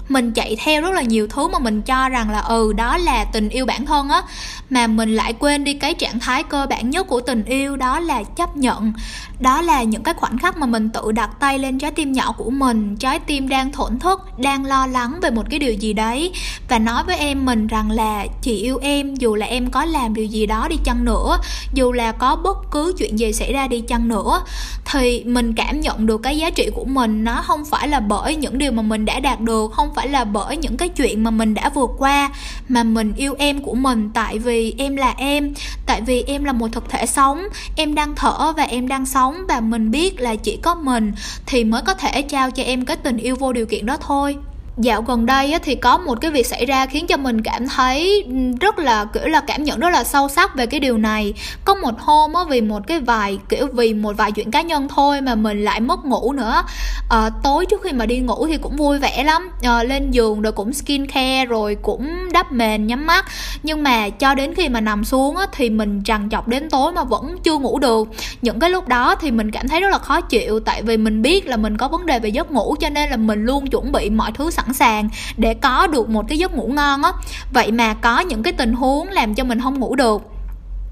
mình 0.09 0.33
chạy 0.33 0.57
theo 0.65 0.83
rất 0.83 0.91
là 0.91 1.03
nhiều 1.03 1.27
thứ 1.27 1.49
mà 1.49 1.59
mình 1.59 1.83
cho 1.83 2.09
rằng 2.09 2.31
là 2.31 2.41
ừ 2.41 2.73
đó 2.73 2.99
là 2.99 3.25
tình 3.25 3.49
yêu 3.49 3.67
bản 3.67 3.87
thân 3.87 4.09
á. 4.09 4.23
Mà 4.71 4.87
mình 4.87 5.15
lại 5.15 5.33
quên 5.33 5.65
đi 5.65 5.75
cái 5.75 5.95
trạng 5.95 6.21
thái 6.21 6.43
cơ 6.43 6.67
bản 6.71 6.91
nhất 6.91 7.07
của 7.07 7.21
tình 7.21 7.45
yêu, 7.45 7.77
đó 7.77 8.01
là 8.01 8.23
chấp 8.23 8.57
nhận. 8.57 8.93
Đó 9.41 9.61
là 9.63 9.83
những 9.83 10.03
cái 10.03 10.15
khoảnh 10.15 10.39
khắc 10.39 10.57
mà 10.57 10.67
mình 10.67 10.91
tự 10.91 11.13
đặt 11.13 11.31
tay 11.41 11.59
lên 11.59 11.79
trái 11.79 11.91
tim 11.91 12.13
nhỏ 12.13 12.35
của 12.39 12.51
mình. 12.51 12.97
Trái 12.97 13.19
tim 13.19 13.49
đang 13.49 13.73
thổn 13.73 13.99
thức, 13.99 14.39
đang 14.39 14.65
lo 14.65 14.87
lắng 14.87 15.19
về 15.23 15.31
một 15.31 15.43
cái 15.51 15.59
điều 15.59 15.73
gì 15.73 15.93
đấy. 15.93 16.33
Và 16.69 16.79
nói 16.79 17.05
với 17.07 17.17
em 17.17 17.45
mình 17.45 17.67
rằng 17.67 17.91
là, 17.91 18.27
chị 18.43 18.57
yêu 18.57 18.79
em, 18.83 19.15
dù 19.15 19.35
là 19.35 19.47
em 19.47 19.71
có 19.71 19.85
làm 19.85 20.15
điều 20.15 20.25
gì 20.25 20.47
đó 20.47 20.69
đi 20.69 20.77
chăng 20.85 21.05
nữa, 21.05 21.39
dù 21.75 21.93
là 21.93 22.13
có 22.13 22.37
bất 22.37 22.71
cứ 22.71 22.95
chuyện 22.99 23.19
gì 23.19 23.33
xảy 23.33 23.53
ra 23.53 23.69
đi 23.69 23.81
chăng 23.81 24.09
nữa, 24.09 24.43
thì 24.85 25.25
mình 25.25 25.55
cảm 25.55 25.81
nhận 25.81 26.07
được 26.07 26.19
cái 26.19 26.39
giá 26.39 26.51
trị 26.51 26.71
của 26.75 26.85
mình. 26.85 27.25
Nó 27.25 27.43
không 27.43 27.65
phải 27.65 27.89
là 27.89 28.01
bởi 28.01 28.37
những 28.37 28.59
điều 28.59 28.73
mà 28.73 28.83
mình 28.83 29.05
đã 29.05 29.21
đạt 29.21 29.41
được, 29.41 29.73
không 29.73 29.94
phải 29.95 30.09
là 30.09 30.25
bởi 30.25 30.57
những 30.57 30.77
cái 30.77 30.89
chuyện 30.89 31.25
mà 31.25 31.31
mình 31.31 31.55
đã 31.55 31.69
vượt 31.69 31.91
qua, 31.99 32.31
mà 32.69 32.83
mình 32.83 33.13
yêu 33.17 33.35
em 33.39 33.63
của 33.63 33.75
mình 33.75 34.11
tại 34.15 34.39
vì 34.39 34.75
em 34.79 34.97
là 34.97 35.15
em, 35.19 35.55
tại 35.87 36.01
vì 36.01 36.25
em 36.27 36.45
là 36.45 36.53
một 36.53 36.69
thực 36.73 36.91
thể 36.91 37.07
sống. 37.07 37.43
Em 37.77 37.95
đang 37.95 38.15
thở 38.15 38.53
và 38.57 38.63
em 38.63 38.89
đang 38.89 39.07
sống 39.07 39.37
và 39.49 39.61
mình 39.61 39.91
biết 39.91 40.21
là 40.21 40.37
chỉ 40.37 40.57
có 40.63 40.75
mình 40.75 41.13
thì 41.47 41.65
mới 41.65 41.83
có 41.83 41.95
thể 41.95 42.23
trao 42.23 42.51
cho 42.51 42.63
em 42.63 42.85
cái 42.85 42.97
tình 42.97 43.17
yêu 43.17 43.37
vô 43.37 43.53
điều 43.53 43.67
kiện 43.67 43.87
đó 43.87 43.97
thôi 44.01 44.37
dạo 44.79 45.03
gần 45.03 45.27
đây 45.27 45.55
thì 45.63 45.75
có 45.75 45.99
một 45.99 46.21
cái 46.21 46.31
việc 46.31 46.47
xảy 46.47 46.67
ra 46.67 46.87
khiến 46.87 47.07
cho 47.07 47.17
mình 47.17 47.43
cảm 47.43 47.69
thấy 47.69 48.25
ừ, 48.29 48.35
rất 48.61 48.79
là 48.79 49.05
kiểu 49.05 49.27
là 49.27 49.41
cảm 49.41 49.65
nhận 49.65 49.81
rất 49.81 49.91
là 49.91 50.05
sâu 50.05 50.29
sắc 50.29 50.57
về 50.57 50.67
cái 50.67 50.81
điều 50.81 50.99
này. 50.99 51.35
Có 51.65 51.75
một 51.75 51.99
hôm 51.99 52.33
á 52.33 52.43
vì 52.49 52.61
một 52.61 52.87
cái 52.87 53.01
vài 53.01 53.39
kiểu 53.49 53.67
vì 53.73 53.95
một 53.95 54.17
vài 54.17 54.33
chuyện 54.33 54.51
cá 54.51 54.63
nhân 54.63 54.89
thôi 54.89 55.21
mà 55.21 55.35
mình 55.35 55.65
lại 55.65 55.81
mất 55.81 56.05
ngủ 56.05 56.33
nữa. 56.33 56.63
À, 57.11 57.31
tối 57.43 57.67
trước 57.67 57.83
khi 57.83 57.93
mà 57.93 58.07
đi 58.07 58.19
ngủ 58.19 58.47
thì 58.47 58.57
cũng 58.57 58.77
vui 58.77 58.99
vẻ 58.99 59.25
lắm. 59.25 59.51
À, 59.63 59.83
lên 59.83 60.11
giường 60.11 60.43
rồi 60.43 60.53
cũng 60.53 60.73
skin 60.73 61.07
care 61.07 61.45
rồi 61.45 61.77
cũng 61.83 62.33
đắp 62.33 62.53
mền 62.53 62.87
nhắm 62.87 63.07
mắt. 63.07 63.27
Nhưng 63.63 63.83
mà 63.83 64.09
cho 64.09 64.35
đến 64.35 64.55
khi 64.55 64.69
mà 64.69 64.81
nằm 64.81 65.05
xuống 65.05 65.37
á, 65.37 65.47
thì 65.53 65.71
mình 65.71 66.03
trằn 66.05 66.29
trọc 66.31 66.49
đến 66.49 66.71
tối 66.71 66.93
mà 66.93 67.05
vẫn 67.05 67.39
chưa 67.43 67.59
ngủ 67.59 67.79
được. 67.79 68.09
Những 68.43 68.61
cái 68.61 68.71
lúc 68.71 68.89
đó 68.89 69.15
thì 69.21 69.31
mình 69.31 69.51
cảm 69.51 69.69
thấy 69.69 69.81
rất 69.81 69.89
là 69.91 69.99
khó 69.99 70.21
chịu 70.21 70.61
tại 70.61 70.83
vì 70.83 70.97
mình 70.97 71.23
biết 71.23 71.47
là 71.47 71.57
mình 71.57 71.77
có 71.77 71.89
vấn 71.89 72.07
đề 72.07 72.19
về 72.19 72.29
giấc 72.29 72.51
ngủ 72.51 72.77
cho 72.81 72.89
nên 72.89 73.11
là 73.11 73.17
mình 73.17 73.45
luôn 73.45 73.67
chuẩn 73.67 73.93
bị 73.93 74.11
mọi 74.11 74.33
thứ 74.35 74.51
sẵn 74.51 74.64
sẵn 74.65 74.75
sàng 74.75 75.09
để 75.37 75.55
có 75.55 75.87
được 75.87 76.09
một 76.09 76.25
cái 76.29 76.39
giấc 76.39 76.55
ngủ 76.55 76.67
ngon 76.67 77.03
á. 77.03 77.13
Vậy 77.53 77.73
mà 77.73 77.95
có 77.95 78.21
những 78.21 78.43
cái 78.43 78.53
tình 78.53 78.73
huống 78.73 79.09
làm 79.09 79.35
cho 79.35 79.45
mình 79.45 79.61
không 79.61 79.81
ngủ 79.81 79.95
được 79.95 80.34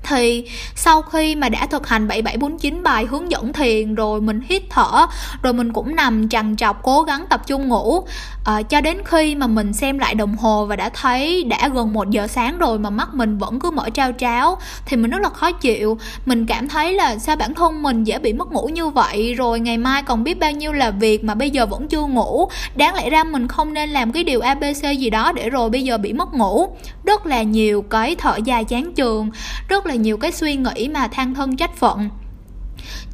thì 0.03 0.45
sau 0.75 1.03
khi 1.03 1.35
mà 1.35 1.49
đã 1.49 1.67
thực 1.67 1.89
hành 1.89 2.09
7749 2.09 2.83
bài 2.83 3.05
hướng 3.05 3.31
dẫn 3.31 3.53
thiền 3.53 3.95
rồi 3.95 4.21
mình 4.21 4.41
hít 4.49 4.63
thở 4.71 5.07
rồi 5.43 5.53
mình 5.53 5.73
cũng 5.73 5.97
nằm 5.97 6.29
trằn 6.29 6.57
trọc 6.57 6.83
cố 6.83 7.03
gắng 7.03 7.25
tập 7.31 7.43
trung 7.47 7.69
ngủ 7.69 8.05
à, 8.45 8.63
cho 8.63 8.81
đến 8.81 8.99
khi 9.05 9.35
mà 9.35 9.47
mình 9.47 9.73
xem 9.73 9.99
lại 9.99 10.15
đồng 10.15 10.37
hồ 10.37 10.67
và 10.67 10.77
đã 10.77 10.89
thấy 10.89 11.45
đã 11.45 11.69
gần 11.69 11.93
một 11.93 12.11
giờ 12.11 12.27
sáng 12.27 12.59
rồi 12.59 12.79
mà 12.79 12.91
mắt 12.91 13.15
mình 13.15 13.39
vẫn 13.39 13.61
cứ 13.61 13.71
mở 13.71 13.91
trao 13.91 14.13
tráo 14.19 14.59
thì 14.87 14.97
mình 14.97 15.11
rất 15.11 15.23
là 15.23 15.29
khó 15.29 15.53
chịu. 15.53 15.99
Mình 16.27 16.47
cảm 16.47 16.69
thấy 16.69 16.93
là 16.93 17.19
sao 17.19 17.37
bản 17.37 17.55
thân 17.55 17.83
mình 17.83 18.05
dễ 18.05 18.19
bị 18.19 18.33
mất 18.33 18.53
ngủ 18.53 18.67
như 18.67 18.89
vậy 18.89 19.35
rồi 19.35 19.61
ngày 19.61 19.79
mai 19.79 20.03
còn 20.03 20.25
biết 20.25 20.39
bao 20.39 20.53
nhiêu 20.53 20.73
là 20.73 20.91
việc 20.91 21.25
mà 21.25 21.35
bây 21.35 21.51
giờ 21.51 21.67
vẫn 21.67 21.89
chưa 21.89 22.07
ngủ. 22.07 22.49
Đáng 22.75 22.95
lẽ 22.95 23.11
ra 23.11 23.25
mình 23.25 23.49
không 23.49 23.75
nên 23.75 23.91
làm 23.91 24.13
cái 24.13 24.25
điều 24.25 24.41
abc 24.41 24.99
gì 24.99 25.11
đó 25.11 25.33
để 25.33 25.51
rồi 25.51 25.71
bây 25.71 25.85
giờ 25.85 25.99
bị 25.99 26.13
mất 26.13 26.35
ngủ. 26.35 26.77
Rất 27.05 27.27
là 27.27 27.43
nhiều 27.43 27.83
cái 27.83 28.17
thở 28.17 28.37
dài 28.45 28.65
chán 28.65 28.93
trường 28.93 29.31
rất 29.69 29.87
là 29.87 29.92
là 29.93 29.97
nhiều 29.97 30.17
cái 30.17 30.33
suy 30.33 30.57
nghĩ 30.57 30.89
mà 30.89 31.09
than 31.09 31.35
thân 31.35 31.57
trách 31.57 31.77
phận 31.77 32.09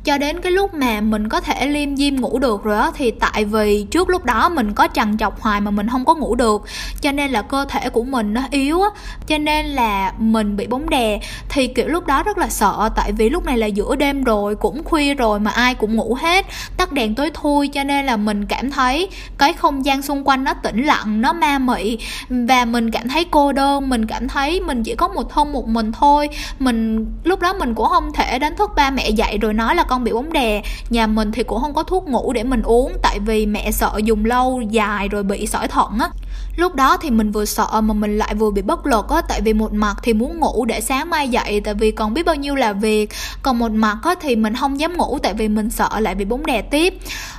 cho 0.04 0.18
đến 0.18 0.40
cái 0.40 0.52
lúc 0.52 0.74
mà 0.74 1.00
mình 1.00 1.28
có 1.28 1.40
thể 1.40 1.66
liêm 1.66 1.96
diêm 1.96 2.16
ngủ 2.16 2.38
được 2.38 2.64
rồi 2.64 2.78
á, 2.78 2.90
thì 2.94 3.10
tại 3.10 3.44
vì 3.44 3.86
trước 3.90 4.10
lúc 4.10 4.24
đó 4.24 4.48
mình 4.48 4.72
có 4.72 4.88
trằn 4.94 5.18
trọc 5.18 5.40
hoài 5.40 5.60
mà 5.60 5.70
mình 5.70 5.88
không 5.88 6.04
có 6.04 6.14
ngủ 6.14 6.34
được, 6.34 6.62
cho 7.00 7.12
nên 7.12 7.30
là 7.30 7.42
cơ 7.42 7.64
thể 7.68 7.90
của 7.90 8.04
mình 8.04 8.34
nó 8.34 8.42
yếu 8.50 8.82
á, 8.82 8.88
cho 9.26 9.38
nên 9.38 9.66
là 9.66 10.12
mình 10.18 10.56
bị 10.56 10.66
bóng 10.66 10.90
đè. 10.90 11.20
Thì, 11.48 11.66
kiểu, 11.66 11.88
lúc 11.88 12.06
đó 12.06 12.22
rất 12.22 12.38
là 12.38 12.48
sợ, 12.48 12.88
tại 12.96 13.12
vì 13.12 13.30
lúc 13.30 13.44
này 13.44 13.58
là 13.58 13.66
giữa 13.66 13.96
đêm 13.96 14.24
rồi, 14.24 14.56
cũng 14.56 14.84
khuya 14.84 15.14
rồi 15.14 15.40
mà 15.40 15.50
ai 15.50 15.74
cũng 15.74 15.96
ngủ 15.96 16.16
hết, 16.20 16.46
tắt 16.76 16.92
đèn 16.92 17.14
tối 17.14 17.30
thui, 17.34 17.68
cho 17.68 17.84
nên 17.84 18.06
là 18.06 18.16
mình 18.16 18.46
cảm 18.46 18.70
thấy 18.70 19.08
cái 19.38 19.52
không 19.52 19.84
gian 19.84 20.02
xung 20.02 20.28
quanh 20.28 20.44
nó 20.44 20.54
tĩnh 20.54 20.84
lặng, 20.84 21.20
nó 21.20 21.32
ma 21.32 21.58
mị. 21.58 21.98
Và 22.28 22.64
mình 22.64 22.90
cảm 22.90 23.08
thấy 23.08 23.24
cô 23.30 23.52
đơn, 23.52 23.88
mình 23.88 24.06
cảm 24.06 24.28
thấy 24.28 24.60
mình 24.60 24.82
chỉ 24.82 24.94
có 24.94 25.08
một 25.08 25.30
thân 25.30 25.52
một 25.52 25.68
mình 25.68 25.92
thôi. 25.92 26.28
Mình, 26.58 27.06
lúc 27.24 27.40
đó 27.40 27.52
mình 27.52 27.74
cũng 27.74 27.88
không 27.88 28.12
thể 28.12 28.38
đánh 28.38 28.56
thức 28.56 28.70
ba 28.76 28.90
mẹ 28.90 29.10
dậy 29.10 29.38
rồi 29.38 29.54
nói 29.54 29.74
là 29.74 29.82
con 29.82 29.97
bị 30.04 30.12
bóng 30.12 30.32
đè. 30.32 30.62
Nhà 30.90 31.06
mình 31.06 31.32
thì 31.32 31.42
cũng 31.42 31.60
không 31.60 31.74
có 31.74 31.82
thuốc 31.82 32.08
ngủ 32.08 32.32
để 32.32 32.44
mình 32.44 32.62
uống, 32.62 32.92
tại 33.02 33.18
vì 33.18 33.46
mẹ 33.46 33.70
sợ 33.70 33.92
dùng 34.04 34.24
lâu, 34.24 34.62
dài 34.70 35.08
rồi 35.08 35.22
bị 35.22 35.46
sỏi 35.46 35.68
thận 35.68 35.98
á 36.00 36.08
lúc 36.56 36.74
đó 36.74 36.96
thì 36.96 37.10
mình 37.10 37.30
vừa 37.30 37.44
sợ 37.44 37.80
mà 37.80 37.94
mình 37.94 38.18
lại 38.18 38.34
vừa 38.34 38.50
bị 38.50 38.62
bất 38.62 38.86
lực 38.86 39.08
á 39.08 39.22
tại 39.28 39.40
vì 39.40 39.52
một 39.52 39.72
mặt 39.72 39.96
thì 40.02 40.12
muốn 40.12 40.40
ngủ 40.40 40.64
để 40.64 40.80
sáng 40.80 41.10
mai 41.10 41.28
dậy 41.28 41.60
tại 41.64 41.74
vì 41.74 41.90
còn 41.90 42.14
biết 42.14 42.26
bao 42.26 42.34
nhiêu 42.34 42.54
là 42.54 42.72
việc. 42.72 43.10
Còn 43.42 43.58
một 43.58 43.72
mặt 43.72 43.98
á 44.02 44.14
thì 44.20 44.36
mình 44.36 44.54
không 44.54 44.80
dám 44.80 44.96
ngủ 44.96 45.18
tại 45.22 45.34
vì 45.34 45.48
mình 45.48 45.70
sợ 45.70 46.00
lại 46.00 46.14
bị 46.14 46.24
bóng 46.24 46.46
đè 46.46 46.62
tiếp. 46.62 46.94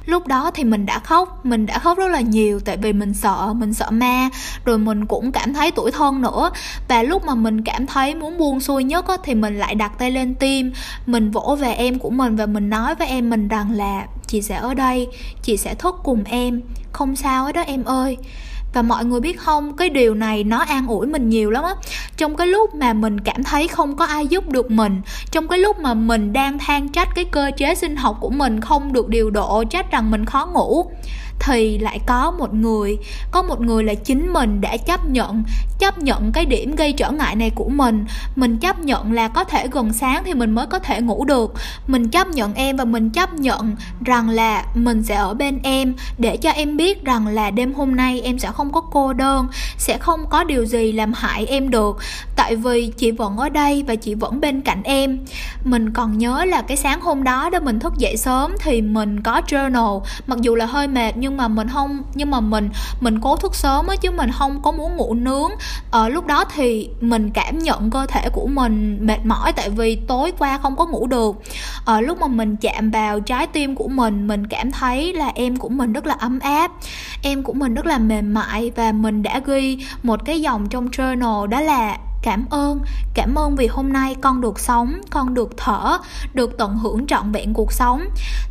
Lúc 0.05 0.27
đó 0.27 0.51
thì 0.53 0.63
mình 0.63 0.85
đã 0.85 0.99
khóc 0.99 1.45
mình 1.45 1.65
đã 1.65 1.79
khóc 1.79 1.97
rất 1.97 2.07
là 2.07 2.19
nhiều 2.19 2.59
tại 2.59 2.77
vì 2.77 2.93
mình 2.93 3.13
sợ 3.13 3.53
mình 3.53 3.73
sợ 3.73 3.89
ma. 3.91 4.29
Rồi 4.65 4.77
mình 4.77 5.05
cũng 5.05 5.31
cảm 5.31 5.53
thấy 5.53 5.71
tuổi 5.71 5.91
thân 5.91 6.21
nữa. 6.21 6.51
Và 6.87 7.03
lúc 7.03 7.25
mà 7.25 7.35
mình 7.35 7.63
cảm 7.63 7.87
thấy 7.87 8.15
muốn 8.15 8.37
buông 8.37 8.59
xuôi 8.59 8.83
nhất 8.83 9.07
á, 9.07 9.17
thì 9.23 9.35
mình 9.35 9.59
lại 9.59 9.75
đặt 9.75 9.91
tay 9.99 10.11
lên 10.11 10.35
tim. 10.35 10.71
Mình 11.05 11.31
vỗ 11.31 11.57
về 11.59 11.73
em 11.73 11.99
của 11.99 12.09
mình 12.09 12.35
và 12.35 12.45
mình 12.45 12.69
nói 12.69 12.95
với 12.95 13.07
em 13.07 13.29
mình 13.29 13.47
rằng 13.47 13.71
là 13.71 14.07
chị 14.27 14.41
sẽ 14.41 14.55
ở 14.55 14.73
đây 14.73 15.07
chị 15.43 15.57
sẽ 15.57 15.75
thức 15.75 15.95
cùng 16.03 16.23
em. 16.23 16.61
Không 16.91 17.15
sao 17.15 17.45
hết 17.45 17.55
đó 17.55 17.61
em 17.61 17.83
ơi 17.83 18.17
và 18.73 18.81
mọi 18.81 19.05
người 19.05 19.19
biết 19.19 19.39
không, 19.39 19.75
cái 19.75 19.89
điều 19.89 20.15
này 20.15 20.43
nó 20.43 20.57
an 20.57 20.87
ủi 20.87 21.07
mình 21.07 21.29
nhiều 21.29 21.51
lắm 21.51 21.63
á. 21.63 21.75
Trong 22.17 22.35
cái 22.35 22.47
lúc 22.47 22.75
mà 22.75 22.93
mình 22.93 23.19
cảm 23.19 23.43
thấy 23.43 23.67
không 23.67 23.95
có 23.95 24.05
ai 24.05 24.27
giúp 24.27 24.49
được 24.49 24.71
mình, 24.71 25.01
trong 25.31 25.47
cái 25.47 25.59
lúc 25.59 25.79
mà 25.79 25.93
mình 25.93 26.33
đang 26.33 26.59
than 26.59 26.89
trách 26.89 27.09
cái 27.15 27.25
cơ 27.25 27.51
chế 27.57 27.75
sinh 27.75 27.95
học 27.95 28.17
của 28.19 28.29
mình 28.29 28.61
không 28.61 28.93
được 28.93 29.07
điều 29.07 29.29
độ, 29.29 29.63
trách 29.63 29.91
rằng 29.91 30.11
mình 30.11 30.25
khó 30.25 30.45
ngủ 30.53 30.91
thì 31.39 31.77
lại 31.77 31.99
có 32.05 32.31
một 32.31 32.53
người. 32.53 32.97
Có 33.31 33.41
một 33.41 33.61
người 33.61 33.83
là 33.83 33.93
chính 33.93 34.33
mình 34.33 34.61
đã 34.61 34.77
chấp 34.77 35.05
nhận 35.05 35.43
chấp 35.79 35.97
nhận 35.97 36.31
cái 36.31 36.45
điểm 36.45 36.75
gây 36.75 36.93
trở 36.93 37.11
ngại 37.11 37.35
này 37.35 37.49
của 37.49 37.69
mình. 37.69 38.05
Mình 38.35 38.57
chấp 38.57 38.79
nhận 38.79 39.13
là 39.13 39.27
có 39.27 39.43
thể 39.43 39.67
gần 39.67 39.93
sáng 39.93 40.23
thì 40.25 40.33
mình 40.33 40.51
mới 40.51 40.65
có 40.65 40.79
thể 40.79 41.01
ngủ 41.01 41.25
được. 41.25 41.53
Mình 41.87 42.09
chấp 42.09 42.27
nhận 42.27 42.53
em 42.53 42.77
và 42.77 42.85
mình 42.85 43.09
chấp 43.09 43.33
nhận 43.33 43.75
rằng 44.05 44.29
là 44.29 44.65
mình 44.75 45.03
sẽ 45.03 45.15
ở 45.15 45.33
bên 45.33 45.59
em. 45.63 45.93
Để 46.17 46.37
cho 46.37 46.49
em 46.49 46.77
biết 46.77 47.05
rằng 47.05 47.27
là 47.27 47.51
đêm 47.51 47.73
hôm 47.73 47.95
nay 47.95 48.21
em 48.21 48.39
sẽ 48.39 48.51
không 48.51 48.71
có 48.71 48.81
cô 48.81 49.13
đơn, 49.13 49.47
sẽ 49.77 49.97
không 49.97 50.25
có 50.29 50.43
điều 50.43 50.65
gì 50.65 50.91
làm 50.91 51.13
hại 51.13 51.45
em 51.45 51.69
được. 51.69 51.97
Tại 52.35 52.55
vì 52.55 52.91
chị 52.97 53.11
vẫn 53.11 53.37
ở 53.37 53.49
đây 53.49 53.83
và 53.87 53.95
chị 53.95 54.13
vẫn 54.13 54.41
bên 54.41 54.61
cạnh 54.61 54.83
em. 54.83 55.19
Mình 55.63 55.93
còn 55.93 56.17
nhớ 56.17 56.45
là 56.45 56.61
cái 56.61 56.77
sáng 56.77 57.01
hôm 57.01 57.23
đó 57.23 57.49
đó 57.49 57.59
mình 57.59 57.79
thức 57.79 57.97
dậy 57.97 58.17
sớm 58.17 58.55
thì 58.59 58.81
mình 58.81 59.21
có 59.21 59.41
journal. 59.47 60.01
Mặc 60.27 60.39
dù 60.41 60.55
là 60.55 60.65
hơi 60.65 60.87
mệt 60.87 61.17
nhưng 61.17 61.28
nhưng 61.29 61.37
mà 61.37 61.47
mình 61.47 61.67
không, 61.67 62.03
nhưng 62.13 62.31
mà 62.31 62.39
mình 62.39 62.69
mình 62.99 63.21
cố 63.21 63.35
thức 63.35 63.55
sớm 63.55 63.87
á, 63.87 63.95
chứ 63.95 64.11
mình 64.11 64.31
không 64.31 64.61
có 64.61 64.71
muốn 64.71 64.97
ngủ 64.97 65.13
nướng. 65.13 65.49
Ở 65.91 66.09
lúc 66.09 66.25
đó 66.25 66.45
thì 66.55 66.89
mình 67.01 67.29
cảm 67.29 67.59
nhận 67.59 67.91
cơ 67.91 68.05
thể 68.05 68.29
của 68.29 68.47
mình 68.47 68.97
mệt 69.01 69.25
mỏi 69.25 69.53
tại 69.53 69.69
vì 69.69 69.95
tối 69.95 70.33
qua 70.39 70.57
không 70.57 70.75
có 70.75 70.85
ngủ 70.85 71.07
được. 71.07 71.35
Ở 71.85 72.01
lúc 72.01 72.19
mà 72.21 72.27
mình 72.27 72.55
chạm 72.55 72.91
vào 72.91 73.19
trái 73.19 73.47
tim 73.47 73.75
của 73.75 73.87
mình 73.87 74.27
mình 74.27 74.47
cảm 74.47 74.71
thấy 74.71 75.13
là 75.13 75.31
em 75.35 75.57
của 75.57 75.69
mình 75.69 75.93
rất 75.93 76.05
là 76.05 76.15
ấm 76.19 76.39
áp, 76.39 76.71
em 77.23 77.43
của 77.43 77.53
mình 77.53 77.73
rất 77.73 77.85
là 77.85 77.97
mềm 77.97 78.33
mại 78.33 78.71
và 78.75 78.91
mình 78.91 79.23
đã 79.23 79.41
ghi 79.45 79.77
một 80.03 80.25
cái 80.25 80.41
dòng 80.41 80.69
trong 80.69 80.87
journal 80.87 81.45
đó 81.47 81.61
là 81.61 81.97
cảm 82.21 82.45
ơn. 82.49 82.79
Cảm 83.13 83.35
ơn 83.35 83.55
vì 83.55 83.67
hôm 83.67 83.93
nay 83.93 84.15
con 84.21 84.41
được 84.41 84.59
sống, 84.59 84.93
con 85.09 85.33
được 85.33 85.57
thở, 85.57 85.97
được 86.33 86.57
tận 86.57 86.77
hưởng 86.77 87.07
trọn 87.07 87.31
vẹn 87.31 87.53
cuộc 87.53 87.73
sống. 87.73 88.01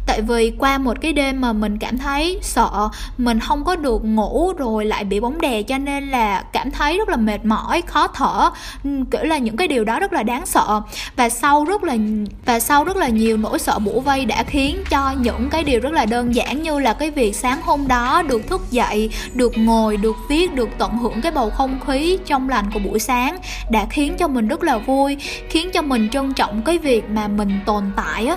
Tại 0.06 0.22
vì 0.22 0.52
qua 0.58 0.78
một 0.78 0.96
cái 1.00 1.12
đêm 1.12 1.40
mà 1.40 1.52
mình 1.52 1.78
cảm 1.78 1.98
thấy 1.98 2.38
sợ, 2.42 2.88
mình 3.18 3.40
không 3.40 3.64
có 3.64 3.76
được 3.76 4.04
ngủ 4.04 4.52
rồi 4.58 4.84
lại 4.84 5.04
bị 5.04 5.20
bóng 5.20 5.40
đè, 5.40 5.62
cho 5.62 5.78
nên 5.78 6.08
là 6.08 6.44
cảm 6.52 6.70
thấy 6.70 6.98
rất 6.98 7.08
là 7.08 7.16
mệt 7.16 7.44
mỏi, 7.44 7.82
khó 7.82 8.06
thở. 8.06 8.50
Ừ, 8.84 8.90
kiểu 9.10 9.22
là 9.22 9.38
những 9.38 9.56
cái 9.56 9.68
điều 9.68 9.84
đó 9.84 10.00
rất 10.00 10.12
là 10.12 10.22
đáng 10.22 10.46
sợ. 10.46 10.80
Và 11.16 11.28
sau 11.28 11.64
rất 11.64 11.84
là, 11.84 11.96
và 12.44 12.60
sau 12.60 12.84
rất 12.84 12.96
là 12.96 13.08
nhiều 13.08 13.36
nỗi 13.36 13.58
sợ 13.58 13.78
bủa 13.78 14.00
vây 14.00 14.24
đã 14.24 14.42
khiến 14.42 14.76
cho 14.90 15.14
những 15.20 15.50
cái 15.50 15.64
điều 15.64 15.80
rất 15.80 15.92
là 15.92 16.06
đơn 16.06 16.34
giản 16.34 16.62
như 16.62 16.78
là 16.78 16.92
cái 16.92 17.10
việc 17.10 17.36
sáng 17.36 17.62
hôm 17.62 17.88
đó 17.88 18.22
được 18.22 18.48
thức 18.48 18.70
dậy, 18.70 19.10
được 19.34 19.52
ngồi, 19.58 19.96
được 19.96 20.16
viết, 20.28 20.54
được 20.54 20.68
tận 20.78 20.98
hưởng 20.98 21.20
cái 21.20 21.32
bầu 21.32 21.50
không 21.50 21.80
khí 21.86 22.18
trong 22.26 22.48
lành 22.48 22.70
của 22.74 22.80
buổi 22.80 22.98
sáng 22.98 23.38
đã 23.70 23.86
khiến 23.90 24.16
cho 24.18 24.28
mình 24.28 24.48
rất 24.48 24.62
là 24.62 24.78
vui, 24.78 25.16
khiến 25.50 25.70
cho 25.72 25.82
mình 25.82 26.08
trân 26.08 26.34
trọng 26.34 26.62
cái 26.62 26.78
việc 26.78 27.04
mà 27.10 27.28
mình 27.28 27.60
tồn 27.66 27.84
tại 27.96 28.26
á. 28.26 28.36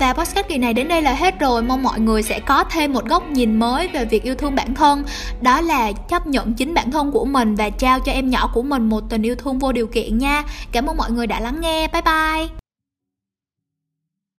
Và 0.00 0.12
podcast 0.12 0.48
kỳ 0.48 0.58
này 0.58 0.74
đến 0.74 0.88
đây 0.88 1.02
là 1.02 1.14
hết 1.14 1.40
rồi. 1.40 1.62
Mong 1.62 1.82
mọi 1.82 2.00
người 2.00 2.22
sẽ 2.22 2.40
có 2.40 2.64
thêm 2.64 2.92
một 2.92 3.04
góc 3.04 3.30
nhìn 3.30 3.58
mới 3.58 3.88
về 3.88 4.04
việc 4.04 4.22
yêu 4.22 4.34
thương 4.34 4.54
bản 4.54 4.74
thân. 4.74 5.04
Đó 5.40 5.60
là 5.60 5.92
chấp 5.92 6.26
nhận 6.26 6.54
chính 6.54 6.74
bản 6.74 6.90
thân 6.90 7.12
của 7.12 7.24
mình 7.24 7.54
Và 7.54 7.70
trao 7.70 8.00
cho 8.00 8.12
em 8.12 8.30
nhỏ 8.30 8.50
của 8.54 8.62
mình 8.62 8.88
một 8.88 9.00
tình 9.08 9.22
yêu 9.22 9.34
thương 9.34 9.58
vô 9.58 9.72
điều 9.72 9.86
kiện 9.86 10.18
nha. 10.18 10.42
Cảm 10.72 10.86
ơn 10.86 10.96
mọi 10.96 11.10
người 11.10 11.26
đã 11.26 11.40
lắng 11.40 11.60
nghe. 11.60 11.88
Bye 11.92 12.02
bye. 12.02 12.59